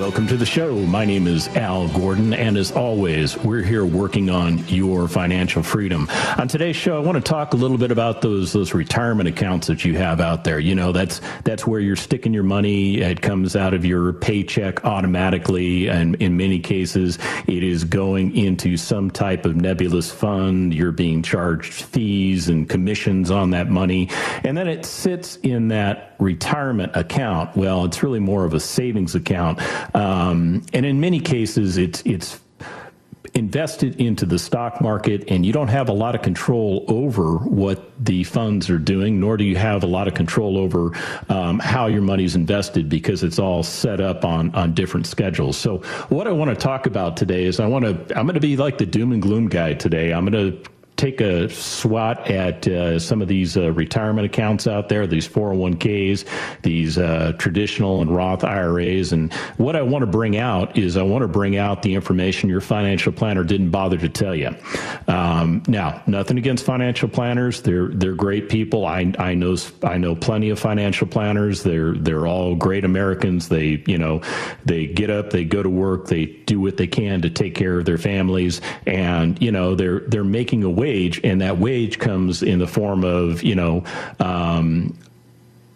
Welcome 0.00 0.28
to 0.28 0.38
the 0.38 0.46
show. 0.46 0.74
My 0.86 1.04
name 1.04 1.26
is 1.26 1.46
Al 1.48 1.86
Gordon, 1.88 2.32
and 2.32 2.56
as 2.56 2.72
always, 2.72 3.36
we're 3.36 3.62
here 3.62 3.84
working 3.84 4.30
on 4.30 4.66
your 4.66 5.06
financial 5.08 5.62
freedom. 5.62 6.08
On 6.38 6.48
today's 6.48 6.74
show, 6.74 6.96
I 6.96 7.00
want 7.00 7.16
to 7.16 7.20
talk 7.20 7.52
a 7.52 7.56
little 7.56 7.76
bit 7.76 7.90
about 7.90 8.22
those 8.22 8.50
those 8.50 8.72
retirement 8.72 9.28
accounts 9.28 9.66
that 9.66 9.84
you 9.84 9.98
have 9.98 10.18
out 10.18 10.42
there. 10.42 10.58
You 10.58 10.74
know, 10.74 10.92
that's 10.92 11.20
that's 11.44 11.66
where 11.66 11.80
you're 11.80 11.96
sticking 11.96 12.32
your 12.32 12.44
money. 12.44 13.02
It 13.02 13.20
comes 13.20 13.54
out 13.54 13.74
of 13.74 13.84
your 13.84 14.14
paycheck 14.14 14.86
automatically, 14.86 15.88
and 15.90 16.14
in 16.14 16.34
many 16.34 16.60
cases, 16.60 17.18
it 17.46 17.62
is 17.62 17.84
going 17.84 18.34
into 18.34 18.78
some 18.78 19.10
type 19.10 19.44
of 19.44 19.54
nebulous 19.54 20.10
fund. 20.10 20.72
You're 20.72 20.92
being 20.92 21.22
charged 21.22 21.74
fees 21.74 22.48
and 22.48 22.66
commissions 22.66 23.30
on 23.30 23.50
that 23.50 23.68
money, 23.68 24.08
and 24.44 24.56
then 24.56 24.66
it 24.66 24.86
sits 24.86 25.36
in 25.42 25.68
that 25.68 26.09
retirement 26.20 26.92
account. 26.94 27.56
Well, 27.56 27.84
it's 27.84 28.02
really 28.02 28.20
more 28.20 28.44
of 28.44 28.54
a 28.54 28.60
savings 28.60 29.14
account 29.14 29.60
um, 29.94 30.62
and 30.72 30.86
in 30.86 31.00
many 31.00 31.20
cases, 31.20 31.76
it's 31.76 32.02
it's 32.02 32.40
invested 33.34 34.00
into 34.00 34.26
the 34.26 34.38
stock 34.38 34.80
market 34.80 35.22
and 35.28 35.46
you 35.46 35.52
don't 35.52 35.68
have 35.68 35.88
a 35.88 35.92
lot 35.92 36.16
of 36.16 36.22
control 36.22 36.84
over 36.88 37.36
what 37.38 37.92
the 38.04 38.24
funds 38.24 38.68
are 38.68 38.78
doing 38.78 39.20
nor 39.20 39.36
do 39.36 39.44
you 39.44 39.54
have 39.56 39.84
a 39.84 39.86
lot 39.86 40.08
of 40.08 40.14
control 40.14 40.58
over 40.58 40.90
um, 41.28 41.60
how 41.60 41.86
your 41.86 42.02
money's 42.02 42.34
invested 42.34 42.88
because 42.88 43.22
it's 43.22 43.38
all 43.38 43.62
set 43.62 44.00
up 44.00 44.24
on 44.24 44.52
on 44.56 44.74
different 44.74 45.06
schedules 45.06 45.56
so 45.56 45.78
what 46.08 46.26
i 46.26 46.32
want 46.32 46.50
to 46.50 46.56
talk 46.56 46.86
about 46.86 47.16
today 47.16 47.44
is 47.44 47.60
i 47.60 47.66
want 47.66 47.84
to 47.84 48.18
i'm 48.18 48.26
going 48.26 48.34
to 48.34 48.40
be 48.40 48.56
like 48.56 48.78
the 48.78 48.86
doom 48.86 49.12
and 49.12 49.22
gloom 49.22 49.46
guy 49.48 49.74
today 49.74 50.12
i'm 50.12 50.26
going 50.26 50.52
to 50.52 50.70
take 51.00 51.22
a 51.22 51.48
swat 51.48 52.30
at 52.30 52.68
uh, 52.68 52.98
some 52.98 53.22
of 53.22 53.28
these 53.28 53.56
uh, 53.56 53.72
retirement 53.72 54.26
accounts 54.26 54.66
out 54.66 54.90
there, 54.90 55.06
these 55.06 55.26
401ks, 55.26 56.26
these 56.60 56.98
uh, 56.98 57.32
traditional 57.38 58.02
and 58.02 58.14
Roth 58.14 58.44
IRAs. 58.44 59.12
And 59.12 59.32
what 59.56 59.76
I 59.76 59.82
want 59.82 60.02
to 60.02 60.06
bring 60.06 60.36
out 60.36 60.76
is 60.76 60.98
I 60.98 61.02
want 61.02 61.22
to 61.22 61.28
bring 61.28 61.56
out 61.56 61.80
the 61.82 61.94
information 61.94 62.50
your 62.50 62.60
financial 62.60 63.12
planner 63.12 63.44
didn't 63.44 63.70
bother 63.70 63.96
to 63.96 64.10
tell 64.10 64.34
you. 64.34 64.54
Um, 65.08 65.62
now, 65.66 66.02
nothing 66.06 66.36
against 66.36 66.66
financial 66.66 67.08
planners; 67.08 67.62
they're 67.62 67.88
they're 67.88 68.14
great 68.14 68.50
people. 68.50 68.84
I 68.84 69.12
I 69.18 69.34
know 69.34 69.56
I 69.82 69.96
know 69.96 70.14
plenty 70.14 70.50
of 70.50 70.58
financial 70.58 71.06
planners. 71.06 71.62
They're 71.62 71.94
they're 71.94 72.26
all 72.26 72.54
great 72.54 72.84
Americans. 72.84 73.48
They 73.48 73.82
you 73.86 73.96
know 73.96 74.20
they 74.66 74.86
get 74.86 75.08
up, 75.08 75.30
they 75.30 75.44
go 75.44 75.62
to 75.62 75.70
work, 75.70 76.08
they 76.08 76.26
do 76.26 76.60
what 76.60 76.76
they 76.76 76.86
can 76.86 77.22
to 77.22 77.30
take 77.30 77.54
care 77.54 77.78
of 77.78 77.86
their 77.86 77.98
families, 77.98 78.60
and 78.86 79.40
you 79.40 79.50
know 79.50 79.74
they're 79.74 80.00
they're 80.00 80.24
making 80.24 80.62
a 80.62 80.70
way 80.70 80.89
wage, 80.90 81.20
and 81.22 81.40
that 81.40 81.58
wage 81.58 81.98
comes 81.98 82.42
in 82.42 82.58
the 82.58 82.66
form 82.66 83.04
of 83.04 83.42
you 83.42 83.54
know. 83.54 83.84
Um, 84.18 84.96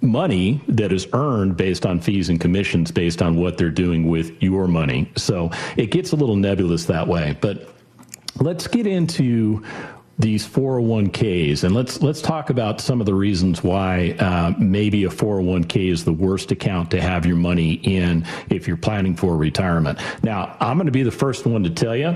money 0.00 0.60
that 0.69 0.92
is 0.92 1.08
earned 1.14 1.56
based 1.56 1.86
on 1.86 1.98
fees 1.98 2.28
and 2.28 2.38
commissions 2.38 2.91
based 2.91 3.22
on 3.22 3.36
what 3.36 3.56
they're 3.56 3.70
doing 3.70 4.06
with 4.06 4.30
your 4.42 4.69
money. 4.69 5.10
So 5.16 5.50
it 5.78 5.86
gets 5.86 6.12
a 6.12 6.16
little 6.16 6.36
nebulous 6.36 6.84
that 6.84 7.08
way. 7.08 7.38
But 7.41 7.70
let's 8.38 8.66
get 8.66 8.86
into 8.86 9.64
these 10.19 10.47
401ks 10.47 11.64
and 11.64 11.75
let's 11.75 12.00
let's 12.00 12.22
talk 12.22 12.50
about 12.50 12.81
some 12.81 13.00
of 13.00 13.06
the 13.06 13.14
reasons 13.14 13.64
why 13.64 14.14
uh, 14.20 14.52
maybe 14.58 15.04
a 15.04 15.08
401k 15.08 15.91
is 15.91 16.04
the 16.04 16.12
worst 16.12 16.52
account 16.52 16.91
to 16.92 17.00
have 17.00 17.26
your 17.26 17.36
money 17.36 17.75
in 17.82 18.25
if 18.48 18.69
you're 18.69 18.76
planning 18.76 19.16
for 19.16 19.36
retirement 19.36 19.98
now 20.22 20.56
i'm 20.60 20.76
going 20.76 20.86
to 20.86 20.92
be 20.92 21.02
the 21.02 21.10
first 21.10 21.46
one 21.46 21.64
to 21.64 21.70
tell 21.70 21.96
you 21.96 22.14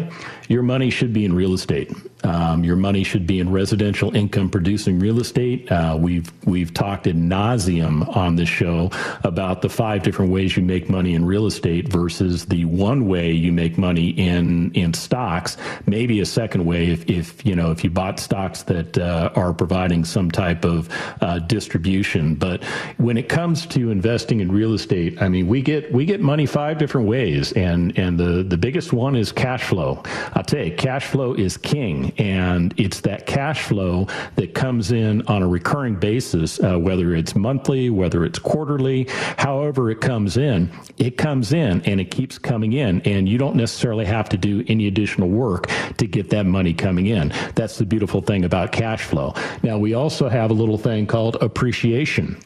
your 0.49 0.63
money 0.63 0.91
should 0.91 1.13
be 1.13 1.25
in 1.25 1.35
real 1.35 1.55
estate 1.55 1.93
um, 2.25 2.65
your 2.65 2.77
money 2.77 3.05
should 3.05 3.27
be 3.27 3.41
in 3.41 3.51
residential 3.51 4.15
income 4.15 4.49
producing 4.49 4.99
real 4.99 5.21
estate 5.21 5.71
uh, 5.73 5.97
we've 5.99 6.31
we've 6.47 6.73
talked 6.73 7.07
ad 7.07 7.17
nauseum 7.17 8.17
on 8.17 8.37
this 8.37 8.49
show 8.49 8.91
about 9.25 9.61
the 9.63 9.69
five 9.69 10.03
different 10.03 10.31
ways 10.31 10.57
you 10.57 10.63
make 10.63 10.89
money 10.89 11.15
in 11.15 11.25
real 11.25 11.47
estate 11.47 11.89
versus 11.89 12.47
the 12.47 12.65
one 12.65 13.09
way 13.09 13.33
you 13.33 13.53
make 13.53 13.77
money 13.77 14.11
in 14.11 14.71
in 14.75 14.95
stocks 14.95 15.57
maybe 15.87 16.21
a 16.21 16.27
second 16.27 16.65
way 16.65 16.91
if, 16.91 17.09
if 17.09 17.45
you 17.45 17.57
know 17.57 17.71
if 17.73 17.83
you 17.83 17.89
you 17.89 17.95
bought 17.95 18.21
stocks 18.21 18.65
that 18.65 18.99
uh, 18.99 19.31
are 19.35 19.55
providing 19.55 20.05
some 20.05 20.31
type 20.31 20.65
of 20.65 20.91
uh, 21.23 21.39
distribution. 21.39 22.35
But 22.35 22.63
when 22.99 23.17
it 23.17 23.31
comes 23.31 23.67
to 23.69 23.91
investing 23.91 24.41
in 24.41 24.53
real 24.53 24.75
estate, 24.75 25.21
I 25.23 25.29
mean, 25.29 25.49
we 25.49 25.63
get 25.63 25.91
we 25.91 26.05
get 26.05 26.21
money 26.21 26.45
five 26.45 26.77
different 26.77 27.09
ways, 27.09 27.53
and 27.53 27.99
and 27.99 28.19
the 28.19 28.45
the 28.47 28.59
biggest 28.59 28.93
one 28.93 29.17
is 29.17 29.33
cash 29.33 29.65
flow. 29.65 30.03
I'll 30.39 30.45
tell 30.45 30.65
you, 30.65 30.73
cash 30.73 31.05
flow 31.05 31.35
is 31.35 31.57
king, 31.57 32.13
and 32.17 32.73
it's 32.77 33.01
that 33.01 33.27
cash 33.27 33.65
flow 33.65 34.07
that 34.37 34.55
comes 34.55 34.93
in 34.93 35.27
on 35.27 35.43
a 35.43 35.49
recurring 35.49 35.97
basis, 35.97 36.61
uh, 36.63 36.79
whether 36.79 37.13
it's 37.13 37.35
monthly, 37.35 37.91
whether 37.91 38.25
it's 38.25 38.39
quarterly, 38.39 39.09
however 39.37 39.91
it 39.91 40.01
comes 40.01 40.37
in, 40.37 40.71
it 40.97 41.19
comes 41.19 41.53
in 41.53 41.83
and 41.87 42.01
it 42.01 42.13
keeps 42.13 42.39
coming 42.39 42.75
in, 42.75 43.01
and 43.01 43.29
you 43.29 43.37
don't 43.37 43.57
necessarily 43.57 44.05
have 44.05 44.29
to 44.29 44.37
do 44.37 44.65
any 44.69 44.87
additional 44.87 45.29
work 45.29 45.67
to 45.97 46.07
get 46.07 46.31
that 46.31 46.47
money 46.47 46.73
coming 46.73 47.09
in. 47.09 47.33
That's 47.57 47.77
the 47.77 47.85
beautiful 47.85 48.21
thing 48.21 48.45
about 48.45 48.71
cash 48.71 49.03
flow. 49.03 49.35
Now, 49.65 49.77
we 49.77 49.95
also 49.95 50.29
have 50.29 50.53
a 50.53 50.55
little 50.55 50.79
thing 50.79 51.09
called 51.09 51.37
appreciation 51.43 52.41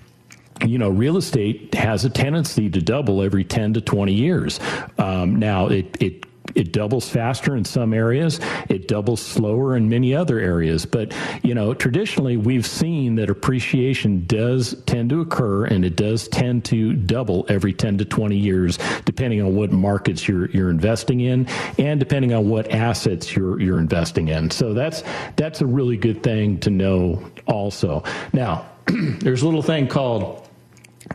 you 0.64 0.78
know, 0.78 0.90
real 0.90 1.16
estate 1.16 1.74
has 1.74 2.04
a 2.04 2.10
tendency 2.10 2.70
to 2.70 2.80
double 2.80 3.20
every 3.20 3.42
10 3.42 3.74
to 3.74 3.80
20 3.80 4.12
years. 4.12 4.60
Um, 4.96 5.34
now, 5.34 5.66
it, 5.66 6.00
it 6.00 6.24
it 6.54 6.72
doubles 6.72 7.08
faster 7.08 7.56
in 7.56 7.64
some 7.64 7.92
areas. 7.92 8.40
It 8.68 8.88
doubles 8.88 9.20
slower 9.20 9.76
in 9.76 9.88
many 9.88 10.14
other 10.14 10.38
areas. 10.38 10.86
But 10.86 11.14
you 11.42 11.54
know 11.54 11.74
traditionally 11.74 12.36
we've 12.36 12.66
seen 12.66 13.14
that 13.16 13.30
appreciation 13.30 14.24
does 14.26 14.74
tend 14.86 15.10
to 15.10 15.20
occur 15.20 15.64
and 15.66 15.84
it 15.84 15.96
does 15.96 16.28
tend 16.28 16.64
to 16.66 16.94
double 16.94 17.46
every 17.48 17.72
10 17.72 17.98
to 17.98 18.04
20 18.04 18.36
years 18.36 18.78
depending 19.04 19.42
on 19.42 19.54
what 19.54 19.72
markets 19.72 20.26
you're 20.28 20.50
you're 20.50 20.70
investing 20.70 21.20
in 21.20 21.46
and 21.78 22.00
depending 22.00 22.32
on 22.32 22.48
what 22.48 22.70
assets 22.70 23.34
you're 23.34 23.60
you're 23.60 23.78
investing 23.78 24.28
in. 24.28 24.50
So 24.50 24.74
that's 24.74 25.02
that's 25.36 25.60
a 25.60 25.66
really 25.66 25.96
good 25.96 26.22
thing 26.22 26.58
to 26.60 26.70
know 26.70 27.22
also. 27.46 28.02
Now 28.32 28.66
there's 28.86 29.42
a 29.42 29.44
little 29.44 29.62
thing 29.62 29.88
called 29.88 30.48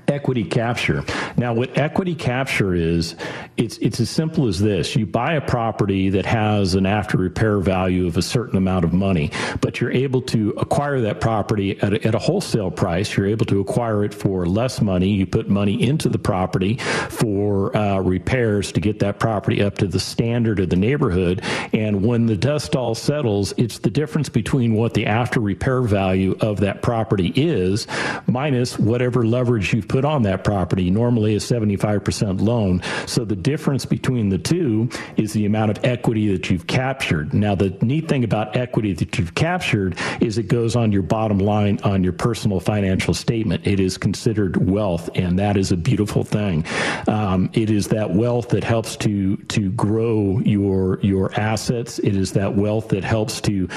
equity 0.08 0.44
capture. 0.44 1.04
Now, 1.38 1.54
what 1.54 1.78
equity 1.78 2.16
capture 2.16 2.74
is, 2.74 3.16
it's 3.58 3.78
it's 3.78 4.00
as 4.00 4.10
simple 4.10 4.48
as 4.48 4.60
this: 4.60 4.96
you 4.96 5.06
buy 5.06 5.34
a 5.34 5.42
property 5.42 6.10
that 6.10 6.26
has 6.26 6.76
an 6.76 6.86
after 6.86 7.18
repair 7.18 7.60
value 7.60 8.08
of 8.08 8.18
a 8.18 8.22
certain 8.22 8.58
amount 8.58 8.86
of 8.86 8.94
money, 8.94 9.32
but 9.62 9.80
you're 9.80 9.92
able 9.92 10.22
to 10.24 10.52
acquire 10.58 11.02
that 11.02 11.22
property 11.22 11.80
at 11.82 11.94
a, 11.94 12.08
at 12.08 12.16
a 12.16 12.20
wholesale 12.20 12.72
price. 12.72 13.16
You're 13.16 13.28
able 13.28 13.46
to 13.48 13.60
acquire 13.60 14.04
it 14.04 14.14
for 14.14 14.46
less 14.46 14.82
money. 14.82 15.10
You 15.10 15.26
put 15.26 15.50
money 15.50 15.82
into 15.82 16.10
the 16.10 16.20
property 16.20 16.78
for 16.78 17.76
uh, 17.76 18.00
repairs 18.00 18.72
to 18.74 18.80
get 18.80 19.00
that 19.00 19.20
property 19.20 19.62
up 19.62 19.78
to 19.78 19.88
the 19.88 20.00
standard 20.00 20.60
of 20.60 20.70
the 20.70 20.76
neighborhood. 20.76 21.42
And 21.74 22.06
when 22.06 22.26
the 22.26 22.38
dust 22.38 22.76
all 22.76 22.96
settles, 22.96 23.54
it's 23.58 23.80
the 23.80 23.90
difference 23.90 24.30
between 24.30 24.74
what 24.74 24.94
the 24.94 25.06
after 25.06 25.40
repair 25.40 25.82
value 25.82 26.36
of 26.42 26.60
that 26.60 26.82
property 26.82 27.34
is 27.36 27.88
minus 28.28 28.78
whatever 28.80 29.26
leverage 29.26 29.74
you've 29.74 29.87
put 29.88 30.06
on 30.06 30.24
that 30.24 30.44
property, 30.44 30.90
normally 30.90 31.36
a 31.36 31.40
75% 31.40 32.42
loan. 32.42 32.82
So 33.06 33.26
the 33.26 33.36
difference 33.36 33.86
between 33.86 34.30
the 34.30 34.38
two 34.38 34.90
is 35.16 35.34
the 35.34 35.46
amount 35.46 35.72
of 35.72 35.84
equity 35.84 36.32
that 36.34 36.50
you've 36.50 36.68
captured. 36.68 37.34
Now, 37.34 37.56
the 37.56 37.70
neat 37.82 38.08
thing 38.08 38.24
about 38.24 38.56
equity 38.56 38.94
that 38.94 39.18
you've 39.18 39.36
captured 39.36 39.98
is 40.22 40.38
it 40.38 40.48
goes 40.48 40.76
on 40.76 40.92
your 40.92 41.02
bottom 41.02 41.40
line 41.40 41.80
on 41.84 42.04
your 42.04 42.14
personal 42.14 42.60
financial 42.60 43.14
statement. 43.14 43.66
It 43.66 43.80
is 43.80 43.98
considered 43.98 44.70
wealth, 44.70 45.10
and 45.16 45.40
that 45.40 45.58
is 45.58 45.72
a 45.72 45.78
beautiful 45.78 46.24
thing. 46.24 46.66
Um, 47.08 47.50
it 47.54 47.70
is 47.70 47.88
that 47.90 48.12
wealth 48.12 48.50
that 48.50 48.64
helps 48.64 48.96
to 48.98 49.38
to 49.38 49.72
grow 49.72 50.40
your 50.40 51.00
your 51.02 51.34
assets. 51.40 52.00
It 52.00 52.16
is 52.16 52.34
that 52.34 52.56
wealth 52.56 52.90
that 52.90 53.04
helps 53.04 53.42
to 53.42 53.68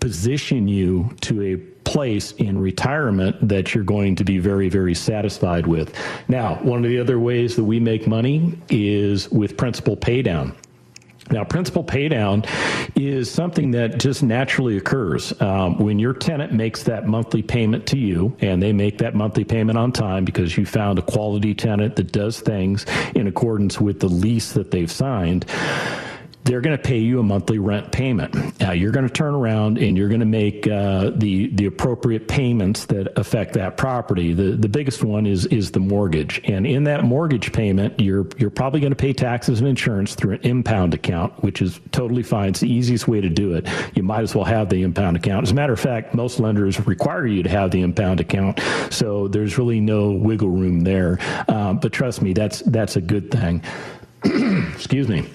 position 0.00 0.68
you 0.68 1.14
to 1.22 1.42
a 1.42 1.56
place 1.84 2.32
in 2.32 2.58
retirement 2.58 3.36
that 3.48 3.74
you're 3.74 3.84
going 3.84 4.14
to 4.16 4.24
be 4.24 4.38
very, 4.38 4.68
very 4.68 4.94
satisfied 4.94 5.66
with. 5.66 5.94
Now, 6.28 6.56
one 6.56 6.84
of 6.84 6.90
the 6.90 6.98
other 6.98 7.18
ways 7.18 7.56
that 7.56 7.64
we 7.64 7.80
make 7.80 8.06
money 8.06 8.58
is 8.68 9.30
with 9.30 9.56
principal 9.56 9.96
paydown. 9.96 10.54
Now, 11.30 11.44
principal 11.44 11.84
paydown 11.84 12.46
is 12.96 13.30
something 13.30 13.70
that 13.72 13.98
just 13.98 14.22
naturally 14.22 14.76
occurs 14.76 15.38
um, 15.40 15.78
when 15.78 15.98
your 15.98 16.14
tenant 16.14 16.52
makes 16.52 16.82
that 16.84 17.06
monthly 17.06 17.42
payment 17.42 17.86
to 17.88 17.98
you, 17.98 18.34
and 18.40 18.62
they 18.62 18.72
make 18.72 18.98
that 18.98 19.14
monthly 19.14 19.44
payment 19.44 19.78
on 19.78 19.92
time 19.92 20.24
because 20.24 20.56
you 20.56 20.64
found 20.64 20.98
a 20.98 21.02
quality 21.02 21.54
tenant 21.54 21.96
that 21.96 22.12
does 22.12 22.40
things 22.40 22.86
in 23.14 23.26
accordance 23.26 23.80
with 23.80 24.00
the 24.00 24.08
lease 24.08 24.52
that 24.52 24.70
they've 24.70 24.90
signed 24.90 25.44
they're 26.48 26.62
going 26.62 26.76
to 26.76 26.82
pay 26.82 26.98
you 26.98 27.20
a 27.20 27.22
monthly 27.22 27.58
rent 27.58 27.92
payment. 27.92 28.58
Now 28.58 28.72
you're 28.72 28.90
going 28.90 29.06
to 29.06 29.12
turn 29.12 29.34
around 29.34 29.76
and 29.76 29.98
you're 29.98 30.08
going 30.08 30.20
to 30.20 30.26
make 30.26 30.66
uh, 30.66 31.10
the 31.14 31.48
the 31.48 31.66
appropriate 31.66 32.26
payments 32.26 32.86
that 32.86 33.18
affect 33.18 33.52
that 33.54 33.76
property. 33.76 34.32
The 34.32 34.52
the 34.56 34.68
biggest 34.68 35.04
one 35.04 35.26
is 35.26 35.44
is 35.46 35.72
the 35.72 35.80
mortgage, 35.80 36.40
and 36.44 36.66
in 36.66 36.84
that 36.84 37.04
mortgage 37.04 37.52
payment, 37.52 38.00
you're 38.00 38.26
you're 38.38 38.48
probably 38.48 38.80
going 38.80 38.92
to 38.92 38.96
pay 38.96 39.12
taxes 39.12 39.60
and 39.60 39.68
insurance 39.68 40.14
through 40.14 40.34
an 40.34 40.40
impound 40.40 40.94
account, 40.94 41.34
which 41.42 41.60
is 41.60 41.80
totally 41.92 42.22
fine. 42.22 42.48
It's 42.48 42.60
the 42.60 42.72
easiest 42.72 43.06
way 43.06 43.20
to 43.20 43.28
do 43.28 43.52
it. 43.52 43.68
You 43.94 44.02
might 44.02 44.22
as 44.22 44.34
well 44.34 44.44
have 44.44 44.70
the 44.70 44.82
impound 44.82 45.18
account. 45.18 45.42
As 45.42 45.50
a 45.50 45.54
matter 45.54 45.74
of 45.74 45.80
fact, 45.80 46.14
most 46.14 46.40
lenders 46.40 46.84
require 46.86 47.26
you 47.26 47.42
to 47.42 47.50
have 47.50 47.70
the 47.72 47.82
impound 47.82 48.20
account, 48.20 48.58
so 48.88 49.28
there's 49.28 49.58
really 49.58 49.80
no 49.80 50.12
wiggle 50.12 50.48
room 50.48 50.80
there. 50.80 51.18
Um, 51.48 51.78
but 51.78 51.92
trust 51.92 52.22
me, 52.22 52.32
that's 52.32 52.60
that's 52.60 52.96
a 52.96 53.02
good 53.02 53.30
thing. 53.30 53.62
Excuse 54.24 55.08
me. 55.08 55.28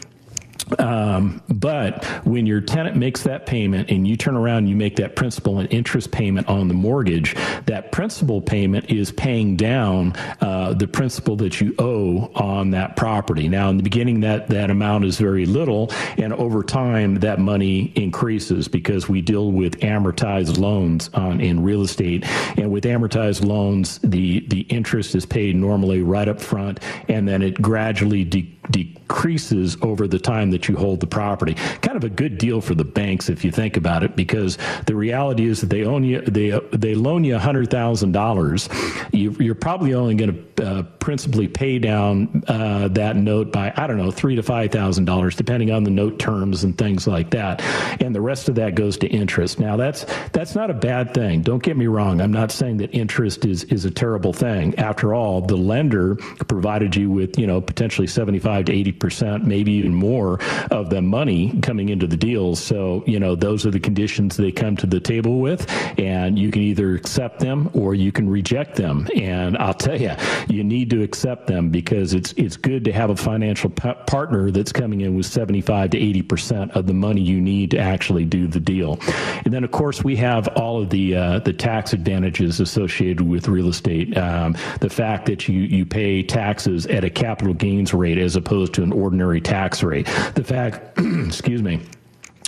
Um, 0.80 1.42
but 1.50 2.06
when 2.26 2.46
your 2.46 2.62
tenant 2.62 2.96
makes 2.96 3.24
that 3.24 3.46
payment 3.46 3.90
and 3.90 4.08
you 4.08 4.16
turn 4.18 4.36
around 4.36 4.60
and 4.60 4.70
you 4.70 4.76
make 4.76 4.96
that 4.98 5.16
principal 5.16 5.60
and 5.60 5.72
interest 5.72 6.12
payment 6.12 6.48
on 6.48 6.68
the 6.68 6.74
mortgage, 6.74 7.36
that 7.66 7.92
principal 7.92 8.42
payment 8.42 8.90
is 8.90 9.12
paying 9.12 9.56
down 9.56 10.14
uh, 10.42 10.74
the 10.74 10.88
principal 10.88 11.36
that 11.38 11.60
you 11.60 11.76
owe 11.80 12.32
on 12.36 12.72
that 12.72 12.96
property. 12.96 13.48
Now, 13.50 13.70
in 13.70 13.78
the 13.78 13.84
beginning, 13.84 14.22
that, 14.22 14.48
that 14.48 14.70
amount 14.70 15.06
is 15.06 15.18
very 15.18 15.46
little, 15.46 15.92
and 16.18 16.34
over 16.34 16.64
time, 16.64 17.16
that 17.16 17.40
money 17.40 17.92
increases 17.96 18.68
because 18.68 19.10
we 19.10 19.22
deal 19.22 19.52
with 19.52 19.80
amortized 19.80 20.58
loans 20.58 21.10
on 21.14 21.42
in 21.42 21.62
real 21.64 21.82
estate. 21.82 22.26
And 22.58 22.72
with 22.72 22.86
amortized 22.86 23.46
loans, 23.46 24.00
the, 24.00 24.46
the 24.48 24.62
interest 24.62 25.16
is 25.16 25.26
paid 25.26 25.56
normally 25.56 26.02
right 26.02 26.28
up 26.28 26.40
front, 26.42 26.80
and 27.10 27.28
then 27.28 27.42
it 27.42 27.62
gradually 27.62 28.24
de- 28.24 28.58
decreases 28.70 29.78
over 29.82 30.08
the 30.08 30.20
time 30.20 30.52
that 30.52 30.68
you 30.68 30.76
hold 30.76 31.00
the 31.00 31.08
property. 31.08 31.54
Kind 31.54 31.98
of 31.98 32.04
a 32.04 32.10
good 32.10 32.38
deal 32.38 32.62
for 32.62 32.76
the 32.76 32.84
banks 32.84 33.30
if 33.30 33.44
you 33.44 33.52
think 33.52 33.78
about 33.78 34.04
it, 34.04 34.16
because 34.16 34.58
the 34.86 34.96
reality 34.96 35.46
is 35.46 35.62
that 35.62 35.70
they 35.70 35.84
own 35.86 36.04
you, 36.04 36.22
they 36.22 36.60
they 36.72 36.96
loan 36.96 37.24
you 37.24 37.38
hundred 37.38 37.70
thousand 37.70 38.12
dollars. 38.12 38.70
You're 39.12 39.56
probably 39.56 39.94
only 39.94 40.16
going 40.16 40.34
to 40.56 40.66
uh, 40.66 40.84
principally 41.00 41.48
pay 41.48 41.80
down 41.80 42.44
uh, 42.48 42.88
that 42.90 43.16
note 43.16 43.52
by 43.52 43.74
I 43.76 43.88
don't 43.88 43.98
know 43.98 44.12
three 44.12 44.36
to 44.36 44.44
five 44.44 44.72
thousand 44.72 45.06
dollars, 45.06 45.36
depending 45.36 45.72
on 45.72 45.84
the 45.84 45.92
note 45.92 46.20
terms 46.20 46.64
and 46.64 46.78
things 46.78 47.08
like 47.08 47.30
that, 47.32 47.62
and 48.02 48.16
the 48.16 48.22
rest 48.22 48.50
of 48.50 48.56
that 48.56 48.76
goes 48.76 48.98
to 49.00 49.08
interest. 49.08 49.60
Now 49.60 49.76
that's 49.76 50.06
that's 50.32 50.56
not 50.56 50.70
a 50.70 50.74
bad 50.74 51.14
thing. 51.14 51.42
Don't 51.42 51.62
get 51.62 51.78
me 51.78 51.88
wrong. 51.88 52.22
I'm 52.22 52.32
not 52.32 52.52
saying 52.52 52.78
that 52.78 52.94
interest 52.94 53.46
is 53.46 53.64
is 53.66 53.86
a 53.86 53.92
terrible 53.92 54.34
thing. 54.34 54.78
After 54.80 55.14
all, 55.14 55.42
the 55.42 55.58
lender 55.58 56.16
provided 56.48 56.96
you 56.96 57.10
with 57.10 57.38
you 57.38 57.48
know 57.48 57.62
potentially 57.62 58.08
75 58.54 58.66
to 58.66 58.74
80 58.74 58.92
percent, 58.94 59.46
maybe 59.46 59.72
even 59.74 59.94
more 59.94 60.40
of 60.72 60.90
the 60.90 61.02
money 61.02 61.60
coming 61.62 61.90
into 61.90 62.08
the 62.08 62.18
deals. 62.18 62.62
So, 62.62 63.04
you 63.06 63.20
know, 63.20 63.36
those 63.36 63.66
are 63.66 63.72
the 63.72 63.80
conditions 63.80 64.38
they 64.38 64.52
come 64.52 64.76
to 64.78 64.88
the 64.88 65.00
table 65.00 65.40
with, 65.40 65.70
and 66.00 66.38
you 66.38 66.52
can 66.52 66.62
either 66.62 66.96
accept 66.96 67.40
them 67.40 67.70
or 67.74 67.96
you 67.96 68.12
can 68.12 68.30
reject 68.30 68.76
them. 68.76 69.08
And 69.16 69.58
I'll 69.58 69.74
tell 69.74 70.00
you, 70.00 70.12
you 70.48 70.64
need 70.64 70.90
to 70.92 71.02
accept 71.02 71.48
them 71.48 71.70
because 71.70 72.14
it's 72.14 72.34
it's 72.34 72.58
good 72.58 72.84
to 72.86 72.92
have 72.92 73.10
a 73.10 73.16
financial 73.16 73.70
p- 73.70 73.94
partner 74.08 74.52
that's 74.52 74.72
coming 74.72 75.02
in 75.02 75.16
with 75.16 75.26
75 75.26 75.92
to 75.92 75.98
80 75.98 76.22
percent 76.24 76.72
of 76.72 76.86
the 76.86 76.94
money 76.94 77.22
you 77.22 77.42
need 77.42 77.72
to 77.72 77.80
actually 77.80 78.26
do 78.26 78.48
the 78.48 78.60
deal. 78.60 79.00
And 79.46 79.54
then, 79.54 79.64
of 79.64 79.72
course, 79.72 80.04
we 80.04 80.16
have 80.18 80.48
all 80.50 80.82
of 80.82 80.90
the 80.90 81.16
uh, 81.16 81.40
the 81.40 81.54
tax 81.54 81.94
advantages 81.94 82.60
associated 82.60 83.22
with 83.22 83.48
real 83.48 83.70
estate. 83.70 84.18
Um, 84.18 84.56
the 84.80 84.90
fact 84.90 85.26
that 85.26 85.48
you 85.48 85.62
you 85.62 85.86
pay 85.86 86.24
taxes 86.24 86.86
at 86.88 87.04
a 87.04 87.10
capital 87.10 87.54
gains 87.54 87.94
rate 87.94 88.18
as 88.18 88.36
opposed 88.46 88.74
to 88.74 88.84
an 88.84 88.92
ordinary 88.92 89.40
tax 89.40 89.84
rate. 89.84 90.06
The 90.36 90.44
fact, 90.44 91.00
excuse 91.26 91.64
me, 91.64 91.82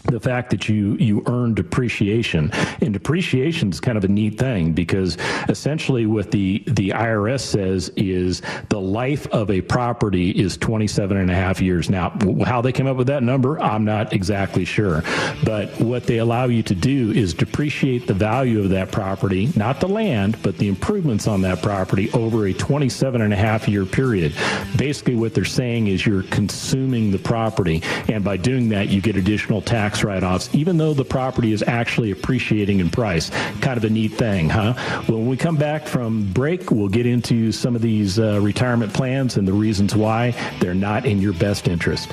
the 0.07 0.19
fact 0.19 0.49
that 0.51 0.69
you 0.69 0.95
you 0.95 1.23
earn 1.27 1.53
depreciation 1.53 2.51
and 2.81 2.93
depreciation 2.93 3.69
is 3.69 3.79
kind 3.79 3.97
of 3.97 4.03
a 4.03 4.07
neat 4.07 4.37
thing 4.37 4.73
because 4.73 5.17
essentially 5.49 6.05
what 6.05 6.31
the 6.31 6.63
the 6.67 6.89
IRS 6.89 7.41
says 7.41 7.89
is 7.95 8.41
the 8.69 8.79
life 8.79 9.27
of 9.27 9.49
a 9.49 9.61
property 9.61 10.31
is 10.31 10.57
27 10.57 11.17
and 11.17 11.31
a 11.31 11.35
half 11.35 11.61
years. 11.61 11.89
Now 11.89 12.17
how 12.45 12.61
they 12.61 12.71
came 12.71 12.87
up 12.87 12.97
with 12.97 13.07
that 13.07 13.23
number 13.23 13.59
I'm 13.59 13.85
not 13.85 14.13
exactly 14.13 14.65
sure. 14.65 15.03
But 15.43 15.79
what 15.79 16.03
they 16.05 16.19
allow 16.19 16.45
you 16.45 16.63
to 16.63 16.75
do 16.75 17.11
is 17.11 17.33
depreciate 17.33 18.07
the 18.07 18.13
value 18.13 18.59
of 18.59 18.69
that 18.69 18.91
property 18.91 19.49
not 19.55 19.79
the 19.79 19.87
land 19.87 20.41
but 20.43 20.57
the 20.57 20.67
improvements 20.67 21.27
on 21.27 21.41
that 21.41 21.61
property 21.61 22.11
over 22.11 22.47
a 22.47 22.53
27 22.53 23.21
and 23.21 23.33
a 23.33 23.35
half 23.35 23.67
year 23.67 23.85
period. 23.85 24.33
Basically 24.77 25.15
what 25.15 25.33
they're 25.33 25.45
saying 25.45 25.87
is 25.87 26.05
you're 26.05 26.23
consuming 26.23 27.11
the 27.11 27.19
property. 27.19 27.81
And 28.07 28.23
by 28.23 28.37
doing 28.37 28.69
that 28.69 28.89
you 28.89 29.01
get 29.01 29.15
additional 29.15 29.61
tax 29.61 29.94
tax 29.95 30.03
write 30.03 30.23
offs, 30.23 30.53
even 30.53 30.77
though 30.77 30.93
the 30.93 31.05
property 31.05 31.53
is 31.53 31.63
actually 31.67 32.11
appreciating 32.11 32.79
in 32.79 32.89
price. 32.89 33.29
Kind 33.61 33.77
of 33.77 33.83
a 33.85 33.89
neat 33.89 34.11
thing, 34.11 34.49
huh? 34.49 34.73
When 35.07 35.27
we 35.27 35.37
come 35.37 35.55
back 35.55 35.87
from 35.87 36.31
break, 36.33 36.69
we'll 36.69 36.89
get 36.89 37.05
into 37.05 37.51
some 37.51 37.75
of 37.75 37.81
these 37.81 38.19
uh, 38.19 38.41
retirement 38.41 38.93
plans 38.93 39.37
and 39.37 39.47
the 39.47 39.53
reasons 39.53 39.95
why 39.95 40.35
they're 40.59 40.73
not 40.73 41.05
in 41.05 41.21
your 41.21 41.33
best 41.33 41.67
interest. 41.67 42.11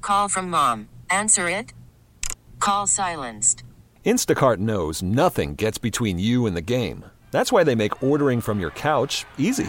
Call 0.00 0.28
from 0.28 0.50
mom. 0.50 0.88
Answer 1.10 1.48
it. 1.48 1.72
Call 2.58 2.86
silenced. 2.86 3.62
Instacart 4.04 4.58
knows 4.58 5.02
nothing 5.02 5.54
gets 5.54 5.78
between 5.78 6.18
you 6.18 6.46
and 6.46 6.56
the 6.56 6.60
game. 6.60 7.04
That's 7.30 7.52
why 7.52 7.64
they 7.64 7.74
make 7.74 8.02
ordering 8.02 8.40
from 8.40 8.58
your 8.60 8.70
couch 8.70 9.24
easy. 9.38 9.68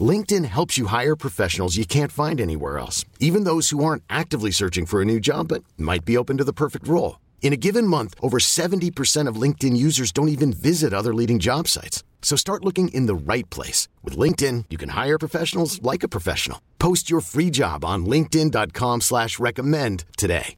LinkedIn 0.00 0.44
helps 0.46 0.76
you 0.76 0.86
hire 0.86 1.14
professionals 1.14 1.76
you 1.76 1.86
can't 1.86 2.10
find 2.10 2.40
anywhere 2.40 2.78
else, 2.78 3.04
even 3.20 3.44
those 3.44 3.70
who 3.70 3.84
aren't 3.84 4.02
actively 4.10 4.50
searching 4.50 4.86
for 4.86 5.00
a 5.00 5.04
new 5.04 5.20
job 5.20 5.46
but 5.48 5.62
might 5.78 6.04
be 6.04 6.16
open 6.16 6.38
to 6.38 6.44
the 6.44 6.52
perfect 6.52 6.88
role. 6.88 7.20
In 7.42 7.52
a 7.52 7.56
given 7.58 7.86
month, 7.86 8.14
over 8.20 8.38
70% 8.38 9.28
of 9.28 9.36
LinkedIn 9.36 9.76
users 9.76 10.10
don't 10.10 10.30
even 10.30 10.52
visit 10.52 10.92
other 10.92 11.14
leading 11.14 11.38
job 11.38 11.68
sites. 11.68 12.02
So 12.22 12.36
start 12.36 12.64
looking 12.64 12.88
in 12.88 13.06
the 13.06 13.14
right 13.14 13.48
place. 13.50 13.86
With 14.02 14.16
LinkedIn, 14.16 14.64
you 14.70 14.78
can 14.78 14.88
hire 14.88 15.18
professionals 15.18 15.80
like 15.82 16.02
a 16.02 16.08
professional. 16.08 16.60
Post 16.80 17.10
your 17.10 17.20
free 17.20 17.50
job 17.50 17.84
on 17.84 18.06
linkedin.com 18.06 19.02
slash 19.02 19.38
recommend 19.38 20.04
today. 20.16 20.56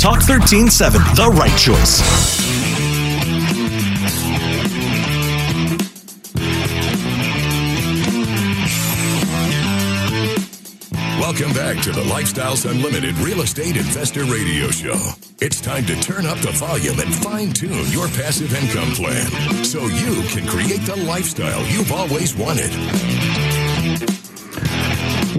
Talk 0.00 0.18
13.7, 0.18 1.14
the 1.14 1.28
right 1.28 1.56
choice. 1.56 2.71
Welcome 11.32 11.54
back 11.54 11.82
to 11.84 11.92
the 11.92 12.02
Lifestyles 12.02 12.70
Unlimited 12.70 13.16
Real 13.16 13.40
Estate 13.40 13.78
Investor 13.78 14.24
Radio 14.24 14.68
Show. 14.70 15.00
It's 15.40 15.62
time 15.62 15.86
to 15.86 15.98
turn 16.02 16.26
up 16.26 16.36
the 16.40 16.50
volume 16.50 17.00
and 17.00 17.14
fine 17.14 17.52
tune 17.52 17.90
your 17.90 18.06
passive 18.08 18.54
income 18.54 18.92
plan 18.92 19.64
so 19.64 19.80
you 19.86 20.22
can 20.28 20.46
create 20.46 20.82
the 20.82 20.96
lifestyle 21.06 21.66
you've 21.68 21.90
always 21.90 22.36
wanted. 22.36 22.70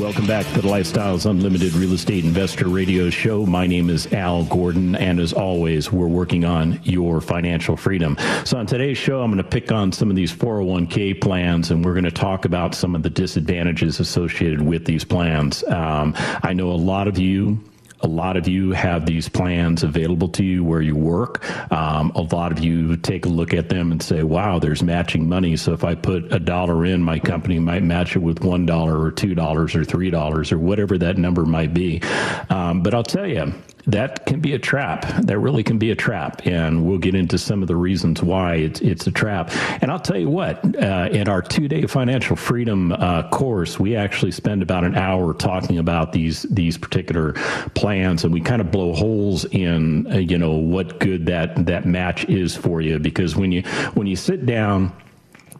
Welcome 0.03 0.27
back 0.27 0.45
to 0.47 0.61
the 0.61 0.67
Lifestyles 0.67 1.25
Unlimited 1.25 1.71
Real 1.75 1.93
Estate 1.93 2.25
Investor 2.25 2.67
Radio 2.67 3.09
Show. 3.09 3.45
My 3.45 3.65
name 3.65 3.89
is 3.89 4.11
Al 4.11 4.43
Gordon, 4.43 4.97
and 4.97 5.17
as 5.17 5.31
always, 5.31 5.93
we're 5.93 6.09
working 6.09 6.43
on 6.43 6.81
your 6.83 7.21
financial 7.21 7.77
freedom. 7.77 8.17
So, 8.43 8.57
on 8.57 8.65
today's 8.65 8.97
show, 8.97 9.21
I'm 9.21 9.31
going 9.31 9.41
to 9.41 9.49
pick 9.49 9.71
on 9.71 9.93
some 9.93 10.09
of 10.09 10.17
these 10.17 10.33
401k 10.33 11.21
plans, 11.21 11.71
and 11.71 11.85
we're 11.85 11.93
going 11.93 12.03
to 12.03 12.11
talk 12.11 12.43
about 12.43 12.75
some 12.75 12.95
of 12.95 13.03
the 13.03 13.09
disadvantages 13.09 14.01
associated 14.01 14.61
with 14.61 14.83
these 14.83 15.05
plans. 15.05 15.63
Um, 15.69 16.13
I 16.17 16.51
know 16.51 16.69
a 16.69 16.73
lot 16.73 17.07
of 17.07 17.17
you 17.17 17.63
a 18.03 18.07
lot 18.07 18.35
of 18.35 18.47
you 18.47 18.71
have 18.71 19.05
these 19.05 19.29
plans 19.29 19.81
available 19.81 20.27
to 20.27 20.43
you 20.43 20.63
where 20.63 20.81
you 20.81 20.95
work. 20.95 21.43
Um, 21.71 22.11
a 22.15 22.21
lot 22.21 22.51
of 22.51 22.59
you 22.59 22.97
take 22.97 23.25
a 23.25 23.29
look 23.29 23.53
at 23.53 23.69
them 23.69 23.91
and 23.91 24.03
say, 24.03 24.23
wow, 24.23 24.59
there's 24.59 24.83
matching 24.83 25.27
money. 25.27 25.55
So 25.55 25.71
if 25.71 25.85
I 25.85 25.95
put 25.95 26.31
a 26.33 26.39
dollar 26.39 26.85
in, 26.85 27.01
my 27.01 27.17
company 27.17 27.59
might 27.59 27.81
match 27.81 28.15
it 28.15 28.19
with 28.19 28.41
$1 28.41 28.69
or 28.69 29.11
$2 29.11 29.75
or 29.75 29.85
$3 29.85 30.51
or 30.51 30.57
whatever 30.57 30.97
that 30.97 31.17
number 31.17 31.45
might 31.45 31.73
be. 31.73 32.01
Um, 32.49 32.83
but 32.83 32.93
I'll 32.93 33.03
tell 33.03 33.27
you, 33.27 33.53
that 33.87 34.25
can 34.25 34.39
be 34.39 34.53
a 34.53 34.59
trap. 34.59 35.05
That 35.23 35.39
really 35.39 35.63
can 35.63 35.77
be 35.77 35.91
a 35.91 35.95
trap, 35.95 36.45
and 36.45 36.85
we'll 36.85 36.97
get 36.97 37.15
into 37.15 37.37
some 37.37 37.61
of 37.61 37.67
the 37.67 37.75
reasons 37.75 38.21
why 38.21 38.55
it's 38.55 38.81
it's 38.81 39.07
a 39.07 39.11
trap. 39.11 39.51
And 39.81 39.91
I'll 39.91 39.99
tell 39.99 40.17
you 40.17 40.29
what, 40.29 40.63
uh, 40.81 41.09
in 41.11 41.27
our 41.27 41.41
two 41.41 41.67
day 41.67 41.85
financial 41.85 42.35
freedom 42.35 42.91
uh, 42.93 43.27
course, 43.29 43.79
we 43.79 43.95
actually 43.95 44.31
spend 44.31 44.61
about 44.61 44.83
an 44.83 44.95
hour 44.95 45.33
talking 45.33 45.79
about 45.79 46.13
these 46.13 46.43
these 46.43 46.77
particular 46.77 47.33
plans, 47.75 48.23
and 48.23 48.33
we 48.33 48.41
kind 48.41 48.61
of 48.61 48.71
blow 48.71 48.93
holes 48.93 49.45
in 49.45 50.11
uh, 50.11 50.17
you 50.17 50.37
know 50.37 50.53
what 50.53 50.99
good 50.99 51.25
that 51.25 51.65
that 51.65 51.85
match 51.85 52.25
is 52.25 52.55
for 52.55 52.81
you 52.81 52.99
because 52.99 53.35
when 53.35 53.51
you 53.51 53.63
when 53.93 54.07
you 54.07 54.15
sit 54.15 54.45
down 54.45 54.93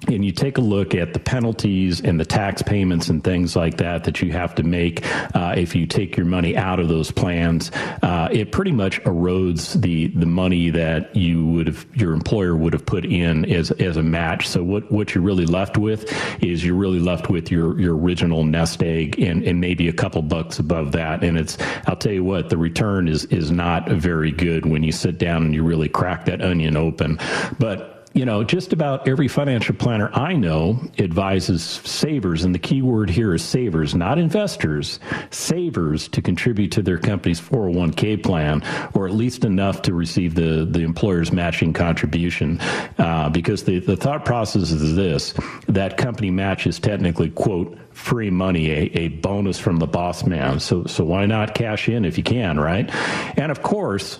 and 0.08 0.24
you 0.24 0.32
take 0.32 0.58
a 0.58 0.62
look 0.62 0.96
at 0.96 1.14
the 1.14 1.20
penalties 1.20 2.02
and 2.02 2.20
the 2.20 2.26
tax 2.26 2.62
payments 2.62 3.10
and 3.10 3.24
things 3.24 3.56
like 3.56 3.78
that 3.78 4.04
that 4.04 4.22
you 4.22 4.32
have 4.32 4.56
to 4.56 4.64
make 4.64 5.04
uh, 5.36 5.54
if 5.56 5.76
you 5.76 5.86
take 5.86 6.18
your 6.18 6.26
money 6.26 6.56
out 6.58 6.80
of 6.80 6.88
those 6.88 7.12
plans, 7.12 7.72
uh, 8.02 8.28
it 8.32 8.52
pretty 8.52 8.72
much 8.72 9.02
erodes 9.04 9.80
the 9.82 10.08
the 10.10 10.26
money 10.26 10.70
that 10.70 11.16
you 11.16 11.46
would 11.48 11.68
have 11.68 11.86
your 11.94 12.14
employer 12.14 12.56
would 12.56 12.74
have 12.74 12.86
put 12.86 13.06
in 13.06 13.46
as 13.52 13.72
as 13.72 13.98
a 13.98 14.04
match. 14.04 14.48
So 14.48 14.64
what 14.64 14.92
what 14.92 15.14
you're 15.14 15.24
really 15.24 15.46
left 15.46 15.78
with 15.78 16.12
is 16.44 16.64
you're 16.64 16.76
really 16.76 17.00
left 17.00 17.30
with 17.30 17.52
your 17.52 17.80
your 17.80 17.96
original 17.98 18.44
nest 18.44 18.82
egg 18.84 19.20
and 19.20 19.44
and 19.44 19.60
maybe 19.60 19.88
a 19.88 19.94
couple 19.94 20.22
bucks 20.22 20.60
above 20.60 20.92
that. 20.94 21.24
And 21.24 21.38
it's 21.38 21.58
I'll 21.88 21.96
tell 21.96 22.14
you 22.14 22.24
what 22.24 22.50
the 22.50 22.58
return 22.58 23.08
is 23.08 23.26
is 23.26 23.52
not 23.52 23.90
very 23.90 24.32
good 24.32 24.66
when 24.66 24.84
you 24.84 24.92
sit 24.92 25.18
down 25.18 25.44
and 25.44 25.54
you 25.54 25.64
really 25.64 25.90
crack 25.90 26.26
that 26.26 26.42
onion 26.42 26.78
open, 26.78 27.20
but 27.60 27.93
you 28.14 28.26
know, 28.26 28.44
just 28.44 28.74
about 28.74 29.08
every 29.08 29.28
financial 29.28 29.74
planner 29.74 30.12
I 30.14 30.34
know 30.34 30.80
advises 31.00 31.64
savers, 31.64 32.44
and 32.44 32.54
the 32.54 32.60
key 32.60 32.84
word 32.84 33.10
here 33.10 33.34
is 33.34 33.44
savers, 33.44 33.96
not 33.96 34.20
investors, 34.20 35.00
savers 35.32 36.08
to 36.10 36.22
contribute 36.22 36.72
to 36.74 36.84
their 36.84 37.00
company's 37.00 37.42
401k 37.42 38.22
plan, 38.22 38.62
or 38.94 39.08
at 39.08 39.14
least 39.14 39.46
enough 39.46 39.82
to 39.84 39.94
receive 39.94 40.36
the, 40.36 40.68
the 40.70 40.82
employer's 40.82 41.32
matching 41.32 41.74
contribution. 41.74 42.60
Uh, 43.00 43.30
because 43.30 43.64
the, 43.64 43.80
the 43.80 43.98
thought 43.98 44.26
process 44.26 44.72
is 44.72 44.96
this 44.96 45.34
that 45.68 45.98
company 45.98 46.30
match 46.30 46.68
is 46.68 46.80
technically, 46.80 47.32
quote, 47.32 47.78
free 47.92 48.30
money, 48.30 48.70
a, 48.70 48.82
a 48.94 49.08
bonus 49.08 49.58
from 49.58 49.78
the 49.78 49.88
boss 49.88 50.24
man. 50.24 50.60
So, 50.60 50.86
so 50.86 51.04
why 51.04 51.26
not 51.26 51.56
cash 51.56 51.90
in 51.90 52.06
if 52.06 52.18
you 52.18 52.24
can, 52.24 52.60
right? 52.60 52.90
And 53.38 53.52
of 53.52 53.64
course, 53.64 54.20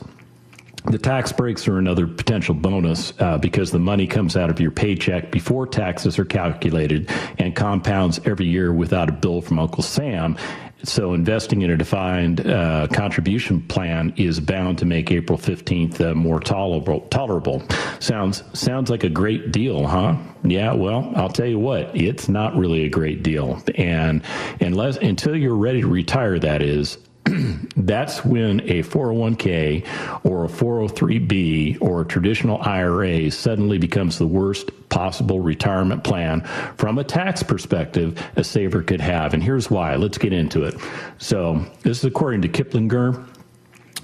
the 0.86 0.98
tax 0.98 1.32
breaks 1.32 1.68
are 1.68 1.78
another 1.78 2.08
potential 2.08 2.54
bonus 2.54 3.14
uh, 3.20 3.38
because 3.38 3.72
the 3.72 3.80
money 3.80 4.06
comes 4.06 4.36
out 4.36 4.50
of 4.50 4.60
your 4.60 4.72
paycheck 4.72 5.32
before 5.32 5.66
taxes 5.66 6.20
are 6.20 6.26
calculated 6.26 7.10
and 7.38 7.56
compounds 7.56 8.20
every 8.26 8.46
year 8.46 8.74
without 8.74 9.10
a 9.10 9.14
bill 9.14 9.42
from 9.42 9.60
Uncle 9.60 9.84
Sam. 9.84 10.38
So, 10.86 11.14
investing 11.14 11.62
in 11.62 11.72
a 11.72 11.78
defined 11.78 12.46
uh, 12.46 12.88
contribution 12.88 13.62
plan 13.62 14.14
is 14.18 14.42
bound 14.42 14.78
to 14.80 14.86
make 14.86 15.12
April 15.12 15.38
15th 15.38 16.02
uh, 16.02 16.14
more 16.14 16.42
tolerable. 16.42 17.00
Tolerable 17.10 17.64
sounds 18.00 18.44
sounds 18.52 18.90
like 18.90 19.06
a 19.06 19.10
great 19.10 19.54
deal, 19.54 19.88
huh? 19.88 20.18
Yeah. 20.44 20.74
Well, 20.74 21.14
I'll 21.16 21.30
tell 21.30 21.46
you 21.46 21.58
what, 21.58 21.96
it's 21.96 22.28
not 22.28 22.58
really 22.58 22.84
a 22.84 22.90
great 22.90 23.24
deal, 23.24 23.64
and 23.76 24.22
unless 24.60 24.98
until 24.98 25.38
you're 25.38 25.56
ready 25.56 25.80
to 25.80 25.88
retire, 25.88 26.38
that 26.40 26.62
is, 26.62 26.98
that's 27.78 28.26
when 28.26 28.60
a 28.62 28.84
401k 28.84 29.86
or 30.24 30.46
a 30.46 30.48
403b 30.48 31.82
or 31.82 32.02
a 32.02 32.06
traditional 32.06 32.62
IRA 32.62 33.32
suddenly 33.32 33.78
becomes 33.78 34.18
the 34.18 34.28
worst 34.28 34.70
possible 34.90 35.40
retirement 35.40 36.04
plan 36.04 36.42
from 36.78 36.98
a 36.98 37.04
tax 37.04 37.42
perspective 37.42 38.22
a 38.36 38.44
saver 38.44 38.84
could 38.84 39.02
have. 39.02 39.34
And 39.34 39.44
here's 39.44 39.72
why. 39.72 39.96
Let's 39.96 40.18
get 40.18 40.34
into 40.34 40.64
it. 40.64 40.76
So, 41.18 41.66
this 41.82 42.00
is 42.00 42.06
according 42.06 42.42
to 42.44 42.50
Kiplinger. 42.50 43.28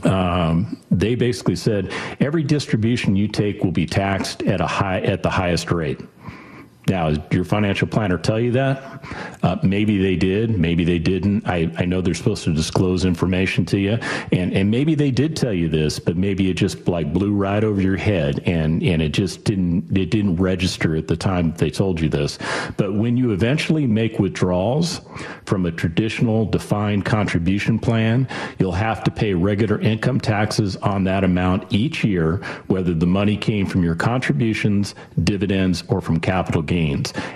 Um, 0.05 0.81
they 0.89 1.15
basically 1.15 1.57
said 1.57 1.91
every 2.19 2.43
distribution 2.43 3.15
you 3.15 3.27
take 3.27 3.63
will 3.63 3.71
be 3.71 3.85
taxed 3.85 4.43
at 4.43 4.61
a 4.61 4.67
high 4.67 5.01
at 5.01 5.23
the 5.23 5.29
highest 5.29 5.71
rate. 5.71 5.99
Now, 6.89 7.11
did 7.11 7.23
your 7.31 7.43
financial 7.43 7.87
planner 7.87 8.17
tell 8.17 8.39
you 8.39 8.51
that? 8.53 9.05
Uh, 9.43 9.57
maybe 9.61 9.99
they 9.99 10.15
did, 10.15 10.57
maybe 10.57 10.83
they 10.83 10.97
didn't. 10.97 11.47
I, 11.47 11.71
I 11.77 11.85
know 11.85 12.01
they're 12.01 12.15
supposed 12.15 12.43
to 12.45 12.53
disclose 12.53 13.05
information 13.05 13.63
to 13.67 13.79
you, 13.79 13.99
and, 14.31 14.51
and 14.53 14.71
maybe 14.71 14.95
they 14.95 15.11
did 15.11 15.35
tell 15.35 15.53
you 15.53 15.69
this, 15.69 15.99
but 15.99 16.17
maybe 16.17 16.49
it 16.49 16.55
just 16.55 16.87
like 16.87 17.13
blew 17.13 17.33
right 17.33 17.63
over 17.63 17.79
your 17.79 17.95
head, 17.95 18.41
and, 18.47 18.81
and 18.81 19.03
it 19.03 19.09
just 19.09 19.43
didn't 19.43 19.95
it 19.95 20.09
didn't 20.09 20.37
register 20.37 20.95
at 20.95 21.07
the 21.07 21.15
time 21.15 21.53
they 21.53 21.69
told 21.69 22.01
you 22.01 22.09
this. 22.09 22.39
But 22.75 22.95
when 22.95 23.15
you 23.15 23.31
eventually 23.31 23.85
make 23.85 24.17
withdrawals 24.17 25.01
from 25.45 25.67
a 25.67 25.71
traditional 25.71 26.45
defined 26.45 27.05
contribution 27.05 27.77
plan, 27.77 28.27
you'll 28.57 28.71
have 28.71 29.03
to 29.03 29.11
pay 29.11 29.35
regular 29.35 29.79
income 29.79 30.19
taxes 30.19 30.75
on 30.77 31.03
that 31.03 31.23
amount 31.23 31.71
each 31.71 32.03
year, 32.03 32.37
whether 32.67 32.95
the 32.95 33.07
money 33.07 33.37
came 33.37 33.67
from 33.67 33.83
your 33.83 33.95
contributions, 33.95 34.95
dividends, 35.23 35.83
or 35.87 36.01
from 36.01 36.19
capital 36.19 36.63
gains 36.63 36.78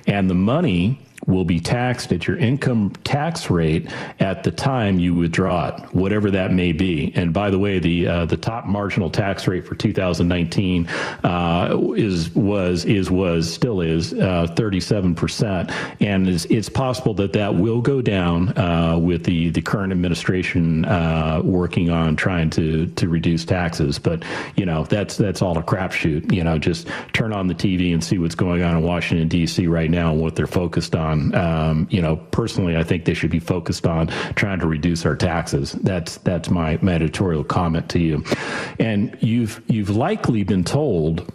And 0.07 0.29
the 0.29 0.33
money 0.35 0.97
will 1.27 1.45
be 1.45 1.59
taxed 1.59 2.11
at 2.11 2.27
your 2.27 2.37
income 2.37 2.91
tax 3.03 3.49
rate 3.49 3.89
at 4.19 4.43
the 4.43 4.51
time 4.51 4.99
you 4.99 5.13
withdraw 5.13 5.69
it, 5.69 5.93
whatever 5.93 6.29
that 6.31 6.51
may 6.51 6.71
be. 6.71 7.11
And 7.15 7.33
by 7.33 7.49
the 7.49 7.59
way, 7.59 7.79
the 7.79 8.07
uh, 8.07 8.25
the 8.25 8.37
top 8.37 8.65
marginal 8.65 9.09
tax 9.09 9.47
rate 9.47 9.65
for 9.65 9.75
2019 9.75 10.87
uh, 11.23 11.77
is 11.95 12.33
was 12.35 12.85
is 12.85 13.09
was 13.09 13.51
still 13.51 13.81
is 13.81 14.13
uh, 14.13 14.47
37 14.55 15.15
percent, 15.15 15.71
and 16.01 16.27
it's, 16.27 16.45
it's, 16.45 16.69
possible 16.73 17.13
that 17.13 17.33
that 17.33 17.53
will 17.53 17.81
go 17.81 18.01
down 18.01 18.57
uh, 18.57 18.97
with 18.97 19.23
the 19.23 19.49
the 19.51 19.61
current 19.61 19.91
administration 19.91 20.85
uh, 20.85 21.39
working 21.43 21.89
on 21.89 22.15
trying 22.15 22.49
to 22.49 22.87
to 22.87 23.07
reduce 23.07 23.45
taxes. 23.45 23.99
But 23.99 24.23
you 24.55 24.65
know 24.65 24.83
that's 24.85 25.17
that's 25.17 25.41
all 25.41 25.57
a 25.57 25.63
crapshoot. 25.63 26.31
You 26.31 26.43
know, 26.43 26.57
just 26.57 26.87
turn 27.13 27.31
on 27.31 27.47
the 27.47 27.55
TV 27.55 27.93
and 27.93 28.03
see 28.03 28.17
what's 28.17 28.35
going 28.35 28.63
on 28.63 28.77
in 28.77 28.83
Washington 28.83 29.27
D.C. 29.27 29.67
right 29.67 29.89
now 29.89 30.11
and 30.11 30.19
what 30.19 30.35
they're 30.35 30.47
focused 30.47 30.95
on 30.95 31.12
on. 31.13 31.35
Um, 31.35 31.87
you 31.89 32.01
know, 32.01 32.17
personally, 32.31 32.77
I 32.77 32.83
think 32.83 33.05
they 33.05 33.13
should 33.13 33.31
be 33.31 33.39
focused 33.39 33.87
on 33.87 34.07
trying 34.35 34.59
to 34.59 34.67
reduce 34.67 35.05
our 35.05 35.15
taxes. 35.15 35.73
That's 35.73 36.17
that's 36.17 36.49
my, 36.49 36.77
editorial 36.93 37.43
comment 37.43 37.89
to 37.89 37.99
you. 37.99 38.23
And 38.79 39.17
you've 39.19 39.61
you've 39.67 39.89
likely 39.89 40.43
been 40.43 40.63
told 40.63 41.31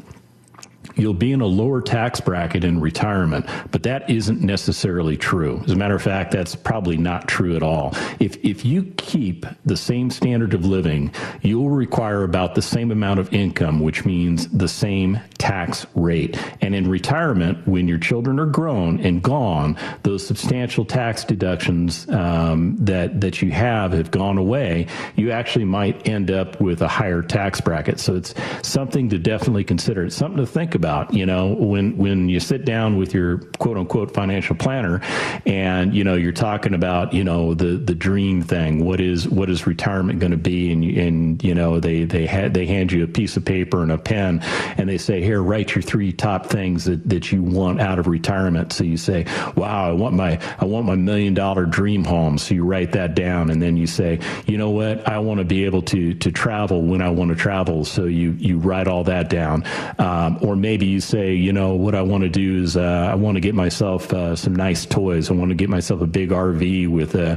you'll 0.99 1.15
be 1.15 1.33
in 1.33 1.41
a 1.41 1.47
lower 1.47 1.81
tax 1.81 2.21
bracket 2.21 2.65
in 2.65 2.81
retirement, 2.81 3.47
but 3.71 3.83
that 3.85 4.09
isn't 4.11 4.41
necessarily 4.41 5.17
true. 5.17 5.61
As 5.65 5.71
a 5.71 5.77
matter 5.77 5.95
of 5.95 6.03
fact, 6.03 6.33
that's 6.33 6.55
probably 6.55 6.97
not 6.97 7.29
true 7.29 7.57
at 7.57 7.63
all. 7.63 7.95
If 8.19 8.37
if 8.45 8.65
you 8.65 8.85
keep 8.97 9.47
the 9.65 9.77
same 9.77 10.11
standard 10.11 10.55
of 10.55 10.65
living, 10.65 11.13
you'll 11.43 11.71
require 11.71 12.25
about 12.25 12.55
the 12.55 12.63
same 12.63 12.91
amount 12.91 13.21
of 13.21 13.33
income, 13.33 13.81
which 13.81 14.05
means 14.05 14.49
the 14.49 14.69
same 14.69 15.21
tax 15.39 15.87
rate. 15.95 16.39
And 16.61 16.75
in 16.75 16.91
retirement, 16.91 17.67
when 17.67 17.87
your 17.87 17.99
children 17.99 18.41
are 18.41 18.47
grown 18.47 19.01
and 19.01 19.23
gone, 19.23 19.77
those 20.03 20.27
substantial 20.27 20.85
tax 20.85 21.25
deductions 21.25 22.09
um, 22.11 22.77
that 22.81 23.21
that 23.21 23.41
you 23.41 23.51
have 23.53 23.93
have 23.93 24.11
gone 24.11 24.39
away. 24.39 24.87
You 25.17 25.31
actually 25.31 25.65
might 25.65 26.09
end 26.09 26.31
up 26.31 26.61
with 26.61 26.83
a 26.83 26.89
higher 26.89 27.23
tax 27.23 27.61
bracket. 27.61 28.01
So 28.01 28.17
it's 28.17 28.35
something 28.63 29.09
to 29.11 29.19
definitely 29.19 29.65
consider. 29.65 30.07
It's 30.07 30.17
something 30.17 30.39
to 30.39 30.47
think 30.47 30.75
about 30.75 30.88
about. 30.89 31.13
You 31.13 31.27
know, 31.27 31.49
when 31.55 31.97
when 31.97 32.29
you 32.29 32.41
sit 32.41 32.65
down 32.65 32.97
with 32.97 33.13
your 33.13 33.39
quote 33.59 33.77
unquote 33.77 34.15
financial 34.15 34.57
planner, 34.57 35.01
and 35.47 35.95
you 35.95 36.03
know 36.05 36.15
you're 36.15 36.33
talking 36.33 36.75
about 36.75 37.13
you 37.13 37.25
know 37.25 37.55
the 37.55 37.77
the 37.77 37.95
dream 37.95 38.43
thing. 38.43 38.85
What 38.85 39.01
is 39.01 39.29
what 39.29 39.51
is 39.51 39.67
retirement 39.67 40.19
going 40.19 40.33
to 40.33 40.39
be? 40.39 40.73
And 40.73 40.85
and 40.85 41.45
you 41.45 41.55
know 41.55 41.81
they 41.81 42.05
they 42.05 42.27
had 42.27 42.55
they 42.55 42.67
hand 42.67 42.93
you 42.93 43.05
a 43.05 43.07
piece 43.07 43.37
of 43.37 43.45
paper 43.45 43.83
and 43.83 43.93
a 43.93 43.99
pen, 43.99 44.41
and 44.79 44.89
they 44.89 44.99
say 44.99 45.23
here 45.23 45.43
write 45.43 45.75
your 45.75 45.83
three 45.83 46.13
top 46.13 46.47
things 46.47 46.85
that 46.85 47.09
that 47.09 47.31
you 47.33 47.43
want 47.43 47.81
out 47.81 47.99
of 47.99 48.07
retirement. 48.07 48.73
So 48.73 48.85
you 48.85 48.97
say, 48.97 49.27
wow, 49.57 49.91
I 49.91 49.93
want 49.93 50.15
my 50.15 50.41
I 50.59 50.65
want 50.65 50.87
my 50.87 50.97
million 50.97 51.35
dollar 51.35 51.67
dream 51.67 52.05
home. 52.05 52.39
So 52.39 52.55
you 52.55 52.65
write 52.65 52.93
that 52.93 53.15
down, 53.15 53.51
and 53.51 53.61
then 53.61 53.77
you 53.77 53.87
say, 53.87 54.21
you 54.47 54.57
know 54.57 54.71
what, 54.71 55.07
I 55.07 55.19
want 55.19 55.39
to 55.39 55.45
be 55.45 55.65
able 55.65 55.83
to 55.83 56.15
to 56.15 56.33
travel 56.33 56.83
when 56.83 57.03
I 57.03 57.11
want 57.11 57.31
to 57.31 57.37
travel. 57.37 57.85
So 57.85 58.05
you 58.05 58.33
you 58.33 58.59
write 58.59 58.89
all 58.89 59.05
that 59.05 59.29
down, 59.29 59.65
um, 59.99 60.39
or 60.43 60.57
maybe 60.57 60.78
you 60.87 61.01
say, 61.01 61.35
you 61.35 61.53
know, 61.53 61.75
what 61.75 61.95
I 61.95 62.03
want 62.03 62.23
to 62.23 62.29
do 62.29 62.63
is 62.63 62.77
uh, 62.77 63.09
I 63.11 63.15
want 63.15 63.37
to 63.37 63.41
get 63.41 63.55
myself 63.55 64.13
uh, 64.13 64.37
some 64.37 64.55
nice 64.55 64.87
toys. 64.87 65.31
I 65.31 65.35
want 65.35 65.51
to 65.51 65.55
get 65.55 65.69
myself 65.69 66.01
a 66.01 66.07
big 66.07 66.31
RV 66.31 66.89
with 66.89 67.15
uh, 67.15 67.37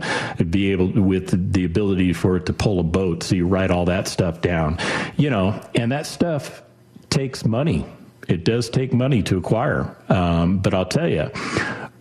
be 0.49 0.71
able 0.71 0.91
with 0.91 1.53
the 1.53 1.65
ability 1.65 2.13
for 2.13 2.37
it 2.37 2.45
to 2.47 2.53
pull 2.53 2.79
a 2.79 2.83
boat. 2.83 3.23
So 3.23 3.35
you 3.35 3.47
write 3.47 3.71
all 3.71 3.85
that 3.85 4.07
stuff 4.07 4.41
down, 4.41 4.77
you 5.17 5.29
know, 5.29 5.61
and 5.75 5.91
that 5.91 6.05
stuff 6.05 6.63
takes 7.09 7.45
money. 7.45 7.85
It 8.27 8.45
does 8.45 8.69
take 8.69 8.93
money 8.93 9.23
to 9.23 9.37
acquire, 9.37 9.95
um, 10.09 10.59
but 10.59 10.73
I'll 10.73 10.85
tell 10.85 11.09
you 11.09 11.29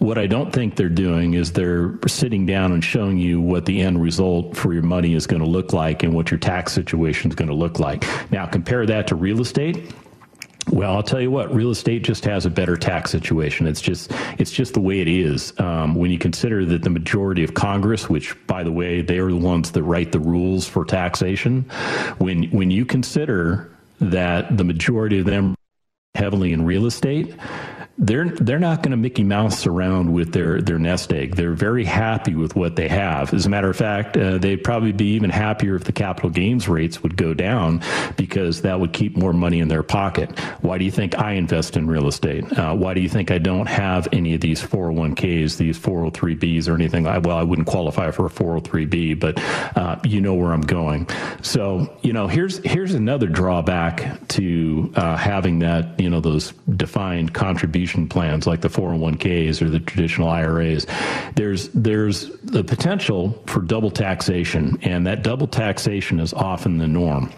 what 0.00 0.16
I 0.16 0.26
don't 0.26 0.50
think 0.50 0.76
they're 0.76 0.88
doing 0.88 1.34
is 1.34 1.52
they're 1.52 1.98
sitting 2.06 2.46
down 2.46 2.72
and 2.72 2.82
showing 2.82 3.18
you 3.18 3.38
what 3.38 3.66
the 3.66 3.82
end 3.82 4.02
result 4.02 4.56
for 4.56 4.72
your 4.72 4.82
money 4.82 5.14
is 5.14 5.26
going 5.26 5.42
to 5.42 5.48
look 5.48 5.74
like 5.74 6.02
and 6.02 6.14
what 6.14 6.30
your 6.30 6.40
tax 6.40 6.72
situation 6.72 7.30
is 7.30 7.34
going 7.34 7.50
to 7.50 7.54
look 7.54 7.78
like. 7.78 8.04
Now, 8.32 8.46
compare 8.46 8.86
that 8.86 9.08
to 9.08 9.14
real 9.14 9.42
estate. 9.42 9.92
Well, 10.72 10.94
I'll 10.94 11.02
tell 11.02 11.20
you 11.20 11.30
what, 11.30 11.52
real 11.52 11.70
estate 11.70 12.04
just 12.04 12.24
has 12.24 12.46
a 12.46 12.50
better 12.50 12.76
tax 12.76 13.10
situation. 13.10 13.66
It's 13.66 13.80
just 13.80 14.12
it's 14.38 14.52
just 14.52 14.74
the 14.74 14.80
way 14.80 15.00
it 15.00 15.08
is. 15.08 15.52
Um, 15.58 15.94
when 15.96 16.10
you 16.10 16.18
consider 16.18 16.64
that 16.66 16.82
the 16.82 16.90
majority 16.90 17.42
of 17.42 17.54
Congress, 17.54 18.08
which 18.08 18.34
by 18.46 18.62
the 18.62 18.70
way, 18.70 19.02
they 19.02 19.18
are 19.18 19.30
the 19.30 19.36
ones 19.36 19.72
that 19.72 19.82
write 19.82 20.12
the 20.12 20.20
rules 20.20 20.68
for 20.68 20.84
taxation, 20.84 21.62
when 22.18 22.44
when 22.50 22.70
you 22.70 22.84
consider 22.84 23.70
that 24.00 24.56
the 24.56 24.64
majority 24.64 25.18
of 25.18 25.26
them 25.26 25.54
heavily 26.14 26.52
in 26.52 26.64
real 26.64 26.86
estate, 26.86 27.34
they're 28.00 28.30
they're 28.30 28.58
not 28.58 28.82
going 28.82 28.92
to 28.92 28.96
Mickey 28.96 29.22
Mouse 29.22 29.66
around 29.66 30.12
with 30.12 30.32
their 30.32 30.62
their 30.62 30.78
nest 30.78 31.12
egg. 31.12 31.36
They're 31.36 31.52
very 31.52 31.84
happy 31.84 32.34
with 32.34 32.56
what 32.56 32.74
they 32.74 32.88
have. 32.88 33.34
As 33.34 33.44
a 33.44 33.50
matter 33.50 33.68
of 33.68 33.76
fact, 33.76 34.16
uh, 34.16 34.38
they'd 34.38 34.64
probably 34.64 34.92
be 34.92 35.12
even 35.12 35.28
happier 35.28 35.76
if 35.76 35.84
the 35.84 35.92
capital 35.92 36.30
gains 36.30 36.66
rates 36.66 37.02
would 37.02 37.18
go 37.18 37.34
down 37.34 37.82
because 38.16 38.62
that 38.62 38.80
would 38.80 38.94
keep 38.94 39.18
more 39.18 39.34
money 39.34 39.60
in 39.60 39.68
their 39.68 39.82
pocket. 39.82 40.36
Why 40.62 40.78
do 40.78 40.84
you 40.86 40.90
think 40.90 41.18
I 41.18 41.32
invest 41.32 41.76
in 41.76 41.86
real 41.86 42.08
estate? 42.08 42.50
Uh, 42.58 42.74
why 42.74 42.94
do 42.94 43.02
you 43.02 43.08
think 43.08 43.30
I 43.30 43.38
don't 43.38 43.68
have 43.68 44.08
any 44.12 44.34
of 44.34 44.40
these 44.40 44.62
401ks, 44.62 45.58
these 45.58 45.78
403bs, 45.78 46.68
or 46.68 46.74
anything? 46.74 47.04
Like, 47.04 47.24
well, 47.24 47.36
I 47.36 47.42
wouldn't 47.42 47.68
qualify 47.68 48.12
for 48.12 48.24
a 48.24 48.30
403b, 48.30 49.20
but 49.20 49.38
uh, 49.76 50.00
you 50.04 50.22
know 50.22 50.34
where 50.34 50.52
I'm 50.52 50.62
going. 50.62 51.06
So 51.42 51.94
you 52.00 52.14
know, 52.14 52.28
here's 52.28 52.64
here's 52.64 52.94
another 52.94 53.26
drawback 53.26 54.26
to 54.28 54.90
uh, 54.96 55.16
having 55.18 55.58
that 55.58 56.00
you 56.00 56.08
know 56.08 56.20
those 56.20 56.52
defined 56.76 57.34
contributions 57.34 57.89
plans 58.08 58.46
like 58.46 58.60
the 58.60 58.68
401ks 58.68 59.62
or 59.62 59.68
the 59.68 59.80
traditional 59.80 60.28
IRAs, 60.28 60.86
there's 61.34 61.68
there's 61.70 62.30
the 62.40 62.64
potential 62.64 63.42
for 63.46 63.60
double 63.60 63.90
taxation, 63.90 64.78
and 64.82 65.06
that 65.06 65.22
double 65.22 65.46
taxation 65.46 66.20
is 66.20 66.32
often 66.32 66.78
the 66.78 66.88
norm. 66.88 67.32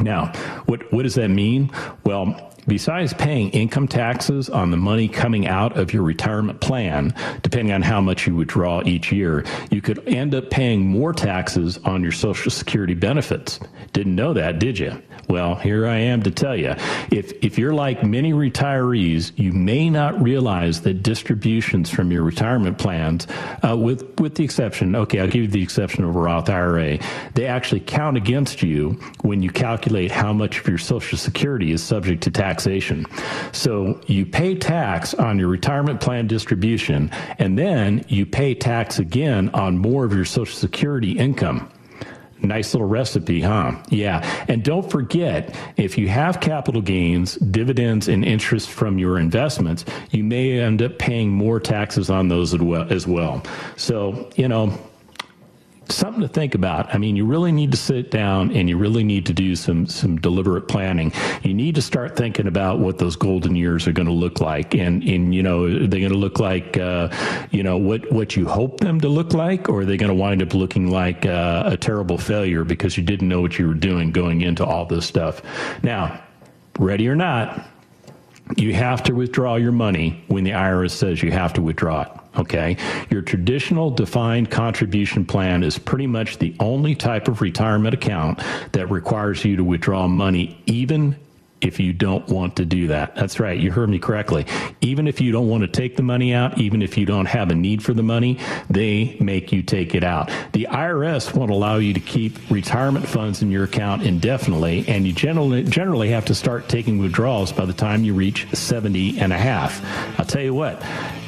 Now, 0.00 0.32
what 0.66 0.92
what 0.92 1.02
does 1.02 1.14
that 1.14 1.28
mean? 1.28 1.70
Well, 2.04 2.52
besides 2.66 3.14
paying 3.14 3.50
income 3.50 3.88
taxes 3.88 4.48
on 4.48 4.70
the 4.70 4.76
money 4.76 5.08
coming 5.08 5.46
out 5.46 5.76
of 5.76 5.92
your 5.92 6.02
retirement 6.02 6.60
plan, 6.60 7.14
depending 7.42 7.72
on 7.72 7.82
how 7.82 8.00
much 8.00 8.26
you 8.26 8.34
withdraw 8.34 8.82
each 8.84 9.12
year, 9.12 9.44
you 9.70 9.80
could 9.80 10.06
end 10.08 10.34
up 10.34 10.50
paying 10.50 10.86
more 10.86 11.12
taxes 11.12 11.78
on 11.84 12.02
your 12.02 12.12
Social 12.12 12.50
Security 12.50 12.94
benefits. 12.94 13.60
Didn't 13.92 14.14
know 14.14 14.32
that, 14.32 14.58
did 14.58 14.78
you? 14.78 15.00
Well, 15.28 15.56
here 15.56 15.86
I 15.86 15.96
am 15.96 16.22
to 16.22 16.30
tell 16.30 16.56
you. 16.56 16.74
If, 17.10 17.32
if 17.44 17.58
you're 17.58 17.74
like 17.74 18.04
many 18.04 18.32
retirees, 18.32 19.32
you 19.36 19.52
may 19.52 19.90
not 19.90 20.20
realize 20.22 20.82
that 20.82 21.02
distributions 21.02 21.90
from 21.90 22.12
your 22.12 22.22
retirement 22.22 22.78
plans, 22.78 23.26
uh, 23.66 23.76
with, 23.76 24.20
with 24.20 24.36
the 24.36 24.44
exception, 24.44 24.94
okay, 24.94 25.20
I'll 25.20 25.26
give 25.26 25.42
you 25.42 25.48
the 25.48 25.62
exception 25.62 26.04
of 26.04 26.14
a 26.14 26.18
Roth 26.18 26.48
IRA, 26.48 26.98
they 27.34 27.46
actually 27.46 27.80
count 27.80 28.16
against 28.16 28.62
you 28.62 29.00
when 29.22 29.42
you 29.42 29.50
calculate 29.50 30.10
how 30.10 30.32
much 30.32 30.60
of 30.60 30.68
your 30.68 30.78
Social 30.78 31.18
Security 31.18 31.72
is 31.72 31.82
subject 31.82 32.22
to 32.24 32.30
taxation. 32.56 33.04
So 33.52 34.00
you 34.06 34.24
pay 34.24 34.54
tax 34.54 35.12
on 35.12 35.38
your 35.38 35.48
retirement 35.48 36.00
plan 36.00 36.26
distribution, 36.26 37.10
and 37.38 37.58
then 37.58 38.04
you 38.08 38.24
pay 38.24 38.54
tax 38.54 38.98
again 38.98 39.50
on 39.50 39.76
more 39.76 40.04
of 40.06 40.14
your 40.14 40.24
Social 40.24 40.56
Security 40.56 41.12
income. 41.12 41.70
Nice 42.40 42.74
little 42.74 42.88
recipe, 42.88 43.40
huh? 43.40 43.72
Yeah. 43.88 44.22
And 44.48 44.62
don't 44.62 44.90
forget, 44.90 45.54
if 45.76 45.98
you 45.98 46.08
have 46.08 46.40
capital 46.40 46.80
gains, 46.82 47.36
dividends, 47.36 48.08
and 48.08 48.24
interest 48.24 48.70
from 48.70 48.98
your 48.98 49.18
investments, 49.18 49.84
you 50.10 50.22
may 50.22 50.60
end 50.60 50.82
up 50.82 50.98
paying 50.98 51.30
more 51.30 51.60
taxes 51.60 52.10
on 52.10 52.28
those 52.28 52.54
as 52.54 53.06
well. 53.06 53.42
So, 53.76 54.30
you 54.36 54.48
know, 54.48 54.78
something 55.88 56.22
to 56.22 56.28
think 56.28 56.54
about. 56.54 56.94
I 56.94 56.98
mean, 56.98 57.16
you 57.16 57.24
really 57.24 57.52
need 57.52 57.70
to 57.72 57.76
sit 57.76 58.10
down 58.10 58.50
and 58.52 58.68
you 58.68 58.76
really 58.76 59.04
need 59.04 59.26
to 59.26 59.32
do 59.32 59.56
some 59.56 59.86
some 59.86 60.16
deliberate 60.16 60.68
planning. 60.68 61.12
You 61.42 61.54
need 61.54 61.74
to 61.76 61.82
start 61.82 62.16
thinking 62.16 62.46
about 62.46 62.78
what 62.78 62.98
those 62.98 63.16
golden 63.16 63.56
years 63.56 63.86
are 63.86 63.92
going 63.92 64.06
to 64.06 64.12
look 64.12 64.40
like, 64.40 64.74
and 64.74 65.02
and 65.02 65.34
you 65.34 65.42
know, 65.42 65.64
are 65.64 65.86
they 65.86 66.00
going 66.00 66.12
to 66.12 66.18
look 66.18 66.38
like, 66.38 66.76
uh, 66.76 67.08
you 67.50 67.62
know, 67.62 67.76
what 67.76 68.10
what 68.12 68.36
you 68.36 68.46
hope 68.46 68.80
them 68.80 69.00
to 69.00 69.08
look 69.08 69.32
like, 69.32 69.68
or 69.68 69.80
are 69.80 69.84
they 69.84 69.96
going 69.96 70.10
to 70.10 70.14
wind 70.14 70.42
up 70.42 70.54
looking 70.54 70.90
like 70.90 71.26
uh, 71.26 71.64
a 71.66 71.76
terrible 71.76 72.18
failure 72.18 72.64
because 72.64 72.96
you 72.96 73.02
didn't 73.02 73.28
know 73.28 73.40
what 73.40 73.58
you 73.58 73.66
were 73.66 73.74
doing 73.74 74.10
going 74.10 74.42
into 74.42 74.64
all 74.64 74.86
this 74.86 75.06
stuff? 75.06 75.42
Now, 75.82 76.22
ready 76.78 77.08
or 77.08 77.16
not, 77.16 77.66
you 78.56 78.74
have 78.74 79.02
to 79.04 79.12
withdraw 79.12 79.56
your 79.56 79.72
money 79.72 80.22
when 80.28 80.44
the 80.44 80.52
IRS 80.52 80.92
says 80.92 81.22
you 81.22 81.32
have 81.32 81.52
to 81.54 81.62
withdraw 81.62 82.02
it. 82.02 82.08
Okay. 82.38 82.76
Your 83.10 83.22
traditional 83.22 83.90
defined 83.90 84.50
contribution 84.50 85.24
plan 85.24 85.62
is 85.62 85.78
pretty 85.78 86.06
much 86.06 86.38
the 86.38 86.54
only 86.60 86.94
type 86.94 87.28
of 87.28 87.40
retirement 87.40 87.94
account 87.94 88.40
that 88.72 88.90
requires 88.90 89.44
you 89.44 89.56
to 89.56 89.64
withdraw 89.64 90.06
money 90.06 90.60
even 90.66 91.16
if 91.66 91.80
you 91.80 91.92
don't 91.92 92.26
want 92.28 92.56
to 92.56 92.64
do 92.64 92.86
that. 92.88 93.14
That's 93.14 93.40
right. 93.40 93.58
You 93.58 93.70
heard 93.70 93.88
me 93.88 93.98
correctly. 93.98 94.46
Even 94.80 95.06
if 95.06 95.20
you 95.20 95.32
don't 95.32 95.48
want 95.48 95.62
to 95.62 95.68
take 95.68 95.96
the 95.96 96.02
money 96.02 96.32
out, 96.32 96.58
even 96.58 96.82
if 96.82 96.96
you 96.96 97.06
don't 97.06 97.26
have 97.26 97.50
a 97.50 97.54
need 97.54 97.82
for 97.82 97.94
the 97.94 98.02
money, 98.02 98.38
they 98.70 99.16
make 99.20 99.52
you 99.52 99.62
take 99.62 99.94
it 99.94 100.04
out. 100.04 100.30
The 100.52 100.68
IRS 100.70 101.34
won't 101.34 101.50
allow 101.50 101.76
you 101.76 101.92
to 101.92 102.00
keep 102.00 102.50
retirement 102.50 103.06
funds 103.06 103.42
in 103.42 103.50
your 103.50 103.64
account 103.64 104.02
indefinitely, 104.02 104.84
and 104.88 105.06
you 105.06 105.12
generally, 105.12 105.64
generally 105.64 106.10
have 106.10 106.24
to 106.26 106.34
start 106.34 106.68
taking 106.68 106.98
withdrawals 106.98 107.52
by 107.52 107.64
the 107.64 107.72
time 107.72 108.04
you 108.04 108.14
reach 108.14 108.46
70 108.54 109.18
and 109.18 109.32
a 109.32 109.38
half. 109.38 109.82
I'll 110.18 110.26
tell 110.26 110.42
you 110.42 110.54
what, 110.54 110.82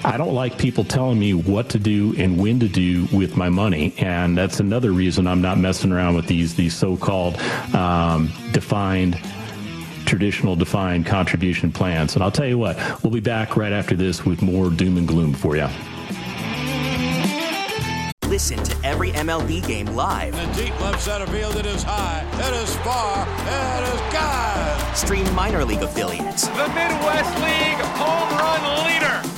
I 0.04 0.16
don't 0.16 0.34
like 0.34 0.58
people 0.58 0.84
telling 0.84 1.18
me 1.18 1.34
what 1.34 1.70
to 1.70 1.78
do 1.78 2.14
and 2.16 2.38
when 2.38 2.60
to 2.60 2.68
do 2.68 3.06
with 3.12 3.36
my 3.36 3.48
money, 3.48 3.94
and 3.98 4.36
that's 4.36 4.60
another 4.60 4.92
reason 4.92 5.26
I'm 5.26 5.42
not 5.42 5.58
messing 5.58 5.92
around 5.92 6.14
with 6.14 6.26
these, 6.26 6.54
these 6.54 6.74
so-called 6.74 7.38
um, 7.74 8.32
defined 8.52 9.20
traditional 10.08 10.56
defined 10.56 11.06
contribution 11.06 11.70
plans. 11.70 12.14
And 12.14 12.24
I'll 12.24 12.32
tell 12.32 12.46
you 12.46 12.58
what, 12.58 12.76
we'll 13.02 13.12
be 13.12 13.20
back 13.20 13.56
right 13.56 13.72
after 13.72 13.94
this 13.94 14.24
with 14.24 14.40
more 14.42 14.70
doom 14.70 14.96
and 14.96 15.06
gloom 15.06 15.34
for 15.34 15.56
you. 15.56 15.68
Listen 18.26 18.62
to 18.62 18.86
every 18.86 19.10
MLB 19.12 19.66
game 19.66 19.86
live. 19.86 20.34
In 20.34 20.48
the 20.50 20.64
deep 20.64 20.80
left 20.80 21.02
center 21.02 21.26
field, 21.26 21.56
it 21.56 21.66
is 21.66 21.82
high, 21.82 22.24
it 22.34 22.54
is 22.62 22.74
far, 22.76 23.26
it 23.26 23.94
is 23.94 24.12
God. 24.12 24.96
Stream 24.96 25.34
minor 25.34 25.64
league 25.64 25.82
affiliates. 25.82 26.46
The 26.48 26.68
Midwest 26.68 27.34
League 27.40 27.80
home 27.96 28.38
run 28.38 28.86
leader. 28.86 29.37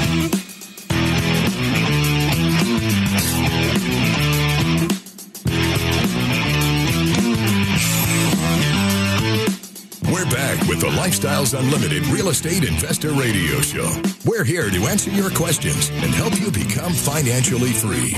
With 10.67 10.79
the 10.79 10.87
Lifestyles 10.87 11.57
Unlimited 11.57 12.05
Real 12.07 12.29
Estate 12.29 12.63
Investor 12.63 13.11
Radio 13.11 13.61
Show. 13.61 13.89
We're 14.25 14.43
here 14.43 14.69
to 14.69 14.87
answer 14.87 15.09
your 15.09 15.29
questions 15.29 15.89
and 15.89 16.13
help 16.13 16.39
you 16.39 16.51
become 16.51 16.93
financially 16.93 17.71
free. 17.71 18.13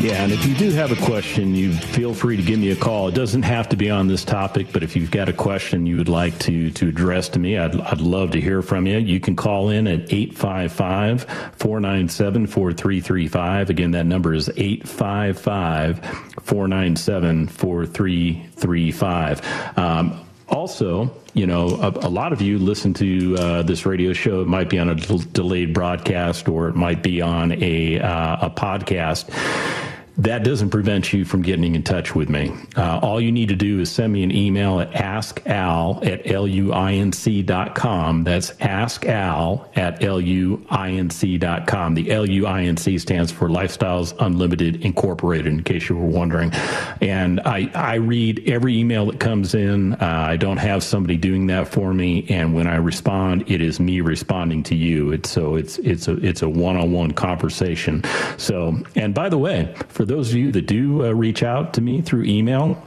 Yeah, 0.00 0.24
and 0.24 0.32
if 0.32 0.46
you 0.46 0.54
do 0.54 0.70
have 0.70 0.92
a 0.92 1.04
question, 1.04 1.54
you 1.54 1.72
feel 1.72 2.14
free 2.14 2.36
to 2.36 2.42
give 2.42 2.58
me 2.58 2.70
a 2.70 2.76
call. 2.76 3.08
It 3.08 3.14
doesn't 3.14 3.42
have 3.42 3.68
to 3.70 3.76
be 3.76 3.90
on 3.90 4.06
this 4.06 4.24
topic, 4.24 4.68
but 4.72 4.82
if 4.82 4.96
you've 4.96 5.10
got 5.10 5.28
a 5.28 5.32
question 5.32 5.86
you 5.86 5.96
would 5.96 6.08
like 6.08 6.38
to 6.40 6.70
to 6.70 6.88
address 6.88 7.28
to 7.30 7.38
me, 7.38 7.58
I'd, 7.58 7.78
I'd 7.80 8.00
love 8.00 8.30
to 8.32 8.40
hear 8.40 8.62
from 8.62 8.86
you. 8.86 8.98
You 8.98 9.20
can 9.20 9.36
call 9.36 9.70
in 9.70 9.86
at 9.86 10.12
855 10.12 11.24
497 11.56 12.46
4335. 12.46 13.70
Again, 13.70 13.90
that 13.90 14.06
number 14.06 14.34
is 14.34 14.48
855 14.56 15.98
497 16.42 17.48
4335. 17.48 19.78
Um, 19.78 20.26
Also, 20.50 21.10
you 21.34 21.46
know, 21.46 21.68
a, 21.80 21.90
a, 22.06 22.10
lot 22.10 22.32
of 22.32 22.42
you 22.42 22.58
listen 22.58 22.92
to 22.94 23.36
uh, 23.38 23.62
this 23.62 23.86
radio 23.86 24.12
show. 24.12 24.40
It 24.40 24.48
might 24.48 24.68
be 24.68 24.78
on 24.78 24.88
a 24.88 24.94
del- 24.96 25.18
delayed 25.18 25.72
broadcast 25.72 26.48
or 26.48 26.68
it 26.68 26.74
might 26.74 27.02
be 27.02 27.20
on 27.20 27.52
a, 27.52 28.00
uh, 28.00 28.46
a 28.46 28.50
podcast 28.50 29.30
that 30.20 30.44
doesn't 30.44 30.68
prevent 30.68 31.14
you 31.14 31.24
from 31.24 31.40
getting 31.40 31.74
in 31.74 31.82
touch 31.82 32.14
with 32.14 32.28
me. 32.28 32.52
Uh, 32.76 33.00
all 33.02 33.20
you 33.20 33.32
need 33.32 33.48
to 33.48 33.56
do 33.56 33.80
is 33.80 33.90
send 33.90 34.12
me 34.12 34.22
an 34.22 34.30
email 34.30 34.78
at 34.78 34.92
askal 34.92 36.06
at 36.06 36.24
luinc.com. 36.24 38.24
That's 38.24 38.50
askal 38.52 39.78
at 39.78 40.00
luinc.com. 40.00 41.94
The 41.94 42.06
LUINC 42.06 43.00
stands 43.00 43.32
for 43.32 43.48
Lifestyles 43.48 44.14
Unlimited 44.20 44.84
Incorporated, 44.84 45.46
in 45.46 45.62
case 45.62 45.88
you 45.88 45.96
were 45.96 46.04
wondering. 46.04 46.52
And 47.00 47.40
I, 47.40 47.70
I 47.74 47.94
read 47.94 48.46
every 48.46 48.76
email 48.76 49.06
that 49.06 49.20
comes 49.20 49.54
in. 49.54 49.94
Uh, 49.94 50.26
I 50.28 50.36
don't 50.36 50.58
have 50.58 50.82
somebody 50.82 51.16
doing 51.16 51.46
that 51.46 51.68
for 51.68 51.94
me. 51.94 52.26
And 52.28 52.54
when 52.54 52.66
I 52.66 52.76
respond, 52.76 53.50
it 53.50 53.62
is 53.62 53.80
me 53.80 54.02
responding 54.02 54.62
to 54.64 54.74
you. 54.74 55.12
It's, 55.12 55.30
so 55.30 55.54
it's, 55.54 55.78
it's 55.78 56.08
a, 56.08 56.16
it's 56.16 56.42
a 56.42 56.48
one-on-one 56.48 57.12
conversation. 57.12 58.04
So, 58.36 58.76
and 58.96 59.14
by 59.14 59.30
the 59.30 59.38
way, 59.38 59.74
for 59.88 60.09
those 60.10 60.30
of 60.30 60.36
you 60.36 60.50
that 60.50 60.66
do 60.66 61.06
uh, 61.06 61.12
reach 61.12 61.42
out 61.44 61.72
to 61.74 61.80
me 61.80 62.02
through 62.02 62.24
email, 62.24 62.82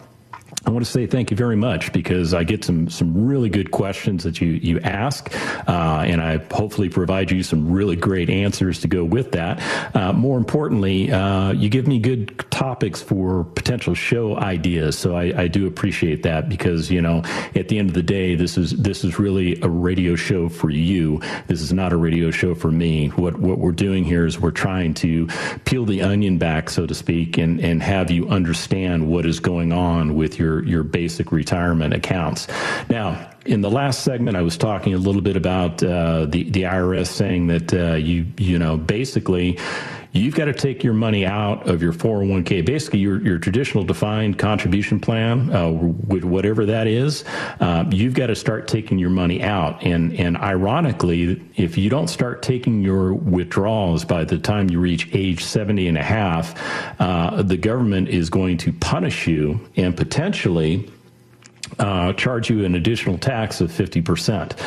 I 0.65 0.69
want 0.69 0.85
to 0.85 0.89
say 0.89 1.07
thank 1.07 1.29
you 1.29 1.35
very 1.35 1.57
much 1.57 1.91
because 1.91 2.33
I 2.33 2.45
get 2.45 2.63
some 2.63 2.89
some 2.89 3.27
really 3.27 3.49
good 3.49 3.71
questions 3.71 4.23
that 4.23 4.39
you 4.39 4.51
you 4.53 4.79
ask, 4.79 5.29
uh, 5.67 6.03
and 6.07 6.21
I 6.21 6.37
hopefully 6.37 6.87
provide 6.87 7.31
you 7.31 7.43
some 7.43 7.69
really 7.69 7.97
great 7.97 8.29
answers 8.29 8.79
to 8.81 8.87
go 8.87 9.03
with 9.03 9.33
that. 9.33 9.61
Uh, 9.93 10.13
more 10.13 10.37
importantly, 10.37 11.11
uh, 11.11 11.51
you 11.51 11.67
give 11.67 11.85
me 11.85 11.99
good 11.99 12.49
topics 12.49 13.01
for 13.01 13.43
potential 13.43 13.93
show 13.93 14.37
ideas, 14.37 14.97
so 14.97 15.17
I, 15.17 15.43
I, 15.43 15.47
do 15.49 15.67
appreciate 15.67 16.23
that 16.23 16.47
because 16.47 16.89
you 16.89 17.01
know 17.01 17.23
at 17.55 17.67
the 17.67 17.77
end 17.77 17.89
of 17.89 17.95
the 17.95 18.03
day, 18.03 18.35
this 18.35 18.57
is 18.57 18.71
this 18.71 19.03
is 19.03 19.19
really 19.19 19.59
a 19.61 19.69
radio 19.69 20.15
show 20.15 20.47
for 20.47 20.69
you. 20.69 21.19
This 21.47 21.61
is 21.61 21.73
not 21.73 21.91
a 21.91 21.97
radio 21.97 22.31
show 22.31 22.55
for 22.55 22.71
me. 22.71 23.09
What 23.09 23.37
what 23.37 23.57
we're 23.59 23.73
doing 23.73 24.05
here 24.05 24.25
is 24.25 24.39
we're 24.39 24.51
trying 24.51 24.93
to 24.95 25.27
peel 25.65 25.83
the 25.83 26.03
onion 26.03 26.37
back, 26.37 26.69
so 26.69 26.85
to 26.87 26.95
speak, 26.95 27.37
and 27.37 27.59
and 27.59 27.83
have 27.83 28.09
you 28.09 28.29
understand 28.29 29.09
what 29.09 29.25
is 29.25 29.41
going 29.41 29.73
on 29.73 30.15
with 30.15 30.39
your 30.39 30.52
your 30.53 30.65
your 30.65 30.83
basic 30.83 31.31
retirement 31.31 31.93
accounts. 31.93 32.47
Now, 32.89 33.29
in 33.45 33.61
the 33.61 33.69
last 33.69 34.03
segment, 34.03 34.37
I 34.37 34.41
was 34.41 34.57
talking 34.57 34.93
a 34.93 34.97
little 34.97 35.21
bit 35.21 35.35
about 35.35 35.83
uh, 35.83 36.25
the 36.25 36.49
the 36.49 36.63
IRS 36.63 37.07
saying 37.07 37.47
that 37.47 37.73
uh, 37.73 37.95
you 37.95 38.25
you 38.37 38.59
know 38.59 38.77
basically 38.77 39.57
you've 40.13 40.35
got 40.35 40.45
to 40.45 40.53
take 40.53 40.83
your 40.83 40.93
money 40.93 41.25
out 41.25 41.67
of 41.67 41.81
your 41.81 41.91
401k, 41.91 42.63
basically 42.63 42.99
your, 42.99 43.19
your 43.21 43.39
traditional 43.39 43.83
defined 43.83 44.37
contribution 44.37 44.99
plan, 44.99 45.53
uh, 45.53 45.69
with 45.69 46.23
whatever 46.23 46.65
that 46.65 46.87
is. 46.87 47.25
Uh, 47.59 47.83
you've 47.89 48.13
got 48.13 48.27
to 48.27 48.35
start 48.35 48.67
taking 48.67 48.99
your 48.99 49.09
money 49.09 49.41
out. 49.43 49.83
And, 49.83 50.13
and 50.13 50.37
ironically, 50.37 51.41
if 51.55 51.77
you 51.77 51.89
don't 51.89 52.07
start 52.07 52.43
taking 52.43 52.81
your 52.81 53.13
withdrawals 53.13 54.05
by 54.05 54.23
the 54.23 54.37
time 54.37 54.69
you 54.69 54.79
reach 54.79 55.09
age 55.13 55.43
70 55.43 55.87
and 55.87 55.97
a 55.97 56.03
half, 56.03 56.53
uh, 57.01 57.41
the 57.41 57.57
government 57.57 58.07
is 58.09 58.29
going 58.29 58.57
to 58.57 58.71
punish 58.71 59.27
you 59.27 59.59
and 59.75 59.97
potentially 59.97 60.89
uh, 61.79 62.13
charge 62.13 62.51
you 62.51 62.65
an 62.65 62.75
additional 62.75 63.17
tax 63.17 63.61
of 63.61 63.71
50%. 63.71 64.57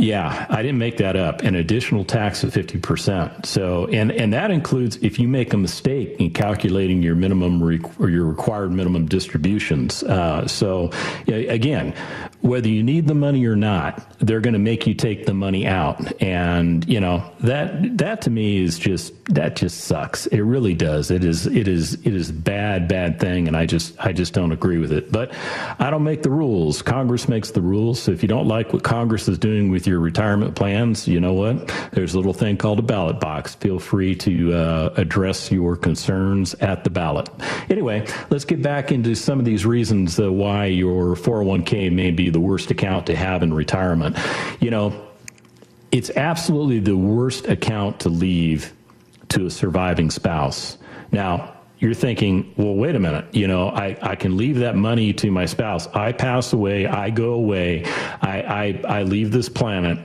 Yeah, 0.00 0.46
I 0.48 0.62
didn't 0.62 0.78
make 0.78 0.96
that 0.98 1.16
up. 1.16 1.42
An 1.42 1.56
additional 1.56 2.04
tax 2.04 2.44
of 2.44 2.52
50%. 2.52 3.44
So, 3.44 3.86
and, 3.88 4.12
and 4.12 4.32
that 4.32 4.52
includes 4.52 4.94
if 4.98 5.18
you 5.18 5.26
make 5.26 5.52
a 5.52 5.56
mistake 5.56 6.14
in 6.20 6.30
calculating 6.30 7.02
your 7.02 7.16
minimum 7.16 7.60
or 7.60 8.08
your 8.08 8.24
required 8.24 8.70
minimum 8.70 9.06
distributions. 9.06 10.04
Uh, 10.04 10.46
so, 10.46 10.92
again, 11.26 11.94
whether 12.40 12.68
you 12.68 12.82
need 12.82 13.08
the 13.08 13.14
money 13.14 13.44
or 13.46 13.56
not, 13.56 14.18
they're 14.20 14.40
going 14.40 14.52
to 14.52 14.60
make 14.60 14.86
you 14.86 14.94
take 14.94 15.26
the 15.26 15.34
money 15.34 15.66
out. 15.66 16.22
And, 16.22 16.88
you 16.88 17.00
know, 17.00 17.28
that, 17.40 17.98
that 17.98 18.22
to 18.22 18.30
me 18.30 18.62
is 18.62 18.78
just, 18.78 19.12
that 19.26 19.56
just 19.56 19.82
sucks. 19.82 20.26
It 20.26 20.40
really 20.40 20.74
does. 20.74 21.10
It 21.10 21.24
is, 21.24 21.46
it 21.46 21.66
is, 21.66 21.94
it 21.94 22.14
is 22.14 22.30
bad, 22.30 22.86
bad 22.86 23.18
thing. 23.18 23.48
And 23.48 23.56
I 23.56 23.66
just, 23.66 23.94
I 23.98 24.12
just 24.12 24.34
don't 24.34 24.52
agree 24.52 24.78
with 24.78 24.92
it. 24.92 25.10
But 25.10 25.34
I 25.78 25.90
don't 25.90 26.04
make 26.04 26.22
the 26.22 26.30
rules. 26.30 26.80
Congress 26.80 27.28
makes 27.28 27.50
the 27.50 27.60
rules. 27.60 28.00
So 28.00 28.12
if 28.12 28.22
you 28.22 28.28
don't 28.28 28.46
like 28.46 28.72
what 28.72 28.84
Congress 28.84 29.28
is 29.28 29.38
doing 29.38 29.70
with 29.70 29.86
your 29.86 29.98
retirement 29.98 30.54
plans, 30.54 31.08
you 31.08 31.20
know 31.20 31.34
what? 31.34 31.66
There's 31.92 32.14
a 32.14 32.16
little 32.16 32.32
thing 32.32 32.56
called 32.56 32.78
a 32.78 32.82
ballot 32.82 33.18
box. 33.18 33.56
Feel 33.56 33.80
free 33.80 34.14
to 34.16 34.54
uh, 34.54 34.94
address 34.96 35.50
your 35.50 35.76
concerns 35.76 36.54
at 36.54 36.84
the 36.84 36.90
ballot. 36.90 37.28
Anyway, 37.68 38.06
let's 38.30 38.44
get 38.44 38.62
back 38.62 38.92
into 38.92 39.14
some 39.14 39.38
of 39.38 39.44
these 39.44 39.66
reasons 39.66 40.20
uh, 40.20 40.32
why 40.32 40.66
your 40.66 41.16
401k 41.16 41.92
may 41.92 42.10
be 42.10 42.27
the 42.30 42.40
worst 42.40 42.70
account 42.70 43.06
to 43.06 43.16
have 43.16 43.42
in 43.42 43.52
retirement. 43.52 44.16
You 44.60 44.70
know, 44.70 45.08
it's 45.90 46.10
absolutely 46.10 46.80
the 46.80 46.96
worst 46.96 47.46
account 47.46 48.00
to 48.00 48.08
leave 48.08 48.72
to 49.30 49.46
a 49.46 49.50
surviving 49.50 50.10
spouse. 50.10 50.78
Now, 51.12 51.54
you're 51.78 51.94
thinking, 51.94 52.52
well, 52.56 52.74
wait 52.74 52.96
a 52.96 52.98
minute, 52.98 53.32
you 53.32 53.46
know, 53.46 53.68
I, 53.68 53.96
I 54.02 54.16
can 54.16 54.36
leave 54.36 54.58
that 54.58 54.74
money 54.74 55.12
to 55.14 55.30
my 55.30 55.46
spouse. 55.46 55.86
I 55.88 56.12
pass 56.12 56.52
away, 56.52 56.86
I 56.86 57.10
go 57.10 57.34
away, 57.34 57.84
I, 58.20 58.80
I, 58.86 58.98
I 58.98 59.02
leave 59.04 59.30
this 59.30 59.48
planet 59.48 59.98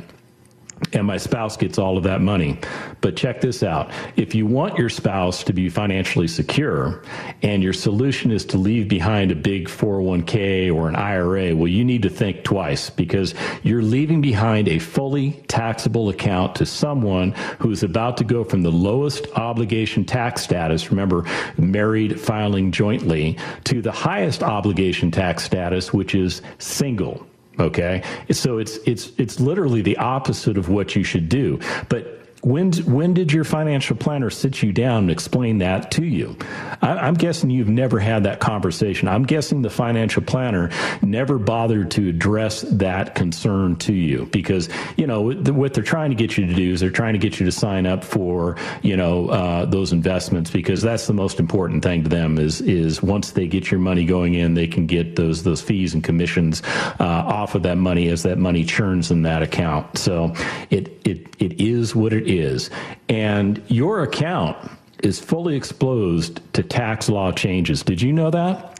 and 0.91 1.07
my 1.07 1.17
spouse 1.17 1.57
gets 1.57 1.77
all 1.77 1.97
of 1.97 2.03
that 2.03 2.21
money. 2.21 2.59
But 3.01 3.15
check 3.15 3.41
this 3.41 3.63
out. 3.63 3.91
If 4.15 4.35
you 4.35 4.45
want 4.45 4.77
your 4.77 4.89
spouse 4.89 5.43
to 5.45 5.53
be 5.53 5.69
financially 5.69 6.27
secure 6.27 7.01
and 7.41 7.63
your 7.63 7.73
solution 7.73 8.31
is 8.31 8.45
to 8.45 8.57
leave 8.57 8.87
behind 8.87 9.31
a 9.31 9.35
big 9.35 9.67
401k 9.67 10.73
or 10.73 10.89
an 10.89 10.95
IRA, 10.95 11.55
well, 11.55 11.67
you 11.67 11.83
need 11.85 12.01
to 12.03 12.09
think 12.09 12.43
twice 12.43 12.89
because 12.89 13.33
you're 13.63 13.81
leaving 13.81 14.21
behind 14.21 14.67
a 14.67 14.79
fully 14.79 15.31
taxable 15.47 16.09
account 16.09 16.55
to 16.55 16.65
someone 16.65 17.31
who's 17.59 17.83
about 17.83 18.17
to 18.17 18.23
go 18.23 18.43
from 18.43 18.61
the 18.61 18.71
lowest 18.71 19.27
obligation 19.35 20.05
tax 20.05 20.41
status, 20.41 20.91
remember, 20.91 21.25
married 21.57 22.19
filing 22.19 22.71
jointly, 22.71 23.37
to 23.63 23.81
the 23.81 23.91
highest 23.91 24.43
obligation 24.43 25.11
tax 25.11 25.43
status, 25.43 25.93
which 25.93 26.15
is 26.15 26.41
single. 26.59 27.25
Okay. 27.59 28.03
So 28.31 28.57
it's, 28.57 28.77
it's, 28.85 29.11
it's 29.17 29.39
literally 29.39 29.81
the 29.81 29.97
opposite 29.97 30.57
of 30.57 30.69
what 30.69 30.95
you 30.95 31.03
should 31.03 31.29
do. 31.29 31.59
But 31.89 32.22
when 32.43 32.73
when 32.83 33.13
did 33.13 33.31
your 33.31 33.45
financial 33.45 33.95
planner 33.95 34.29
sit 34.29 34.61
you 34.61 34.73
down 34.73 35.03
and 35.03 35.11
explain 35.11 35.59
that 35.59 35.91
to 35.91 36.03
you? 36.03 36.35
I, 36.81 37.07
am 37.07 37.13
guessing 37.13 37.49
you've 37.49 37.69
never 37.69 37.99
had 37.99 38.23
that 38.25 38.41
conversation. 38.41 39.07
I'm 39.07 39.23
guessing 39.23 39.61
the 39.61 39.69
financial 39.69 40.21
planner 40.21 40.69
never 41.01 41.39
bothered 41.39 41.91
to 41.91 42.09
address 42.09 42.61
that 42.61 43.15
concern 43.15 43.77
to 43.77 43.93
you 43.93 44.25
because 44.31 44.67
you 44.97 45.07
know 45.07 45.31
what 45.31 45.73
they're 45.73 45.83
trying 45.83 46.09
to 46.09 46.15
get 46.15 46.37
you 46.37 46.45
to 46.45 46.53
do 46.53 46.73
is 46.73 46.81
they're 46.81 46.89
trying 46.89 47.13
to 47.13 47.19
get 47.19 47.39
you 47.39 47.45
to 47.45 47.51
sign 47.51 47.85
up 47.85 48.03
for 48.03 48.57
you 48.81 48.97
know 48.97 49.29
uh, 49.29 49.65
those 49.65 49.93
investments 49.93 50.51
because 50.51 50.81
that's 50.81 51.07
the 51.07 51.13
most 51.13 51.39
important 51.39 51.81
thing 51.81 52.03
to 52.03 52.09
them 52.09 52.37
is 52.37 52.59
is 52.61 53.01
once 53.01 53.31
they 53.31 53.47
get 53.47 53.71
your 53.71 53.79
money 53.79 54.05
going 54.05 54.33
in, 54.33 54.53
they 54.53 54.67
can 54.67 54.85
get 54.85 55.15
those 55.15 55.43
those 55.43 55.61
fees 55.61 55.93
and 55.93 56.03
commissions 56.03 56.61
uh, 56.99 57.03
off 57.05 57.55
of 57.55 57.63
that 57.63 57.77
money 57.77 58.09
as 58.09 58.23
that 58.23 58.37
money 58.37 58.65
churns 58.65 59.11
in 59.11 59.21
that 59.21 59.41
account. 59.41 59.97
So 59.97 60.35
it 60.69 60.99
it 61.05 61.33
it 61.39 61.61
is 61.61 61.95
what 61.95 62.11
it 62.11 62.32
is 62.39 62.69
and 63.09 63.61
your 63.67 64.03
account 64.03 64.57
is 65.03 65.19
fully 65.19 65.55
exposed 65.55 66.41
to 66.53 66.63
tax 66.63 67.09
law 67.09 67.31
changes. 67.31 67.83
Did 67.83 68.01
you 68.01 68.13
know 68.13 68.31
that? 68.31 68.72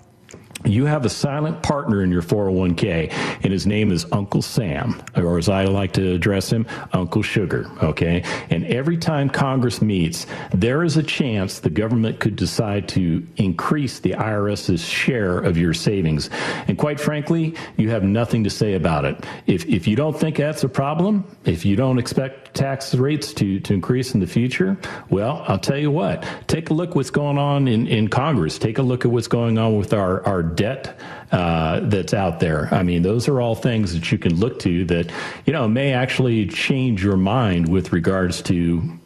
You 0.65 0.85
have 0.85 1.05
a 1.05 1.09
silent 1.09 1.61
partner 1.63 2.03
in 2.03 2.11
your 2.11 2.21
401k, 2.21 3.11
and 3.43 3.51
his 3.51 3.67
name 3.67 3.91
is 3.91 4.05
Uncle 4.11 4.41
Sam, 4.41 5.01
or 5.15 5.37
as 5.37 5.49
I 5.49 5.65
like 5.65 5.93
to 5.93 6.13
address 6.13 6.51
him, 6.51 6.65
Uncle 6.93 7.21
Sugar. 7.21 7.69
Okay. 7.81 8.23
And 8.49 8.65
every 8.65 8.97
time 8.97 9.29
Congress 9.29 9.81
meets, 9.81 10.25
there 10.53 10.83
is 10.83 10.97
a 10.97 11.03
chance 11.03 11.59
the 11.59 11.69
government 11.69 12.19
could 12.19 12.35
decide 12.35 12.87
to 12.89 13.25
increase 13.37 13.99
the 13.99 14.11
IRS's 14.11 14.83
share 14.83 15.39
of 15.39 15.57
your 15.57 15.73
savings. 15.73 16.29
And 16.67 16.77
quite 16.77 16.99
frankly, 16.99 17.55
you 17.77 17.89
have 17.89 18.03
nothing 18.03 18.43
to 18.43 18.49
say 18.49 18.73
about 18.75 19.05
it. 19.05 19.23
If, 19.47 19.65
if 19.65 19.87
you 19.87 19.95
don't 19.95 20.17
think 20.17 20.37
that's 20.37 20.63
a 20.63 20.69
problem, 20.69 21.25
if 21.45 21.65
you 21.65 21.75
don't 21.75 21.99
expect 21.99 22.53
tax 22.53 22.93
rates 22.95 23.33
to, 23.33 23.59
to 23.59 23.73
increase 23.73 24.13
in 24.13 24.19
the 24.19 24.27
future, 24.27 24.77
well, 25.09 25.43
I'll 25.47 25.59
tell 25.59 25.77
you 25.77 25.91
what, 25.91 26.25
take 26.47 26.69
a 26.69 26.73
look 26.73 26.95
what's 26.95 27.09
going 27.09 27.37
on 27.37 27.67
in, 27.67 27.87
in 27.87 28.07
Congress. 28.07 28.57
Take 28.57 28.77
a 28.77 28.81
look 28.81 29.05
at 29.05 29.11
what's 29.11 29.27
going 29.27 29.57
on 29.57 29.77
with 29.77 29.93
our, 29.93 30.25
our 30.25 30.43
debt 30.55 30.99
uh, 31.31 31.79
that's 31.81 32.13
out 32.13 32.39
there. 32.39 32.69
I 32.71 32.83
mean, 32.83 33.01
those 33.01 33.27
are 33.27 33.41
all 33.41 33.55
things 33.55 33.93
that 33.93 34.11
you 34.11 34.17
can 34.17 34.35
look 34.35 34.59
to 34.59 34.85
that, 34.85 35.11
you 35.45 35.53
know, 35.53 35.67
may 35.67 35.93
actually 35.93 36.47
change 36.47 37.03
your 37.03 37.17
mind 37.17 37.67
with 37.67 37.91
regards 37.91 38.41
to 38.43 38.99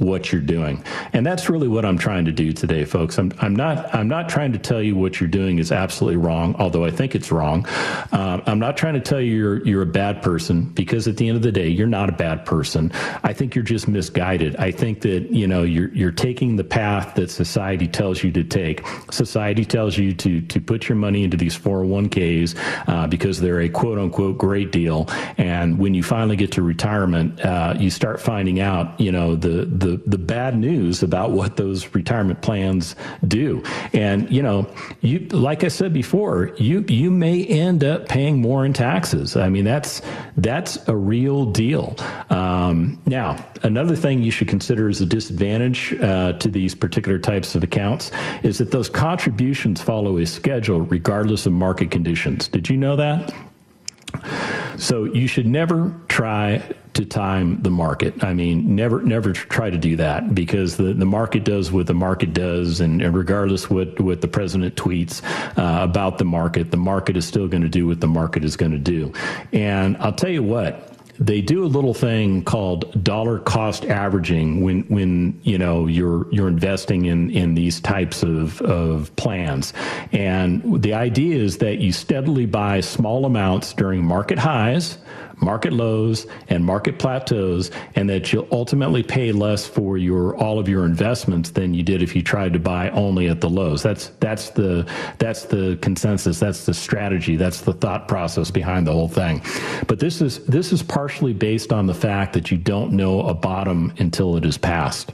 what 0.00 0.32
you're 0.32 0.40
doing. 0.40 0.82
And 1.12 1.24
that's 1.24 1.48
really 1.48 1.68
what 1.68 1.84
I'm 1.84 1.98
trying 1.98 2.24
to 2.24 2.32
do 2.32 2.52
today, 2.52 2.84
folks. 2.84 3.18
I'm, 3.18 3.32
I'm 3.40 3.54
not 3.54 3.94
I'm 3.94 4.08
not 4.08 4.28
trying 4.28 4.52
to 4.52 4.58
tell 4.58 4.82
you 4.82 4.96
what 4.96 5.20
you're 5.20 5.28
doing 5.28 5.58
is 5.58 5.70
absolutely 5.70 6.16
wrong, 6.16 6.56
although 6.58 6.84
I 6.84 6.90
think 6.90 7.14
it's 7.14 7.30
wrong. 7.30 7.66
Um, 8.12 8.42
I'm 8.46 8.58
not 8.58 8.76
trying 8.76 8.94
to 8.94 9.00
tell 9.00 9.20
you 9.20 9.34
you're 9.34 9.66
you're 9.66 9.82
a 9.82 9.86
bad 9.86 10.22
person 10.22 10.64
because 10.64 11.06
at 11.06 11.18
the 11.18 11.28
end 11.28 11.36
of 11.36 11.42
the 11.42 11.52
day, 11.52 11.68
you're 11.68 11.86
not 11.86 12.08
a 12.08 12.12
bad 12.12 12.46
person. 12.46 12.90
I 13.22 13.32
think 13.32 13.54
you're 13.54 13.64
just 13.64 13.88
misguided. 13.88 14.56
I 14.56 14.70
think 14.70 15.02
that 15.02 15.30
you 15.30 15.46
know 15.46 15.62
you're 15.62 15.92
you're 15.94 16.12
taking 16.12 16.56
the 16.56 16.64
path 16.64 17.14
that 17.16 17.30
society 17.30 17.86
tells 17.86 18.24
you 18.24 18.32
to 18.32 18.42
take. 18.42 18.84
Society 19.10 19.64
tells 19.66 19.98
you 19.98 20.14
to 20.14 20.40
to 20.40 20.60
put 20.60 20.88
your 20.88 20.96
money 20.96 21.24
into 21.24 21.36
these 21.36 21.56
401ks 21.58 22.56
uh, 22.88 23.06
because 23.06 23.38
they're 23.40 23.60
a 23.60 23.68
quote 23.68 23.98
unquote 23.98 24.38
great 24.38 24.72
deal. 24.72 25.06
And 25.36 25.78
when 25.78 25.92
you 25.92 26.02
finally 26.02 26.36
get 26.36 26.52
to 26.52 26.62
retirement, 26.62 27.38
uh, 27.44 27.74
you 27.78 27.90
start 27.90 28.20
finding 28.20 28.60
out 28.60 28.98
you 28.98 29.12
know 29.12 29.36
the 29.36 29.66
the 29.66 29.89
the, 29.96 30.18
bad 30.20 30.56
news 30.56 31.02
about 31.02 31.32
what 31.32 31.56
those 31.56 31.92
retirement 31.94 32.40
plans 32.40 32.94
do. 33.26 33.62
And, 33.92 34.30
you 34.30 34.42
know, 34.42 34.70
you, 35.00 35.20
like 35.30 35.64
I 35.64 35.68
said 35.68 35.92
before, 35.92 36.54
you, 36.56 36.84
you 36.88 37.10
may 37.10 37.44
end 37.44 37.82
up 37.82 38.08
paying 38.08 38.40
more 38.40 38.64
in 38.64 38.72
taxes. 38.72 39.36
I 39.36 39.48
mean, 39.48 39.64
that's, 39.64 40.02
that's 40.36 40.78
a 40.88 40.94
real 40.94 41.46
deal. 41.46 41.96
Um, 42.28 43.00
now, 43.06 43.44
another 43.62 43.96
thing 43.96 44.22
you 44.22 44.30
should 44.30 44.48
consider 44.48 44.88
as 44.88 45.00
a 45.00 45.06
disadvantage 45.06 45.94
uh, 46.00 46.34
to 46.34 46.48
these 46.48 46.74
particular 46.74 47.18
types 47.18 47.54
of 47.54 47.64
accounts 47.64 48.10
is 48.42 48.58
that 48.58 48.70
those 48.70 48.88
contributions 48.88 49.80
follow 49.80 50.18
a 50.18 50.26
schedule 50.26 50.82
regardless 50.82 51.46
of 51.46 51.52
market 51.52 51.90
conditions. 51.90 52.46
Did 52.48 52.68
you 52.68 52.76
know 52.76 52.96
that? 52.96 53.34
So 54.80 55.04
you 55.04 55.26
should 55.26 55.46
never 55.46 55.94
try 56.08 56.62
to 56.94 57.04
time 57.04 57.62
the 57.62 57.70
market. 57.70 58.24
I 58.24 58.32
mean, 58.32 58.74
never 58.74 59.02
never 59.02 59.32
try 59.32 59.68
to 59.68 59.78
do 59.78 59.96
that 59.96 60.34
because 60.34 60.76
the, 60.76 60.94
the 60.94 61.04
market 61.04 61.44
does 61.44 61.70
what 61.70 61.86
the 61.86 61.94
market 61.94 62.32
does, 62.32 62.80
and, 62.80 63.02
and 63.02 63.14
regardless 63.14 63.68
what 63.68 64.00
what 64.00 64.22
the 64.22 64.28
president 64.28 64.74
tweets 64.76 65.22
uh, 65.58 65.84
about 65.84 66.18
the 66.18 66.24
market, 66.24 66.70
the 66.70 66.78
market 66.78 67.16
is 67.16 67.26
still 67.26 67.46
going 67.46 67.62
to 67.62 67.68
do 67.68 67.86
what 67.86 68.00
the 68.00 68.08
market 68.08 68.42
is 68.42 68.56
going 68.56 68.72
to 68.72 68.78
do. 68.78 69.12
And 69.52 69.96
I'll 69.98 70.12
tell 70.12 70.30
you 70.30 70.42
what. 70.42 70.89
They 71.20 71.42
do 71.42 71.64
a 71.64 71.68
little 71.68 71.92
thing 71.92 72.42
called 72.44 73.04
dollar 73.04 73.38
cost 73.38 73.84
averaging 73.84 74.62
when, 74.62 74.84
when 74.84 75.38
you 75.42 75.58
know 75.58 75.86
you're 75.86 76.26
you're 76.32 76.48
investing 76.48 77.04
in, 77.04 77.30
in 77.30 77.54
these 77.54 77.78
types 77.78 78.22
of, 78.22 78.60
of 78.62 79.14
plans. 79.16 79.74
And 80.12 80.82
the 80.82 80.94
idea 80.94 81.36
is 81.36 81.58
that 81.58 81.78
you 81.78 81.92
steadily 81.92 82.46
buy 82.46 82.80
small 82.80 83.26
amounts 83.26 83.74
during 83.74 84.02
market 84.02 84.38
highs, 84.38 84.96
market 85.40 85.72
lows 85.72 86.26
and 86.48 86.64
market 86.64 86.98
plateaus, 86.98 87.70
and 87.94 88.08
that 88.08 88.32
you'll 88.32 88.48
ultimately 88.52 89.02
pay 89.02 89.32
less 89.32 89.66
for 89.66 89.98
your 89.98 90.36
all 90.36 90.58
of 90.58 90.68
your 90.68 90.84
investments 90.84 91.50
than 91.50 91.74
you 91.74 91.82
did 91.82 92.02
if 92.02 92.14
you 92.14 92.22
tried 92.22 92.52
to 92.52 92.58
buy 92.58 92.90
only 92.90 93.28
at 93.28 93.40
the 93.40 93.48
lows. 93.48 93.82
That's 93.82 94.08
that's 94.20 94.50
the 94.50 94.90
that's 95.18 95.44
the 95.44 95.78
consensus. 95.80 96.38
That's 96.38 96.66
the 96.66 96.74
strategy. 96.74 97.36
That's 97.36 97.60
the 97.60 97.72
thought 97.72 98.08
process 98.08 98.50
behind 98.50 98.86
the 98.86 98.92
whole 98.92 99.08
thing. 99.08 99.42
But 99.86 99.98
this 99.98 100.20
is 100.20 100.44
this 100.46 100.72
is 100.72 100.82
partially 100.82 101.32
based 101.32 101.72
on 101.72 101.86
the 101.86 101.94
fact 101.94 102.32
that 102.34 102.50
you 102.50 102.56
don't 102.56 102.92
know 102.92 103.22
a 103.22 103.34
bottom 103.34 103.92
until 103.98 104.36
it 104.36 104.44
is 104.44 104.58
passed. 104.58 105.12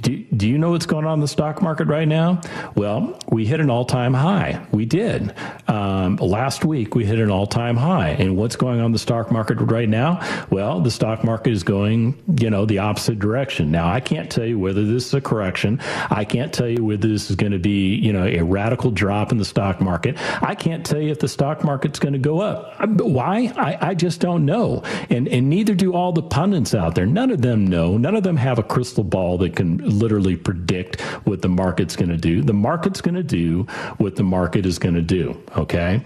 Do, 0.00 0.16
do 0.36 0.48
you 0.48 0.58
know 0.58 0.70
what's 0.70 0.86
going 0.86 1.04
on 1.04 1.14
in 1.14 1.20
the 1.20 1.28
stock 1.28 1.60
market 1.62 1.86
right 1.86 2.06
now? 2.06 2.40
Well, 2.74 3.18
we 3.30 3.46
hit 3.46 3.60
an 3.60 3.70
all 3.70 3.84
time 3.84 4.14
high. 4.14 4.64
We 4.72 4.84
did. 4.84 5.34
Um, 5.66 6.16
last 6.16 6.64
week, 6.64 6.94
we 6.94 7.04
hit 7.04 7.18
an 7.18 7.30
all 7.30 7.46
time 7.46 7.76
high. 7.76 8.10
And 8.10 8.36
what's 8.36 8.56
going 8.56 8.80
on 8.80 8.86
in 8.86 8.92
the 8.92 8.98
stock 8.98 9.30
market 9.30 9.56
right 9.56 9.88
now? 9.88 10.20
Well, 10.50 10.80
the 10.80 10.90
stock 10.90 11.24
market 11.24 11.52
is 11.52 11.62
going, 11.62 12.22
you 12.40 12.50
know, 12.50 12.64
the 12.66 12.78
opposite 12.78 13.18
direction. 13.18 13.70
Now, 13.70 13.88
I 13.88 14.00
can't 14.00 14.30
tell 14.30 14.44
you 14.44 14.58
whether 14.58 14.84
this 14.84 15.06
is 15.06 15.14
a 15.14 15.20
correction. 15.20 15.80
I 16.10 16.24
can't 16.24 16.52
tell 16.52 16.68
you 16.68 16.84
whether 16.84 17.08
this 17.08 17.30
is 17.30 17.36
going 17.36 17.52
to 17.52 17.58
be, 17.58 17.94
you 17.96 18.12
know, 18.12 18.24
a 18.24 18.42
radical 18.42 18.90
drop 18.90 19.32
in 19.32 19.38
the 19.38 19.44
stock 19.44 19.80
market. 19.80 20.16
I 20.42 20.54
can't 20.54 20.84
tell 20.84 21.00
you 21.00 21.10
if 21.10 21.18
the 21.18 21.28
stock 21.28 21.64
market's 21.64 21.98
going 21.98 22.12
to 22.12 22.18
go 22.18 22.40
up. 22.40 22.78
Why? 23.00 23.52
I, 23.56 23.88
I 23.88 23.94
just 23.94 24.20
don't 24.20 24.44
know. 24.44 24.82
And, 25.10 25.28
and 25.28 25.48
neither 25.48 25.74
do 25.74 25.92
all 25.94 26.12
the 26.12 26.22
pundits 26.22 26.74
out 26.74 26.94
there. 26.94 27.06
None 27.06 27.30
of 27.30 27.42
them 27.42 27.66
know. 27.66 27.96
None 27.96 28.14
of 28.14 28.22
them 28.22 28.36
have 28.36 28.58
a 28.58 28.62
crystal 28.62 29.04
ball 29.04 29.38
that 29.38 29.56
can 29.56 29.78
literally 29.88 30.36
predict 30.36 31.00
what 31.26 31.42
the 31.42 31.48
market's 31.48 31.96
going 31.96 32.10
to 32.10 32.16
do. 32.16 32.42
The 32.42 32.52
market's 32.52 33.00
going 33.00 33.14
to 33.14 33.22
do 33.22 33.62
what 33.98 34.16
the 34.16 34.22
market 34.22 34.66
is 34.66 34.78
going 34.78 34.94
to 34.94 35.02
do. 35.02 35.40
Okay. 35.56 36.02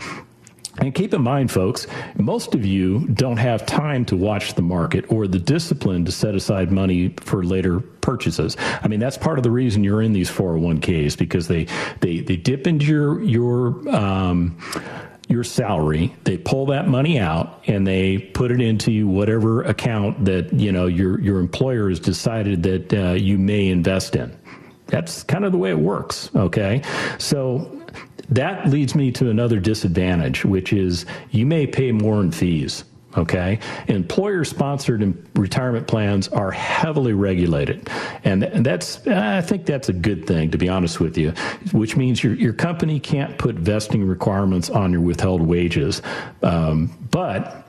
And 0.79 0.95
keep 0.95 1.13
in 1.13 1.21
mind, 1.21 1.51
folks, 1.51 1.87
most 2.17 2.55
of 2.55 2.65
you 2.65 3.07
don't 3.09 3.37
have 3.37 3.67
time 3.67 4.07
to 4.07 4.17
watch 4.17 4.55
the 4.55 4.63
market 4.63 5.05
or 5.13 5.27
the 5.27 5.39
discipline 5.39 6.05
to 6.07 6.13
set 6.13 6.35
aside 6.35 6.73
money 6.73 7.15
for 7.21 7.45
later 7.45 7.81
purchases. 7.81 8.57
I 8.83 8.89
mean, 8.89 8.99
that's 8.99 9.19
part 9.19 9.39
of 9.39 9.45
the 9.45 9.51
reason 9.51 9.85
you're 9.85 10.01
in 10.01 10.15
these 10.15 10.31
401ks 10.31 11.19
because 11.19 11.47
they 11.47 11.67
they 12.01 12.21
they 12.21 12.37
dip 12.37 12.67
into 12.67 12.87
your 12.87 13.23
your 13.23 13.89
um, 13.95 14.57
your 15.29 15.45
salary, 15.45 16.15
they 16.25 16.37
pull 16.37 16.67
that 16.67 16.89
money 16.89 17.19
out 17.19 17.63
and 17.67 17.87
they 17.87 18.19
put 18.19 18.51
it 18.51 18.61
into 18.61 19.07
whatever 19.07 19.63
account 19.63 20.25
that 20.25 20.53
you 20.53 20.73
know 20.73 20.87
your 20.87 21.21
your 21.21 21.41
employer 21.41 21.89
has 21.89 22.01
decided 22.01 22.63
that 22.63 22.93
uh, 22.93 23.13
you 23.13 23.39
may 23.39 23.69
invest 23.69 24.17
in. 24.17 24.37
That's 24.87 25.23
kind 25.23 25.45
of 25.45 25.53
the 25.53 25.59
way 25.59 25.71
it 25.71 25.79
works. 25.79 26.31
Okay, 26.35 26.83
so 27.19 27.81
that 28.29 28.69
leads 28.69 28.95
me 28.95 29.11
to 29.13 29.31
another 29.31 29.59
disadvantage, 29.59 30.45
which 30.45 30.73
is 30.73 31.07
you 31.31 31.47
may 31.47 31.67
pay 31.67 31.93
more 31.93 32.21
in 32.21 32.31
fees. 32.31 32.85
Okay. 33.17 33.59
Employer 33.89 34.45
sponsored 34.45 35.03
retirement 35.37 35.87
plans 35.87 36.29
are 36.29 36.51
heavily 36.51 37.13
regulated. 37.13 37.91
And, 38.25 38.43
that's, 38.43 39.07
I 39.07 39.41
think 39.41 39.67
that's 39.67 39.89
a 39.89 39.93
good 39.93 40.27
thing, 40.27 40.51
to 40.51 40.59
be 40.59 40.69
honest 40.69 41.01
with 41.01 41.19
you, 41.19 41.33
which 41.73 41.97
means 41.97 42.23
your, 42.23 42.35
your 42.35 42.53
company 42.53 43.01
can't 43.01 43.37
put 43.39 43.57
vesting 43.57 44.05
requirements 44.07 44.71
on 44.71 44.93
your 44.93 45.01
withheld 45.01 45.43
wages. 45.43 46.01
Um, 46.43 46.97
but 47.11 47.62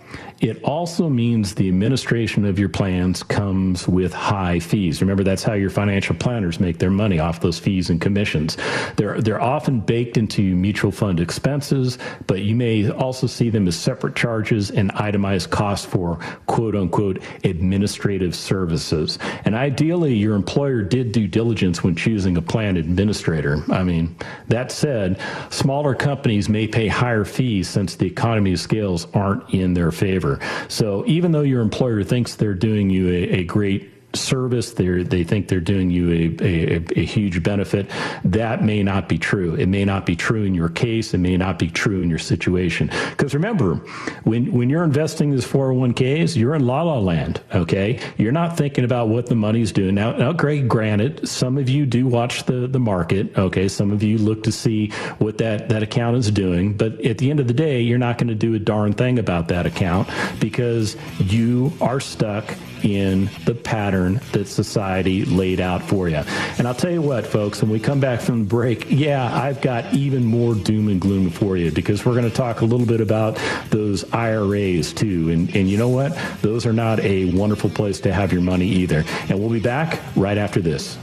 it 0.43 0.61
also 0.65 1.07
means 1.07 1.55
the 1.55 1.69
administration 1.69 2.43
of 2.43 2.59
your 2.59 2.67
plans 2.67 3.23
comes 3.23 3.87
with 3.87 4.11
high 4.11 4.59
fees. 4.59 4.99
Remember, 4.99 5.23
that's 5.23 5.41
how 5.41 5.53
your 5.53 5.69
financial 5.69 6.17
planners 6.17 6.59
make 6.59 6.79
their 6.79 6.89
money 6.89 7.17
off 7.17 7.39
those 7.39 7.57
fees 7.57 7.89
and 7.89 8.01
commissions. 8.01 8.57
They're, 8.97 9.21
they're 9.21 9.41
often 9.41 9.79
baked 9.79 10.17
into 10.17 10.41
mutual 10.53 10.91
fund 10.91 11.21
expenses, 11.21 11.97
but 12.27 12.41
you 12.41 12.57
may 12.57 12.89
also 12.89 13.25
see 13.25 13.49
them 13.49 13.69
as 13.69 13.79
separate 13.79 14.17
charges 14.17 14.69
and 14.69 14.91
itemized 14.91 15.49
costs 15.49 15.85
for 15.85 16.17
quote 16.45 16.75
unquote 16.75 17.23
administrative 17.45 18.35
services. 18.35 19.19
And 19.45 19.55
ideally, 19.55 20.13
your 20.13 20.35
employer 20.35 20.81
did 20.81 21.13
due 21.13 21.27
diligence 21.27 21.85
when 21.85 21.95
choosing 21.95 22.35
a 22.35 22.41
plan 22.41 22.75
administrator. 22.75 23.63
I 23.71 23.83
mean, 23.83 24.13
that 24.49 24.73
said, 24.73 25.21
smaller 25.51 25.95
companies 25.95 26.49
may 26.49 26.67
pay 26.67 26.89
higher 26.89 27.23
fees 27.23 27.69
since 27.69 27.95
the 27.95 28.07
economy 28.07 28.51
of 28.51 28.59
scales 28.59 29.07
aren't 29.13 29.49
in 29.53 29.73
their 29.73 29.93
favor. 29.93 30.32
So 30.67 31.05
even 31.05 31.31
though 31.31 31.41
your 31.41 31.61
employer 31.61 32.03
thinks 32.03 32.35
they're 32.35 32.53
doing 32.53 32.89
you 32.89 33.09
a, 33.09 33.39
a 33.39 33.43
great 33.43 33.92
service 34.15 34.73
they 34.73 35.03
they 35.03 35.23
think 35.23 35.47
they're 35.47 35.59
doing 35.59 35.89
you 35.89 36.11
a, 36.11 36.45
a, 36.45 36.85
a, 36.95 37.05
huge 37.05 37.41
benefit. 37.41 37.89
That 38.23 38.63
may 38.63 38.83
not 38.83 39.09
be 39.09 39.17
true. 39.17 39.55
It 39.55 39.67
may 39.67 39.85
not 39.85 40.05
be 40.05 40.15
true 40.15 40.43
in 40.43 40.53
your 40.53 40.69
case. 40.69 41.13
It 41.13 41.17
may 41.17 41.37
not 41.37 41.57
be 41.57 41.69
true 41.69 42.01
in 42.01 42.09
your 42.09 42.19
situation. 42.19 42.89
Because 43.09 43.33
remember 43.33 43.75
when 44.23 44.51
when 44.51 44.69
you're 44.69 44.83
investing 44.83 45.31
these 45.31 45.45
401ks 45.45 46.35
you're 46.35 46.55
in 46.55 46.65
la 46.65 46.83
la 46.83 46.99
land 46.99 47.41
okay? 47.53 47.99
You're 48.17 48.31
not 48.31 48.57
thinking 48.57 48.83
about 48.83 49.09
what 49.09 49.25
the 49.27 49.35
money's 49.35 49.71
doing. 49.71 49.95
Now 49.95 50.11
now 50.11 50.31
Greg 50.31 50.67
granted 50.67 51.27
some 51.27 51.57
of 51.57 51.69
you 51.69 51.85
do 51.85 52.07
watch 52.07 52.43
the 52.43 52.67
the 52.67 52.79
market 52.79 53.35
okay? 53.37 53.67
Some 53.67 53.91
of 53.91 54.03
you 54.03 54.17
look 54.17 54.43
to 54.43 54.51
see 54.51 54.89
what 55.17 55.37
that 55.39 55.69
that 55.69 55.83
account 55.83 56.17
is 56.17 56.29
doing. 56.29 56.77
But 56.77 57.03
at 57.05 57.17
the 57.17 57.31
end 57.31 57.39
of 57.39 57.47
the 57.47 57.53
day 57.53 57.81
you're 57.81 57.97
not 57.97 58.17
going 58.17 58.27
to 58.27 58.35
do 58.35 58.53
a 58.53 58.59
darn 58.59 58.93
thing 58.93 59.17
about 59.17 59.47
that 59.47 59.65
account 59.65 60.09
because 60.39 60.95
you 61.19 61.73
are 61.81 61.99
stuck 61.99 62.53
in 62.83 63.29
the 63.45 63.55
pattern 63.55 64.19
that 64.33 64.47
society 64.47 65.25
laid 65.25 65.59
out 65.59 65.81
for 65.81 66.09
you. 66.09 66.23
And 66.57 66.67
I'll 66.67 66.75
tell 66.75 66.91
you 66.91 67.01
what, 67.01 67.25
folks, 67.25 67.61
when 67.61 67.71
we 67.71 67.79
come 67.79 67.99
back 67.99 68.21
from 68.21 68.39
the 68.39 68.45
break, 68.45 68.85
yeah, 68.89 69.33
I've 69.33 69.61
got 69.61 69.93
even 69.93 70.23
more 70.23 70.53
doom 70.53 70.89
and 70.89 70.99
gloom 70.99 71.29
for 71.29 71.57
you 71.57 71.71
because 71.71 72.05
we're 72.05 72.13
going 72.13 72.29
to 72.29 72.35
talk 72.35 72.61
a 72.61 72.65
little 72.65 72.85
bit 72.85 73.01
about 73.01 73.39
those 73.69 74.03
IRAs 74.13 74.93
too. 74.93 75.29
And, 75.29 75.55
and 75.55 75.69
you 75.69 75.77
know 75.77 75.89
what? 75.89 76.17
Those 76.41 76.65
are 76.65 76.73
not 76.73 76.99
a 76.99 77.25
wonderful 77.33 77.69
place 77.69 77.99
to 78.01 78.13
have 78.13 78.31
your 78.31 78.41
money 78.41 78.67
either. 78.67 79.03
And 79.29 79.39
we'll 79.39 79.49
be 79.49 79.59
back 79.59 79.99
right 80.15 80.37
after 80.37 80.61
this. 80.61 80.97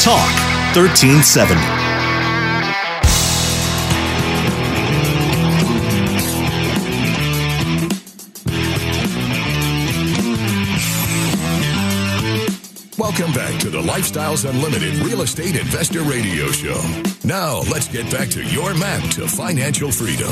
Talk 0.00 0.30
1370. 0.74 1.87
Welcome 13.08 13.32
back 13.32 13.58
to 13.60 13.70
the 13.70 13.80
Lifestyles 13.80 14.48
Unlimited 14.48 14.96
Real 14.96 15.22
Estate 15.22 15.56
Investor 15.56 16.02
Radio 16.02 16.48
Show. 16.48 16.78
Now, 17.24 17.60
let's 17.72 17.88
get 17.88 18.12
back 18.12 18.28
to 18.28 18.42
your 18.44 18.74
map 18.74 19.02
to 19.12 19.26
financial 19.26 19.90
freedom. 19.90 20.28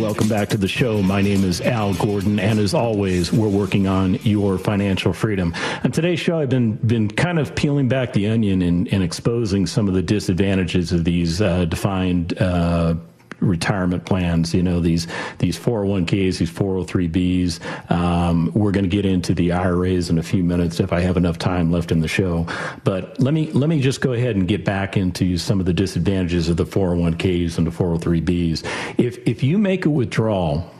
Welcome 0.00 0.28
back 0.28 0.50
to 0.50 0.56
the 0.56 0.68
show. 0.68 1.02
My 1.02 1.20
name 1.20 1.42
is 1.42 1.60
Al 1.60 1.94
Gordon, 1.94 2.38
and 2.38 2.60
as 2.60 2.74
always, 2.74 3.32
we're 3.32 3.48
working 3.48 3.88
on 3.88 4.14
your 4.22 4.56
financial 4.56 5.12
freedom. 5.12 5.52
On 5.82 5.90
today's 5.90 6.20
show, 6.20 6.38
I've 6.38 6.48
been 6.48 6.76
been 6.76 7.08
kind 7.08 7.40
of 7.40 7.56
peeling 7.56 7.88
back 7.88 8.12
the 8.12 8.28
onion 8.28 8.62
and, 8.62 8.86
and 8.92 9.02
exposing 9.02 9.66
some 9.66 9.88
of 9.88 9.94
the 9.94 10.02
disadvantages 10.02 10.92
of 10.92 11.02
these 11.02 11.42
uh, 11.42 11.64
defined 11.64 12.40
uh, 12.40 12.94
retirement 13.40 14.04
plans. 14.04 14.54
You 14.54 14.62
know 14.62 14.80
these 14.80 15.06
these 15.38 15.58
401ks, 15.58 16.38
these 16.38 16.50
403bs. 16.50 17.90
Um, 17.90 18.52
we're 18.54 18.70
going 18.72 18.84
to 18.84 18.90
get 18.90 19.04
into 19.04 19.34
the 19.34 19.52
IRAs 19.52 20.10
in 20.10 20.18
a 20.18 20.22
few 20.22 20.42
minutes 20.42 20.80
if 20.80 20.92
I 20.92 21.00
have 21.00 21.16
enough 21.16 21.38
time 21.38 21.70
left 21.70 21.92
in 21.92 22.00
the 22.00 22.08
show. 22.08 22.46
But 22.84 23.18
let 23.20 23.34
me 23.34 23.50
let 23.52 23.68
me 23.68 23.80
just 23.80 24.00
go 24.00 24.12
ahead 24.12 24.36
and 24.36 24.46
get 24.46 24.64
back 24.64 24.96
into 24.96 25.36
some 25.38 25.60
of 25.60 25.66
the 25.66 25.74
disadvantages 25.74 26.48
of 26.48 26.56
the 26.56 26.66
401ks 26.66 27.58
and 27.58 27.66
the 27.66 27.70
403bs. 27.70 28.64
If 28.98 29.18
if 29.26 29.42
you 29.42 29.58
make 29.58 29.86
a 29.86 29.90
withdrawal 29.90 30.70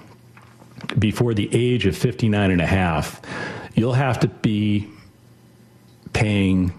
before 0.99 1.35
the 1.35 1.49
age 1.53 1.87
of 1.87 1.97
59 1.97 2.51
and 2.51 2.61
a 2.61 2.67
half, 2.67 3.21
you'll 3.75 3.93
have 3.93 4.21
to 4.21 4.29
be 4.29 4.89
paying 6.13 6.73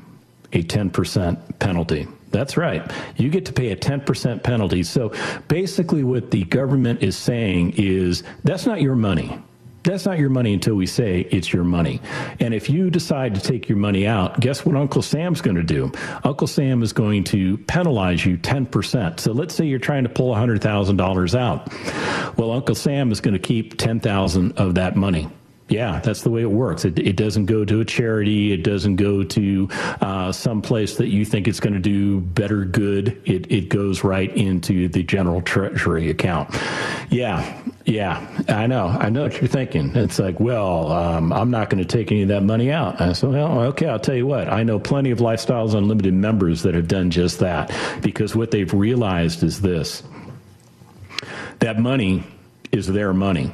a 0.53 0.63
10% 0.63 1.59
penalty. 1.59 2.07
That's 2.31 2.57
right. 2.57 2.89
You 3.17 3.29
get 3.29 3.45
to 3.45 3.53
pay 3.53 3.71
a 3.71 3.75
10% 3.75 4.43
penalty. 4.43 4.83
So 4.83 5.13
basically, 5.47 6.03
what 6.03 6.31
the 6.31 6.43
government 6.45 7.03
is 7.03 7.17
saying 7.17 7.73
is 7.77 8.23
that's 8.43 8.65
not 8.65 8.81
your 8.81 8.95
money. 8.95 9.37
That's 9.83 10.05
not 10.05 10.19
your 10.19 10.29
money 10.29 10.53
until 10.53 10.75
we 10.75 10.85
say 10.85 11.21
it's 11.31 11.51
your 11.51 11.63
money. 11.63 12.01
And 12.39 12.53
if 12.53 12.69
you 12.69 12.91
decide 12.91 13.33
to 13.35 13.41
take 13.41 13.67
your 13.67 13.79
money 13.79 14.05
out, 14.05 14.39
guess 14.39 14.63
what 14.63 14.75
Uncle 14.75 15.01
Sam's 15.01 15.41
going 15.41 15.55
to 15.55 15.63
do? 15.63 15.91
Uncle 16.23 16.45
Sam 16.45 16.83
is 16.83 16.93
going 16.93 17.23
to 17.25 17.57
penalize 17.57 18.23
you 18.23 18.37
10%. 18.37 19.19
So 19.19 19.31
let's 19.31 19.55
say 19.55 19.65
you're 19.65 19.79
trying 19.79 20.03
to 20.03 20.09
pull 20.09 20.33
$100,000 20.35 21.39
out. 21.39 22.37
Well, 22.37 22.51
Uncle 22.51 22.75
Sam 22.75 23.11
is 23.11 23.21
going 23.21 23.33
to 23.33 23.39
keep 23.39 23.77
10,000 23.77 24.59
of 24.59 24.75
that 24.75 24.95
money. 24.95 25.27
Yeah, 25.71 26.01
that's 26.01 26.23
the 26.23 26.29
way 26.29 26.41
it 26.41 26.51
works. 26.51 26.83
It, 26.83 26.99
it 26.99 27.15
doesn't 27.15 27.45
go 27.45 27.63
to 27.63 27.79
a 27.79 27.85
charity. 27.85 28.51
It 28.51 28.61
doesn't 28.61 28.97
go 28.97 29.23
to 29.23 29.69
uh, 30.01 30.33
some 30.33 30.61
place 30.61 30.97
that 30.97 31.07
you 31.07 31.23
think 31.23 31.47
it's 31.47 31.61
going 31.61 31.73
to 31.73 31.79
do 31.79 32.19
better 32.19 32.65
good. 32.65 33.21
It, 33.23 33.49
it 33.49 33.69
goes 33.69 34.03
right 34.03 34.35
into 34.35 34.89
the 34.89 35.01
general 35.01 35.41
treasury 35.41 36.09
account. 36.09 36.53
Yeah, 37.09 37.57
yeah, 37.85 38.27
I 38.49 38.67
know. 38.67 38.87
I 38.87 39.09
know 39.09 39.23
what 39.23 39.39
you're 39.39 39.47
thinking. 39.47 39.95
It's 39.95 40.19
like, 40.19 40.41
well, 40.41 40.91
um, 40.91 41.31
I'm 41.31 41.51
not 41.51 41.69
going 41.69 41.81
to 41.81 41.87
take 41.87 42.11
any 42.11 42.23
of 42.23 42.27
that 42.27 42.43
money 42.43 42.69
out. 42.69 42.99
I 42.99 43.13
said, 43.13 43.29
well, 43.29 43.61
okay, 43.67 43.87
I'll 43.87 43.97
tell 43.97 44.15
you 44.15 44.27
what. 44.27 44.49
I 44.49 44.63
know 44.63 44.77
plenty 44.77 45.11
of 45.11 45.19
Lifestyles 45.19 45.73
Unlimited 45.73 46.13
members 46.13 46.63
that 46.63 46.75
have 46.75 46.89
done 46.89 47.11
just 47.11 47.39
that 47.39 47.73
because 48.01 48.35
what 48.35 48.51
they've 48.51 48.73
realized 48.73 49.41
is 49.41 49.61
this 49.61 50.03
that 51.59 51.79
money 51.79 52.25
is 52.73 52.87
their 52.87 53.13
money. 53.13 53.53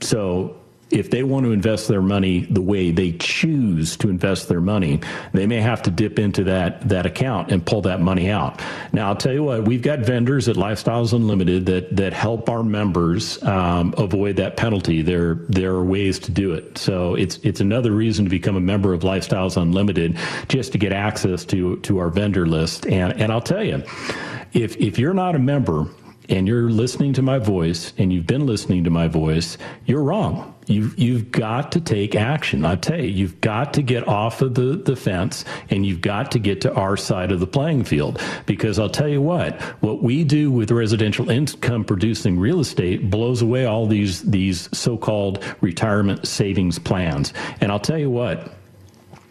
So 0.00 0.57
if 0.90 1.10
they 1.10 1.22
want 1.22 1.44
to 1.44 1.52
invest 1.52 1.88
their 1.88 2.00
money 2.00 2.46
the 2.50 2.62
way 2.62 2.90
they 2.90 3.12
choose 3.12 3.96
to 3.98 4.08
invest 4.08 4.48
their 4.48 4.60
money, 4.60 5.00
they 5.32 5.46
may 5.46 5.60
have 5.60 5.82
to 5.82 5.90
dip 5.90 6.18
into 6.18 6.44
that 6.44 6.88
that 6.88 7.06
account 7.06 7.50
and 7.52 7.64
pull 7.64 7.82
that 7.82 8.00
money 8.00 8.30
out. 8.30 8.60
Now, 8.92 9.08
I'll 9.08 9.16
tell 9.16 9.32
you 9.32 9.44
what, 9.44 9.64
we've 9.64 9.82
got 9.82 10.00
vendors 10.00 10.48
at 10.48 10.56
Lifestyles 10.56 11.12
Unlimited 11.12 11.66
that 11.66 11.94
that 11.96 12.12
help 12.12 12.48
our 12.48 12.62
members 12.62 13.42
um, 13.42 13.94
avoid 13.98 14.36
that 14.36 14.56
penalty. 14.56 15.02
There 15.02 15.34
there 15.48 15.72
are 15.72 15.84
ways 15.84 16.18
to 16.20 16.30
do 16.30 16.52
it. 16.52 16.78
So 16.78 17.14
it's 17.14 17.36
it's 17.38 17.60
another 17.60 17.92
reason 17.92 18.24
to 18.24 18.30
become 18.30 18.56
a 18.56 18.60
member 18.60 18.92
of 18.92 19.02
Lifestyles 19.02 19.60
Unlimited, 19.60 20.16
just 20.48 20.72
to 20.72 20.78
get 20.78 20.92
access 20.92 21.44
to 21.46 21.76
to 21.80 21.98
our 21.98 22.08
vendor 22.08 22.46
list. 22.46 22.86
And 22.86 23.12
and 23.20 23.30
I'll 23.32 23.40
tell 23.40 23.62
you, 23.62 23.82
if 24.52 24.76
if 24.76 24.98
you're 24.98 25.14
not 25.14 25.34
a 25.34 25.38
member 25.38 25.86
and 26.28 26.46
you're 26.46 26.70
listening 26.70 27.12
to 27.14 27.22
my 27.22 27.38
voice 27.38 27.92
and 27.98 28.12
you've 28.12 28.26
been 28.26 28.46
listening 28.46 28.84
to 28.84 28.90
my 28.90 29.08
voice, 29.08 29.58
you're 29.86 30.02
wrong. 30.02 30.54
You've, 30.68 30.98
you've 30.98 31.32
got 31.32 31.72
to 31.72 31.80
take 31.80 32.14
action. 32.14 32.64
I 32.64 32.76
tell 32.76 33.00
you, 33.00 33.08
you've 33.08 33.40
got 33.40 33.74
to 33.74 33.82
get 33.82 34.06
off 34.06 34.42
of 34.42 34.54
the, 34.54 34.76
the 34.76 34.96
fence 34.96 35.44
and 35.70 35.84
you've 35.84 36.00
got 36.00 36.30
to 36.32 36.38
get 36.38 36.60
to 36.62 36.74
our 36.74 36.96
side 36.96 37.32
of 37.32 37.40
the 37.40 37.46
playing 37.46 37.84
field. 37.84 38.20
Because 38.46 38.78
I'll 38.78 38.90
tell 38.90 39.08
you 39.08 39.22
what, 39.22 39.60
what 39.80 40.02
we 40.02 40.24
do 40.24 40.50
with 40.50 40.70
residential 40.70 41.30
income 41.30 41.84
producing 41.84 42.38
real 42.38 42.60
estate 42.60 43.10
blows 43.10 43.42
away 43.42 43.64
all 43.64 43.86
these, 43.86 44.22
these 44.22 44.68
so-called 44.76 45.42
retirement 45.60 46.26
savings 46.26 46.78
plans. 46.78 47.32
And 47.60 47.72
I'll 47.72 47.80
tell 47.80 47.98
you 47.98 48.10
what, 48.10 48.52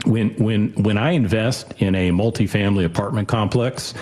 when 0.05 0.29
when 0.35 0.71
when 0.83 0.97
I 0.97 1.11
invest 1.11 1.73
in 1.79 1.95
a 1.95 2.11
multifamily 2.11 2.85
apartment 2.85 3.27
complex 3.27 3.93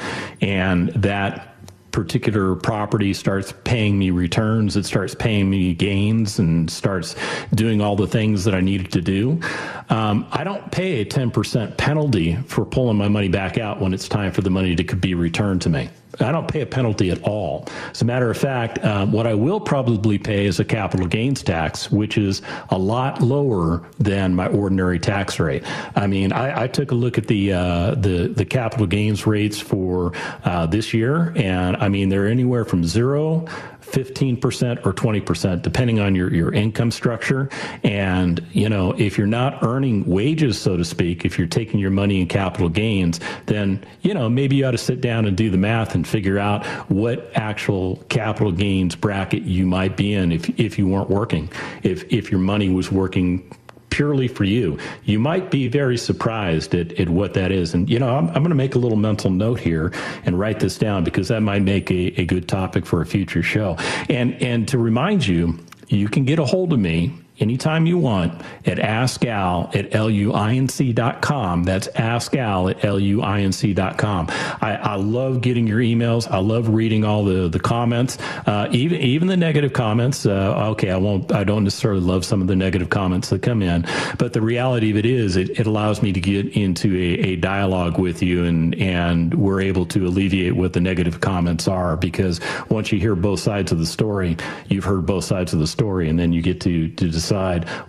and 0.41 0.89
that 0.89 1.54
particular 1.95 2.55
property 2.55 3.13
starts 3.13 3.53
paying 3.63 3.97
me 3.97 4.11
returns, 4.11 4.75
it 4.75 4.85
starts 4.85 5.15
paying 5.15 5.49
me 5.49 5.73
gains, 5.73 6.39
and 6.39 6.69
starts 6.69 7.15
doing 7.53 7.79
all 7.79 7.95
the 7.95 8.05
things 8.05 8.43
that 8.43 8.53
I 8.53 8.59
needed 8.59 8.91
to 8.91 9.01
do, 9.01 9.39
um, 9.87 10.27
I 10.29 10.43
don't 10.43 10.69
pay 10.73 10.99
a 10.99 11.05
10% 11.05 11.77
penalty 11.77 12.35
for 12.47 12.65
pulling 12.65 12.97
my 12.97 13.07
money 13.07 13.29
back 13.29 13.57
out 13.57 13.79
when 13.79 13.93
it's 13.93 14.09
time 14.09 14.33
for 14.33 14.41
the 14.41 14.49
money 14.49 14.75
to 14.75 14.95
be 14.97 15.13
returned 15.13 15.61
to 15.61 15.69
me. 15.69 15.89
I 16.19 16.31
don't 16.31 16.47
pay 16.47 16.61
a 16.61 16.65
penalty 16.65 17.09
at 17.11 17.21
all. 17.23 17.67
As 17.91 18.01
a 18.01 18.05
matter 18.05 18.29
of 18.29 18.37
fact, 18.37 18.83
um, 18.83 19.11
what 19.11 19.27
I 19.27 19.33
will 19.33 19.59
probably 19.59 20.17
pay 20.17 20.45
is 20.45 20.59
a 20.59 20.65
capital 20.65 21.07
gains 21.07 21.43
tax, 21.43 21.91
which 21.91 22.17
is 22.17 22.41
a 22.69 22.77
lot 22.77 23.21
lower 23.21 23.87
than 23.99 24.35
my 24.35 24.47
ordinary 24.47 24.99
tax 24.99 25.39
rate. 25.39 25.63
I 25.95 26.07
mean, 26.07 26.31
I, 26.31 26.63
I 26.63 26.67
took 26.67 26.91
a 26.91 26.95
look 26.95 27.17
at 27.17 27.27
the 27.27 27.53
uh, 27.53 27.95
the 27.95 28.27
the 28.27 28.45
capital 28.45 28.87
gains 28.87 29.25
rates 29.25 29.59
for 29.59 30.13
uh, 30.43 30.65
this 30.65 30.93
year, 30.93 31.33
and 31.35 31.77
I 31.77 31.89
mean 31.89 32.09
they're 32.09 32.27
anywhere 32.27 32.65
from 32.65 32.83
zero 32.83 33.47
15% 33.85 34.85
or 34.85 34.93
20%, 34.93 35.61
depending 35.61 35.99
on 35.99 36.15
your, 36.15 36.33
your 36.33 36.53
income 36.53 36.91
structure. 36.91 37.49
And, 37.83 38.45
you 38.51 38.69
know, 38.69 38.93
if 38.97 39.17
you're 39.17 39.27
not 39.27 39.63
earning 39.63 40.05
wages, 40.05 40.59
so 40.59 40.77
to 40.77 40.85
speak, 40.85 41.25
if 41.25 41.37
you're 41.37 41.47
taking 41.47 41.79
your 41.79 41.91
money 41.91 42.21
in 42.21 42.27
capital 42.27 42.69
gains, 42.69 43.19
then, 43.45 43.85
you 44.01 44.13
know, 44.13 44.29
maybe 44.29 44.55
you 44.55 44.65
ought 44.65 44.71
to 44.71 44.77
sit 44.77 45.01
down 45.01 45.25
and 45.25 45.37
do 45.37 45.49
the 45.49 45.57
math 45.57 45.95
and 45.95 46.07
figure 46.07 46.39
out 46.39 46.65
what 46.89 47.31
actual 47.35 47.97
capital 48.09 48.51
gains 48.51 48.95
bracket 48.95 49.43
you 49.43 49.65
might 49.65 49.95
be 49.95 50.13
in 50.13 50.31
if, 50.31 50.59
if 50.59 50.77
you 50.77 50.87
weren't 50.87 51.09
working, 51.09 51.49
if, 51.83 52.03
if 52.11 52.31
your 52.31 52.39
money 52.39 52.69
was 52.69 52.91
working 52.91 53.49
purely 53.95 54.27
for 54.27 54.43
you. 54.43 54.77
You 55.05 55.19
might 55.19 55.49
be 55.49 55.69
very 55.69 55.97
surprised 55.97 56.75
at, 56.75 56.99
at 56.99 57.07
what 57.07 57.33
that 57.35 57.49
is. 57.49 57.73
And, 57.73 57.89
you 57.89 57.97
know, 57.97 58.13
I'm, 58.13 58.27
I'm 58.27 58.43
going 58.43 58.49
to 58.49 58.55
make 58.55 58.75
a 58.75 58.77
little 58.77 58.97
mental 58.97 59.31
note 59.31 59.61
here 59.61 59.93
and 60.25 60.37
write 60.37 60.59
this 60.59 60.77
down 60.77 61.05
because 61.05 61.29
that 61.29 61.39
might 61.39 61.61
make 61.61 61.89
a, 61.89 62.19
a 62.19 62.25
good 62.25 62.49
topic 62.49 62.85
for 62.85 63.01
a 63.01 63.05
future 63.05 63.41
show. 63.41 63.77
And, 64.09 64.33
and 64.41 64.67
to 64.67 64.77
remind 64.77 65.25
you, 65.25 65.57
you 65.87 66.09
can 66.09 66.25
get 66.25 66.39
a 66.39 66.45
hold 66.45 66.73
of 66.73 66.79
me 66.79 67.13
anytime 67.39 67.85
you 67.85 67.97
want 67.97 68.41
at 68.65 68.77
askal 68.77 69.75
at 69.75 69.91
luinc.com. 69.91 71.63
That's 71.63 71.87
askal 71.89 72.71
at 72.71 72.81
luinc.com. 72.81 74.27
I, 74.61 74.75
I 74.75 74.95
love 74.95 75.41
getting 75.41 75.67
your 75.67 75.79
emails. 75.79 76.29
I 76.29 76.37
love 76.37 76.69
reading 76.69 77.03
all 77.03 77.25
the, 77.25 77.49
the 77.49 77.59
comments, 77.59 78.17
uh, 78.45 78.67
even, 78.71 78.99
even 78.99 79.27
the 79.27 79.37
negative 79.37 79.73
comments. 79.73 80.25
Uh, 80.25 80.69
okay, 80.71 80.91
I 80.91 80.97
won't, 80.97 81.31
I 81.33 81.43
don't 81.43 81.63
necessarily 81.63 82.01
love 82.01 82.25
some 82.25 82.41
of 82.41 82.47
the 82.47 82.55
negative 82.55 82.89
comments 82.89 83.29
that 83.29 83.41
come 83.41 83.61
in, 83.61 83.85
but 84.17 84.33
the 84.33 84.41
reality 84.41 84.91
of 84.91 84.97
it 84.97 85.05
is 85.05 85.35
it, 85.35 85.59
it 85.59 85.67
allows 85.67 86.01
me 86.01 86.13
to 86.13 86.19
get 86.19 86.47
into 86.55 86.95
a, 86.95 87.31
a 87.31 87.35
dialogue 87.35 87.99
with 87.99 88.21
you 88.21 88.45
and, 88.45 88.75
and 88.75 89.33
we're 89.33 89.61
able 89.61 89.85
to 89.87 90.07
alleviate 90.07 90.55
what 90.55 90.73
the 90.73 90.81
negative 90.81 91.21
comments 91.21 91.67
are 91.67 91.97
because 91.97 92.39
once 92.69 92.91
you 92.91 92.99
hear 92.99 93.15
both 93.15 93.39
sides 93.39 93.71
of 93.71 93.79
the 93.79 93.85
story, 93.85 94.37
you've 94.67 94.83
heard 94.83 95.05
both 95.05 95.23
sides 95.23 95.53
of 95.53 95.59
the 95.59 95.67
story 95.67 96.09
and 96.09 96.17
then 96.17 96.31
you 96.31 96.41
get 96.41 96.61
to, 96.61 96.87
to 96.89 97.09
decide 97.09 97.24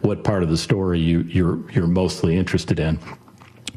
what 0.01 0.25
part 0.25 0.42
of 0.42 0.49
the 0.49 0.57
story 0.57 1.01
you, 1.01 1.20
you're 1.22 1.70
you're 1.70 1.87
mostly 1.87 2.37
interested 2.37 2.81
in. 2.81 2.99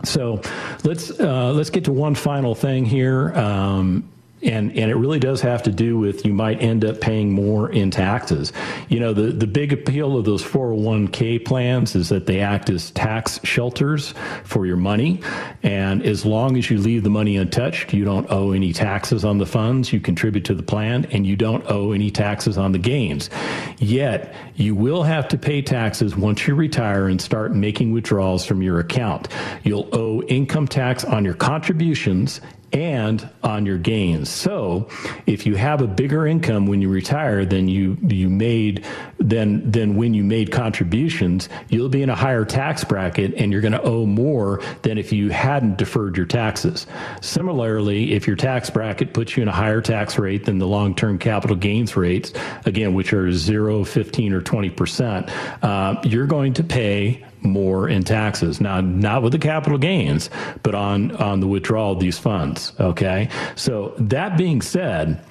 So 0.04 0.42
let's 0.84 1.12
uh, 1.20 1.52
let's 1.54 1.70
get 1.70 1.86
to 1.86 1.92
one 1.92 2.16
final 2.16 2.56
thing 2.56 2.86
here. 2.86 3.34
Um, 3.34 4.10
and 4.42 4.78
and 4.78 4.92
it 4.92 4.96
really 4.96 5.20
does 5.20 5.42
have 5.42 5.64
to 5.64 5.72
do 5.72 5.98
with 5.98 6.26
you 6.26 6.34
might 6.34 6.62
end 6.62 6.86
up 6.86 7.02
paying 7.02 7.32
more 7.32 7.72
in 7.72 7.92
taxes. 7.92 8.54
You 8.88 9.00
know, 9.00 9.14
the 9.14 9.32
the 9.32 9.48
big 9.48 9.74
appeal 9.74 10.18
of 10.18 10.26
those 10.26 10.44
401k 10.44 11.46
plans 11.46 11.96
is 11.96 12.10
that 12.10 12.26
they 12.26 12.40
act 12.40 12.70
as 12.70 12.92
tax 12.92 13.40
shelters 13.44 14.14
for 14.44 14.66
your 14.66 14.78
money, 14.78 15.22
and 15.64 16.04
as 16.04 16.26
long 16.26 16.58
as 16.58 16.70
you 16.70 16.78
leave 16.78 17.04
the 17.04 17.10
money 17.10 17.38
untouched, 17.38 17.94
you 17.94 18.06
don't 18.06 18.30
owe 18.30 18.52
any 18.52 18.74
taxes 18.74 19.26
on 19.26 19.38
the 19.38 19.46
funds 19.46 19.92
you 19.92 20.00
contribute 20.00 20.46
to 20.46 20.54
the 20.54 20.64
plan, 20.64 21.06
and 21.12 21.26
you 21.26 21.36
don't 21.36 21.66
owe 21.70 21.92
any 21.92 22.12
taxes 22.12 22.58
on 22.58 22.72
the 22.72 22.80
gains. 22.80 23.30
Yet 23.78 24.34
you 24.56 24.76
will 24.76 25.04
have 25.04 25.28
to 25.30 25.38
pay 25.38 25.62
taxes 25.62 26.16
once 26.16 26.48
you 26.48 26.56
retire 26.56 27.08
and 27.08 27.22
start 27.22 27.54
making 27.54 27.92
withdrawals 27.92 28.46
from 28.46 28.62
your 28.62 28.80
account. 28.80 29.28
You'll 29.64 29.90
owe 29.94 30.22
income 30.24 30.68
tax 30.68 31.04
on 31.04 31.26
your 31.26 31.34
contributions 31.34 32.42
and 32.74 33.28
on 33.44 33.66
your 33.66 33.78
gains. 33.78 34.30
So, 34.30 34.88
if 35.26 35.46
you 35.46 35.56
have 35.56 35.82
a 35.82 35.88
bigger 35.88 36.28
income 36.28 36.66
when 36.66 36.82
you 36.82 36.90
retire 36.90 37.46
than 37.46 37.68
you 37.68 37.98
you 38.08 38.30
made 38.30 38.86
than 39.20 39.70
than 39.70 39.96
when 39.96 40.14
you 40.14 40.24
made 40.24 40.52
contributions, 40.52 41.50
you'll 41.70 41.90
be 41.90 42.04
in 42.04 42.10
a 42.10 42.16
higher 42.16 42.46
tax 42.46 42.84
bracket 42.84 43.34
and 43.36 43.52
you're 43.52 43.62
going 43.62 43.74
to 43.74 43.82
owe 43.82 44.06
more 44.06 44.62
than 44.82 44.98
if 44.98 45.12
you 45.12 45.30
hadn't 45.30 45.78
deferred 45.78 46.18
your 46.18 46.26
taxes. 46.26 46.88
Similarly, 47.22 48.14
if 48.14 48.28
your 48.28 48.36
tax 48.36 48.70
bracket 48.70 49.14
puts 49.14 49.36
you 49.36 49.44
in 49.44 49.50
a 49.50 49.54
higher 49.54 49.82
tax 49.82 50.18
rate 50.18 50.46
than 50.46 50.58
the 50.58 50.68
long-term 50.68 51.20
capital 51.20 51.56
gains 51.56 51.96
rates, 51.96 52.34
again, 52.66 52.94
which 52.94 53.14
are 53.14 53.32
0, 53.32 53.84
15 53.84 54.34
or 54.34 54.42
20%, 54.42 55.30
uh, 55.64 56.02
you're 56.04 56.28
going 56.28 56.54
to 56.54 56.64
pay 56.64 57.24
more 57.42 57.90
in 57.90 58.04
taxes. 58.04 58.60
Now, 58.60 58.82
not 58.82 59.24
with 59.24 59.32
the 59.32 59.40
capital 59.40 59.78
gains, 59.78 60.30
but 60.64 60.76
on, 60.76 61.12
on 61.18 61.40
the 61.40 61.48
withdrawal 61.48 61.94
of 61.94 62.00
these 62.00 62.18
funds. 62.18 62.74
Okay. 62.80 63.30
So 63.56 63.94
that 63.98 64.38
being 64.38 64.62
said, 64.62 65.24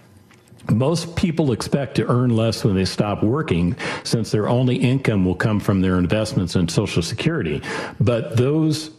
most 0.71 1.17
people 1.17 1.53
expect 1.53 1.95
to 1.97 2.07
earn 2.07 2.37
less 2.37 2.65
when 2.65 2.75
they 2.75 2.85
stop 2.85 3.23
working 3.23 3.77
since 4.05 4.31
their 4.31 4.49
only 4.49 4.77
income 4.77 5.25
will 5.25 5.35
come 5.35 5.61
from 5.61 5.81
their 5.81 5.99
investments 5.99 6.57
in 6.57 6.69
social 6.69 7.03
security. 7.03 7.63
But 8.01 8.37
those 8.37 8.91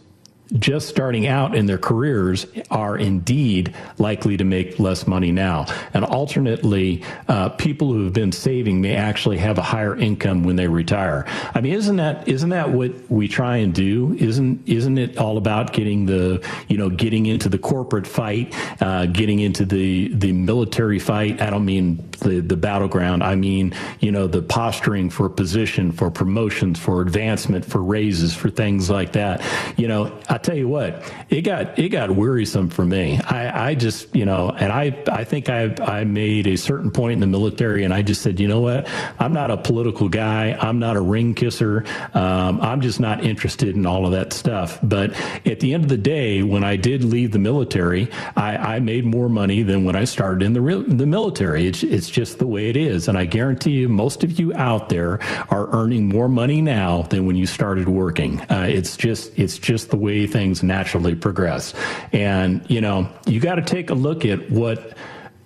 just 0.58 0.88
starting 0.88 1.26
out 1.26 1.54
in 1.54 1.66
their 1.66 1.78
careers 1.78 2.46
are 2.70 2.96
indeed 2.96 3.74
likely 3.98 4.36
to 4.36 4.44
make 4.44 4.78
less 4.78 5.06
money 5.06 5.30
now. 5.30 5.66
And 5.94 6.04
alternately, 6.04 7.04
uh, 7.28 7.50
people 7.50 7.92
who 7.92 8.04
have 8.04 8.12
been 8.12 8.32
saving 8.32 8.80
may 8.80 8.96
actually 8.96 9.38
have 9.38 9.58
a 9.58 9.62
higher 9.62 9.96
income 9.96 10.42
when 10.42 10.56
they 10.56 10.66
retire. 10.66 11.24
I 11.54 11.60
mean, 11.60 11.74
isn't 11.74 11.96
that 11.96 12.26
isn't 12.26 12.50
that 12.50 12.70
what 12.70 12.92
we 13.10 13.28
try 13.28 13.58
and 13.58 13.72
do? 13.72 14.16
Isn't 14.18 14.68
isn't 14.68 14.98
it 14.98 15.18
all 15.18 15.36
about 15.36 15.72
getting 15.72 16.06
the 16.06 16.44
you 16.68 16.76
know 16.76 16.90
getting 16.90 17.26
into 17.26 17.48
the 17.48 17.58
corporate 17.58 18.06
fight, 18.06 18.54
uh, 18.82 19.06
getting 19.06 19.40
into 19.40 19.64
the 19.64 20.08
the 20.14 20.32
military 20.32 20.98
fight? 20.98 21.40
I 21.40 21.50
don't 21.50 21.64
mean 21.64 22.08
the 22.20 22.40
the 22.40 22.56
battleground. 22.56 23.22
I 23.22 23.36
mean 23.36 23.72
you 24.00 24.10
know 24.10 24.26
the 24.26 24.42
posturing 24.42 25.10
for 25.10 25.28
position, 25.28 25.92
for 25.92 26.10
promotions, 26.10 26.78
for 26.78 27.02
advancement, 27.02 27.64
for 27.64 27.82
raises, 27.82 28.34
for 28.34 28.50
things 28.50 28.90
like 28.90 29.12
that. 29.12 29.42
You 29.76 29.86
know. 29.86 30.12
I 30.28 30.39
tell 30.42 30.56
you 30.56 30.68
what, 30.68 31.12
it 31.28 31.42
got 31.42 31.78
it 31.78 31.88
got 31.90 32.10
wearisome 32.10 32.68
for 32.68 32.84
me. 32.84 33.18
I, 33.18 33.70
I 33.70 33.74
just 33.74 34.14
you 34.14 34.24
know, 34.24 34.50
and 34.50 34.72
I 34.72 35.02
I 35.10 35.24
think 35.24 35.48
I 35.48 35.74
I 35.82 36.04
made 36.04 36.46
a 36.46 36.56
certain 36.56 36.90
point 36.90 37.14
in 37.14 37.20
the 37.20 37.26
military, 37.26 37.84
and 37.84 37.92
I 37.92 38.02
just 38.02 38.22
said, 38.22 38.40
you 38.40 38.48
know 38.48 38.60
what, 38.60 38.88
I'm 39.18 39.32
not 39.32 39.50
a 39.50 39.56
political 39.56 40.08
guy. 40.08 40.56
I'm 40.60 40.78
not 40.78 40.96
a 40.96 41.00
ring 41.00 41.34
kisser. 41.34 41.84
Um, 42.14 42.60
I'm 42.60 42.80
just 42.80 43.00
not 43.00 43.24
interested 43.24 43.76
in 43.76 43.86
all 43.86 44.06
of 44.06 44.12
that 44.12 44.32
stuff. 44.32 44.78
But 44.82 45.12
at 45.46 45.60
the 45.60 45.74
end 45.74 45.84
of 45.84 45.88
the 45.88 45.96
day, 45.96 46.42
when 46.42 46.64
I 46.64 46.76
did 46.76 47.04
leave 47.04 47.32
the 47.32 47.38
military, 47.38 48.10
I, 48.36 48.56
I 48.76 48.80
made 48.80 49.04
more 49.04 49.28
money 49.28 49.62
than 49.62 49.84
when 49.84 49.96
I 49.96 50.04
started 50.04 50.42
in 50.42 50.52
the 50.52 50.60
real, 50.60 50.82
the 50.82 51.06
military. 51.06 51.66
It's 51.66 51.82
it's 51.82 52.08
just 52.08 52.38
the 52.38 52.46
way 52.46 52.68
it 52.68 52.76
is, 52.76 53.08
and 53.08 53.18
I 53.18 53.24
guarantee 53.24 53.72
you, 53.72 53.88
most 53.88 54.24
of 54.24 54.38
you 54.38 54.54
out 54.54 54.88
there 54.88 55.20
are 55.50 55.68
earning 55.72 56.08
more 56.08 56.28
money 56.28 56.60
now 56.60 57.02
than 57.02 57.26
when 57.26 57.36
you 57.36 57.46
started 57.46 57.88
working. 57.88 58.40
Uh, 58.42 58.66
it's 58.68 58.96
just 58.96 59.38
it's 59.38 59.58
just 59.58 59.90
the 59.90 59.96
way 59.96 60.26
things 60.30 60.62
naturally 60.62 61.14
progress. 61.14 61.74
And, 62.12 62.68
you 62.70 62.80
know, 62.80 63.08
you 63.26 63.40
got 63.40 63.56
to 63.56 63.62
take 63.62 63.90
a 63.90 63.94
look 63.94 64.24
at 64.24 64.50
what 64.50 64.96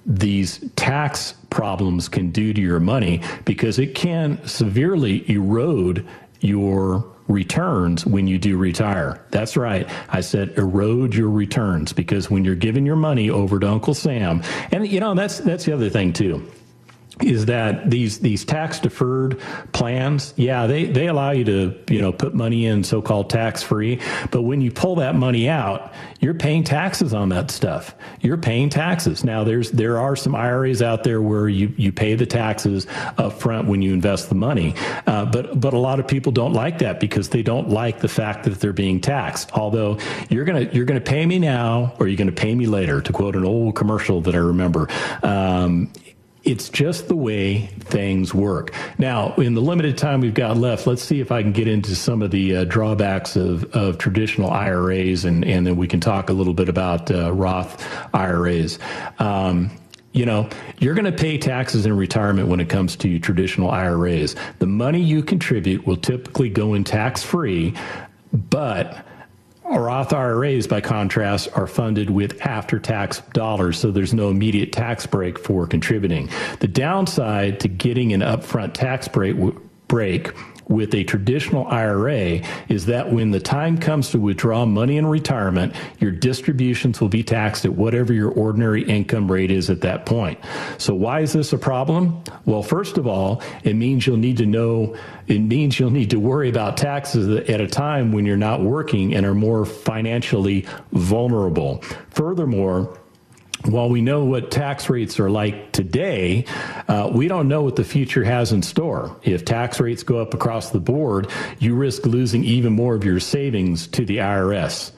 these 0.07 0.59
tax 0.76 1.35
problems 1.51 2.09
can 2.09 2.30
do 2.30 2.53
to 2.53 2.61
your 2.61 2.80
money 2.80 3.22
because 3.45 3.78
it 3.78 3.95
can 3.95 4.45
severely 4.47 5.28
erode 5.30 6.07
your 6.41 7.05
returns 7.28 8.05
when 8.05 8.26
you 8.26 8.39
do 8.39 8.57
retire. 8.57 9.24
That's 9.30 9.57
right. 9.57 9.89
I 10.11 10.20
said 10.20 10.51
erode 10.59 11.14
your 11.14 11.30
returns 11.30 11.93
because 11.93 12.30
when 12.30 12.45
you're 12.45 12.55
giving 12.55 12.85
your 12.85 12.97
money 12.97 13.30
over 13.30 13.59
to 13.59 13.68
Uncle 13.68 13.95
Sam, 13.95 14.43
and 14.72 14.87
you 14.87 15.01
know 15.01 15.14
that's 15.14 15.39
that's 15.39 15.64
the 15.64 15.72
other 15.72 15.89
thing 15.89 16.12
too 16.12 16.47
is 17.23 17.47
that 17.47 17.91
these 17.91 18.19
these 18.19 18.45
tax 18.45 18.81
deferred 18.81 19.39
plans 19.73 20.35
yeah 20.37 20.67
they 20.67 20.85
they 20.85 21.07
allow 21.07 21.31
you 21.31 21.45
to 21.45 21.75
you 21.89 22.01
know 22.01 22.12
put 22.12 22.35
money 22.35 22.67
in 22.67 22.83
so 22.83 23.01
called 23.01 23.31
tax 23.31 23.62
free 23.62 24.01
but 24.33 24.43
when 24.43 24.61
you 24.61 24.71
pull 24.71 24.97
that 24.97 25.15
money 25.15 25.49
out 25.49 25.93
you're 26.25 26.33
paying 26.33 26.65
taxes 26.65 27.12
on 27.12 27.29
that 27.29 27.51
stuff. 27.51 27.95
You're 28.23 28.39
paying 28.39 28.71
taxes. 28.71 29.25
Now 29.25 29.45
there's 29.45 29.71
there 29.73 29.99
are 29.99 30.17
some 30.17 30.35
IRAs 30.35 30.81
out 30.81 31.05
there 31.05 31.21
where 31.21 31.51
you 31.51 31.75
you 31.77 31.93
pay 31.93 32.15
the 32.15 32.25
taxes 32.25 32.87
up 33.19 33.35
front 33.35 33.69
when 33.69 33.83
you 33.83 33.93
invest 33.93 34.31
the 34.31 34.35
money. 34.35 34.75
Uh, 35.07 35.27
but 35.27 35.61
but 35.61 35.75
a 35.75 35.79
lot 35.79 36.01
of 36.01 36.09
people 36.09 36.33
don't 36.33 36.55
like 36.55 36.79
that 36.79 36.99
because 36.99 37.29
they 37.29 37.43
don't 37.43 37.69
like 37.69 38.01
the 38.01 38.09
fact 38.09 38.45
that 38.45 38.59
they're 38.59 38.73
being 38.73 39.03
taxed. 39.03 39.53
Although 39.53 39.99
you're 40.31 40.47
gonna 40.47 40.67
you're 40.73 40.87
gonna 40.87 40.99
pay 40.99 41.27
me 41.27 41.39
now 41.39 41.95
or 41.99 42.09
you're 42.09 42.17
gonna 42.17 42.33
pay 42.33 42.55
me 42.55 42.65
later 42.65 43.03
to 43.03 43.12
quote 43.12 43.37
an 43.37 43.45
old 43.45 43.77
commercial 43.77 44.23
that 44.23 44.35
I 44.35 44.39
remember. 44.39 44.89
Um, 45.23 45.93
it's 46.45 46.69
just 46.69 47.09
the 47.09 47.17
way 47.17 47.67
things 47.81 48.35
work. 48.35 48.75
Now, 48.99 49.35
in 49.37 49.55
the 49.55 49.63
limited 49.63 49.97
time 49.97 50.21
we've 50.21 50.35
got 50.35 50.57
left, 50.57 50.87
let's 50.87 51.03
see 51.03 51.21
if 51.21 51.33
I 51.33 51.43
can 51.43 51.53
get 51.53 51.67
into 51.67 51.97
some 51.97 52.23
of 52.23 52.31
the 52.31 52.57
uh, 52.57 52.65
drawbacks 52.65 53.37
of, 53.37 53.65
of 53.75 53.99
traditional 53.99 54.51
IRAs, 54.51 55.25
and, 55.25 55.45
and 55.45 55.67
then 55.67 55.77
we 55.77 55.89
can 55.89 56.01
talk 56.01 56.29
a 56.29 56.33
little 56.33 56.55
bit 56.55 56.69
about 56.69 57.11
uh, 57.11 57.33
Roth 57.33 57.87
IRAs. 58.15 58.79
Um, 59.19 59.71
you 60.13 60.25
know, 60.25 60.49
you're 60.79 60.95
going 60.95 61.11
to 61.11 61.13
pay 61.13 61.39
taxes 61.39 61.87
in 61.87 61.97
retirement 61.97 62.49
when 62.49 62.61
it 62.61 62.69
comes 62.69 62.95
to 62.97 63.19
traditional 63.19 63.71
IRAs. 63.71 64.37
The 64.61 64.67
money 64.67 65.01
you 65.01 65.23
contribute 65.23 65.87
will 65.87 65.97
typically 65.97 66.51
go 66.51 66.75
in 66.75 66.85
tax 66.85 67.23
free, 67.23 67.75
but 68.33 69.05
Roth 69.65 70.12
IRAs, 70.12 70.67
by 70.67 70.81
contrast, 70.81 71.49
are 71.55 71.67
funded 71.67 72.11
with 72.11 72.41
after 72.47 72.79
tax 72.79 73.21
dollars, 73.33 73.79
so 73.79 73.91
there's 73.91 74.12
no 74.12 74.29
immediate 74.29 74.73
tax 74.73 75.07
break 75.07 75.39
for 75.39 75.67
contributing. 75.67 76.29
The 76.61 76.69
downside 76.69 77.61
to 77.61 77.69
getting 77.69 78.12
an 78.12 78.21
upfront 78.21 78.75
tax 78.75 79.09
break, 79.09 79.37
break 79.89 80.33
with 80.69 80.95
a 80.95 81.05
traditional 81.05 81.67
IRA 81.67 82.41
is 82.69 82.87
that 82.87 83.12
when 83.12 83.31
the 83.31 83.41
time 83.41 83.79
comes 83.79 84.11
to 84.11 84.19
withdraw 84.19 84.65
money 84.65 84.97
in 84.97 85.07
retirement, 85.07 85.75
your 85.99 86.11
distributions 86.11 87.01
will 87.01 87.09
be 87.09 87.23
taxed 87.23 87.65
at 87.65 87.73
whatever 87.73 88.12
your 88.12 88.31
ordinary 88.31 88.83
income 88.83 89.31
rate 89.31 89.51
is 89.51 89.71
at 89.71 89.81
that 89.83 90.07
point. 90.07 90.39
So 90.79 90.95
why 90.95 91.21
is 91.21 91.33
this 91.33 91.53
a 91.53 91.59
problem? 91.59 92.23
Well, 92.45 92.62
first 92.62 92.99
of 92.99 93.07
all, 93.07 93.43
it 93.62 93.75
means 93.75 94.07
you'll 94.07 94.17
need 94.17 94.39
to 94.39 94.47
know 94.47 94.97
it 95.27 95.39
means 95.39 95.81
you'll 95.81 95.91
need 95.91 96.11
to 96.11 96.21
worry 96.21 96.51
about 96.51 96.77
taxes 96.77 97.49
at 97.49 97.61
a 97.61 97.67
time 97.67 98.12
when 98.12 98.27
you're 98.27 98.37
not 98.37 98.61
working 98.61 99.15
and 99.15 99.25
are 99.25 99.35
more 99.35 99.65
financially 99.65 100.67
vulnerable. 100.93 101.81
Furthermore, 102.11 102.99
while 103.67 103.89
we 103.89 104.01
know 104.01 104.25
what 104.25 104.51
tax 104.51 104.91
rates 104.91 105.19
are 105.19 105.31
like 105.31 105.73
today, 105.73 106.45
uh, 106.89 107.11
we 107.12 107.29
don't 107.29 107.49
know 107.49 107.62
what 107.62 107.77
the 107.77 107.85
future 107.85 108.25
has 108.25 108.53
in 108.53 108.62
store. 108.62 109.17
If 109.23 109.45
tax 109.45 109.81
rates 109.81 110.03
go 110.03 110.19
up 110.19 110.35
across 110.35 110.71
the 110.71 110.81
board, 110.81 111.31
you 111.59 111.75
risk 111.75 112.07
losing 112.07 112.45
even 112.45 112.73
more 112.73 112.95
of 112.95 113.05
your 113.05 113.21
savings 113.21 113.87
to 113.89 114.05
the 114.05 114.19
IRS 114.19 114.94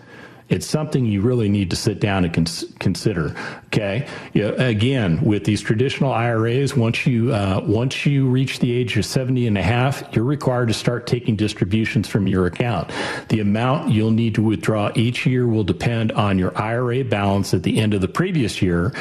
it's 0.49 0.67
something 0.67 1.05
you 1.05 1.21
really 1.23 1.49
need 1.49 1.71
to 1.71 1.77
sit 1.77 2.01
down 2.01 2.25
and 2.25 2.33
cons- 2.33 2.65
consider. 2.79 3.35
Okay, 3.67 4.07
you 4.33 4.43
know, 4.43 4.55
again, 4.55 5.21
with 5.25 5.45
these 5.45 5.61
traditional 5.61 6.13
IRAs, 6.13 6.77
once 6.77 7.07
you 7.07 7.33
uh, 7.33 7.61
once 7.67 8.07
you 8.07 8.29
reach 8.29 8.61
the 8.61 8.73
age 8.73 8.97
of 8.97 9.05
70 9.05 9.47
and 9.47 9.59
a 9.59 9.63
half, 9.63 10.05
you're 10.15 10.25
required 10.25 10.69
to 10.69 10.75
start 10.75 11.07
taking 11.07 11.37
distributions 11.37 12.09
from 12.09 12.27
your 12.27 12.47
account. 12.47 12.91
The 13.29 13.41
amount 13.41 13.91
you'll 13.91 14.13
need 14.13 14.35
to 14.37 14.43
withdraw 14.43 14.93
each 14.95 15.27
year 15.27 15.47
will 15.47 15.65
depend 15.65 16.13
on 16.13 16.39
your 16.39 16.57
IRA 16.57 17.05
balance 17.05 17.53
at 17.53 17.63
the 17.63 17.79
end 17.79 17.95
of 17.95 18.01
the 18.01 18.09
previous 18.09 18.63
year, 18.63 18.93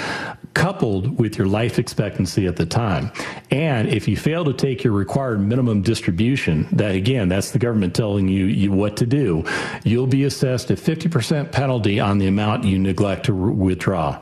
coupled 0.55 1.19
with 1.19 1.37
your 1.37 1.45
life 1.45 1.77
expectancy 1.77 2.47
at 2.47 2.55
the 2.55 2.65
time. 2.65 3.11
And 3.51 3.87
if 3.89 4.07
you 4.07 4.17
fail 4.17 4.43
to 4.45 4.53
take 4.53 4.83
your 4.83 4.93
required 4.93 5.39
minimum 5.39 5.83
distribution, 5.83 6.67
that 6.71 6.95
again, 6.95 7.29
that's 7.29 7.51
the 7.51 7.59
government 7.59 7.93
telling 7.93 8.27
you, 8.27 8.45
you 8.45 8.71
what 8.71 8.97
to 8.97 9.05
do, 9.05 9.45
you'll 9.83 10.07
be 10.07 10.23
assessed 10.23 10.71
a 10.71 10.75
50% 10.75 11.51
penalty 11.51 11.99
on 11.99 12.17
the 12.17 12.27
amount 12.27 12.63
you 12.63 12.79
neglect 12.79 13.25
to 13.25 13.33
re- 13.33 13.53
withdraw. 13.53 14.19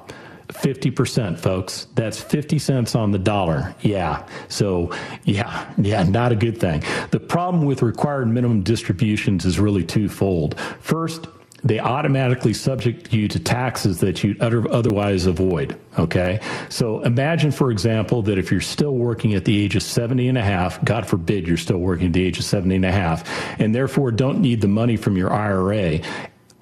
50%, 0.50 1.40
folks. 1.40 1.88
That's 1.96 2.20
50 2.20 2.60
cents 2.60 2.96
on 2.96 3.12
the 3.12 3.20
dollar. 3.20 3.74
Yeah. 3.82 4.28
So, 4.50 4.92
yeah, 5.24 5.72
yeah, 5.78 6.04
not 6.04 6.32
a 6.32 6.36
good 6.36 6.60
thing. 6.60 6.84
The 7.12 7.20
problem 7.20 7.66
with 7.66 7.82
required 7.82 8.28
minimum 8.28 8.62
distributions 8.62 9.46
is 9.46 9.60
really 9.60 9.84
twofold. 9.84 10.60
First, 10.80 11.28
they 11.64 11.80
automatically 11.80 12.53
subject 12.53 13.14
you 13.14 13.28
to 13.30 13.39
taxes 13.39 13.99
that 14.01 14.24
you'd 14.24 14.41
otherwise 14.41 15.26
avoid. 15.26 15.80
Okay. 15.97 16.39
So 16.70 17.01
imagine, 17.01 17.51
for 17.51 17.72
example, 17.72 18.22
that 18.24 18.38
if 18.38 18.51
you're 18.51 18.61
still 18.61 18.95
working 18.95 19.34
at 19.34 19.45
the 19.45 19.59
age 19.59 19.76
of 19.76 19.84
70 19.84 20.28
and 20.28 20.38
a 20.38 20.43
half, 20.43 20.84
God 20.84 21.05
forbid 21.05 21.47
you're 21.47 21.57
still 21.57 21.78
working 21.78 22.07
at 22.07 22.14
the 22.14 22.26
age 22.26 22.38
of 22.39 22.45
70 22.45 22.76
and 22.76 22.86
a 22.86 22.91
half, 22.91 23.24
and 23.59 23.74
therefore 23.74 24.11
don't 24.11 24.41
need 24.41 24.61
the 24.61 24.68
money 24.68 24.97
from 24.97 25.16
your 25.16 25.32
IRA, 25.32 25.99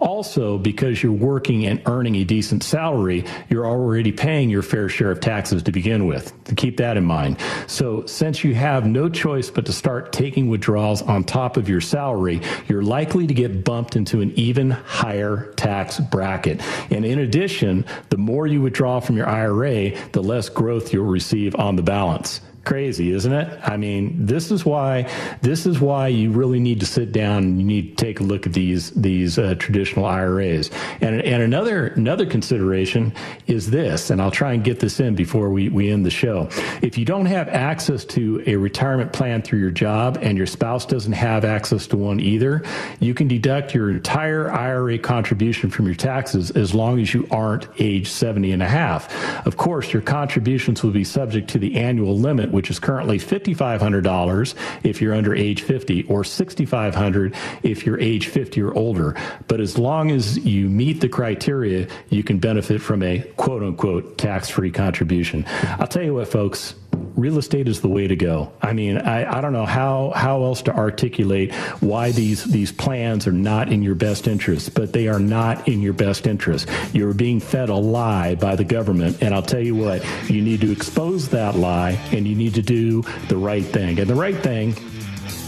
Also, 0.01 0.57
because 0.57 1.03
you're 1.03 1.11
working 1.11 1.67
and 1.67 1.79
earning 1.85 2.15
a 2.15 2.23
decent 2.23 2.63
salary, 2.63 3.23
you're 3.49 3.67
already 3.67 4.11
paying 4.11 4.49
your 4.49 4.63
fair 4.63 4.89
share 4.89 5.11
of 5.11 5.19
taxes 5.19 5.61
to 5.61 5.71
begin 5.71 6.07
with. 6.07 6.33
To 6.45 6.55
keep 6.55 6.77
that 6.77 6.97
in 6.97 7.05
mind. 7.05 7.37
So, 7.67 8.05
since 8.07 8.43
you 8.43 8.55
have 8.55 8.87
no 8.87 9.09
choice 9.09 9.51
but 9.51 9.65
to 9.67 9.73
start 9.73 10.11
taking 10.11 10.49
withdrawals 10.49 11.03
on 11.03 11.23
top 11.23 11.55
of 11.55 11.69
your 11.69 11.81
salary, 11.81 12.41
you're 12.67 12.81
likely 12.81 13.27
to 13.27 13.33
get 13.33 13.63
bumped 13.63 13.95
into 13.95 14.21
an 14.21 14.31
even 14.31 14.71
higher 14.71 15.53
tax 15.55 15.99
bracket. 15.99 16.61
And 16.91 17.05
in 17.05 17.19
addition, 17.19 17.85
the 18.09 18.17
more 18.17 18.47
you 18.47 18.59
withdraw 18.59 19.01
from 19.01 19.17
your 19.17 19.29
IRA, 19.29 19.91
the 20.13 20.23
less 20.23 20.49
growth 20.49 20.91
you'll 20.91 21.05
receive 21.05 21.55
on 21.55 21.75
the 21.75 21.83
balance 21.83 22.41
crazy, 22.63 23.11
isn't 23.11 23.33
it? 23.33 23.59
I 23.63 23.77
mean, 23.77 24.25
this 24.25 24.51
is 24.51 24.65
why 24.65 25.09
this 25.41 25.65
is 25.65 25.79
why 25.79 26.07
you 26.07 26.31
really 26.31 26.59
need 26.59 26.79
to 26.81 26.85
sit 26.85 27.11
down 27.11 27.43
and 27.43 27.59
you 27.59 27.65
need 27.65 27.97
to 27.97 28.05
take 28.05 28.19
a 28.19 28.23
look 28.23 28.45
at 28.45 28.53
these 28.53 28.91
these 28.91 29.37
uh, 29.37 29.55
traditional 29.55 30.05
IRAs. 30.05 30.69
And 31.01 31.21
and 31.21 31.41
another 31.41 31.87
another 31.87 32.25
consideration 32.25 33.13
is 33.47 33.69
this, 33.69 34.09
and 34.09 34.21
I'll 34.21 34.31
try 34.31 34.53
and 34.53 34.63
get 34.63 34.79
this 34.79 34.99
in 34.99 35.15
before 35.15 35.49
we 35.49 35.69
we 35.69 35.91
end 35.91 36.05
the 36.05 36.11
show. 36.11 36.49
If 36.81 36.97
you 36.97 37.05
don't 37.05 37.25
have 37.25 37.47
access 37.49 38.05
to 38.05 38.43
a 38.45 38.55
retirement 38.55 39.11
plan 39.13 39.41
through 39.41 39.59
your 39.59 39.71
job 39.71 40.19
and 40.21 40.37
your 40.37 40.47
spouse 40.47 40.85
doesn't 40.85 41.13
have 41.13 41.45
access 41.45 41.87
to 41.87 41.97
one 41.97 42.19
either, 42.19 42.63
you 42.99 43.13
can 43.13 43.27
deduct 43.27 43.73
your 43.73 43.89
entire 43.89 44.51
IRA 44.51 44.99
contribution 44.99 45.69
from 45.69 45.85
your 45.85 45.95
taxes 45.95 46.51
as 46.51 46.75
long 46.75 46.99
as 46.99 47.13
you 47.13 47.27
aren't 47.31 47.67
age 47.79 48.09
70 48.09 48.51
and 48.51 48.61
a 48.61 48.67
half. 48.67 49.45
Of 49.47 49.57
course, 49.57 49.93
your 49.93 50.01
contributions 50.01 50.83
will 50.83 50.91
be 50.91 51.03
subject 51.03 51.49
to 51.51 51.59
the 51.59 51.77
annual 51.77 52.17
limit 52.17 52.50
which 52.51 52.69
is 52.69 52.79
currently 52.79 53.17
$5,500 53.17 54.55
if 54.83 55.01
you're 55.01 55.13
under 55.13 55.35
age 55.35 55.61
50 55.61 56.03
or 56.03 56.23
6,500 56.23 57.35
if 57.63 57.85
you're 57.85 57.99
age 57.99 58.27
50 58.27 58.61
or 58.61 58.73
older. 58.73 59.15
But 59.47 59.59
as 59.59 59.77
long 59.77 60.11
as 60.11 60.37
you 60.37 60.69
meet 60.69 61.01
the 61.01 61.09
criteria, 61.09 61.87
you 62.09 62.23
can 62.23 62.39
benefit 62.39 62.81
from 62.81 63.03
a 63.03 63.19
quote 63.37 63.63
unquote 63.63 64.17
tax 64.17 64.49
free 64.49 64.71
contribution. 64.71 65.45
I'll 65.79 65.87
tell 65.87 66.03
you 66.03 66.13
what, 66.13 66.27
folks, 66.27 66.75
real 67.15 67.37
estate 67.37 67.67
is 67.67 67.81
the 67.81 67.87
way 67.87 68.07
to 68.07 68.15
go. 68.15 68.51
I 68.61 68.73
mean, 68.73 68.97
I, 68.97 69.37
I 69.37 69.41
don't 69.41 69.53
know 69.53 69.65
how, 69.65 70.11
how 70.15 70.43
else 70.43 70.61
to 70.63 70.75
articulate 70.75 71.53
why 71.79 72.11
these, 72.11 72.43
these 72.45 72.71
plans 72.71 73.27
are 73.27 73.31
not 73.31 73.71
in 73.71 73.81
your 73.81 73.95
best 73.95 74.27
interest, 74.27 74.73
but 74.73 74.93
they 74.93 75.07
are 75.07 75.19
not 75.19 75.67
in 75.67 75.81
your 75.81 75.93
best 75.93 76.27
interest. 76.27 76.69
You're 76.93 77.13
being 77.13 77.39
fed 77.39 77.69
a 77.69 77.75
lie 77.75 78.35
by 78.35 78.55
the 78.55 78.63
government. 78.63 79.21
And 79.21 79.33
I'll 79.33 79.41
tell 79.41 79.61
you 79.61 79.75
what, 79.75 80.03
you 80.29 80.41
need 80.41 80.61
to 80.61 80.71
expose 80.71 81.29
that 81.29 81.55
lie 81.55 81.91
and 82.11 82.27
you 82.27 82.35
need 82.35 82.55
to 82.55 82.61
do 82.61 83.03
the 83.27 83.37
right 83.37 83.65
thing. 83.65 83.99
And 83.99 84.09
the 84.09 84.15
right 84.15 84.37
thing 84.37 84.75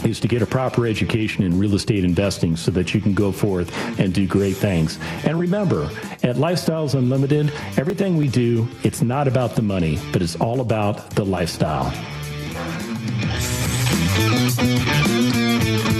is 0.04 0.20
to 0.20 0.28
get 0.28 0.42
a 0.42 0.46
proper 0.46 0.86
education 0.86 1.44
in 1.44 1.58
real 1.58 1.74
estate 1.74 2.04
investing 2.04 2.56
so 2.56 2.70
that 2.70 2.94
you 2.94 3.00
can 3.00 3.14
go 3.14 3.32
forth 3.32 3.72
and 3.98 4.12
do 4.12 4.26
great 4.26 4.56
things. 4.56 4.98
And 5.24 5.38
remember, 5.38 5.84
at 6.22 6.36
Lifestyles 6.36 6.94
Unlimited, 6.94 7.52
everything 7.76 8.16
we 8.16 8.28
do, 8.28 8.68
it's 8.82 9.02
not 9.02 9.28
about 9.28 9.56
the 9.56 9.62
money, 9.62 9.98
but 10.12 10.22
it's 10.22 10.36
all 10.36 10.60
about 10.60 11.10
the 11.10 11.24
lifestyle. 11.24 11.92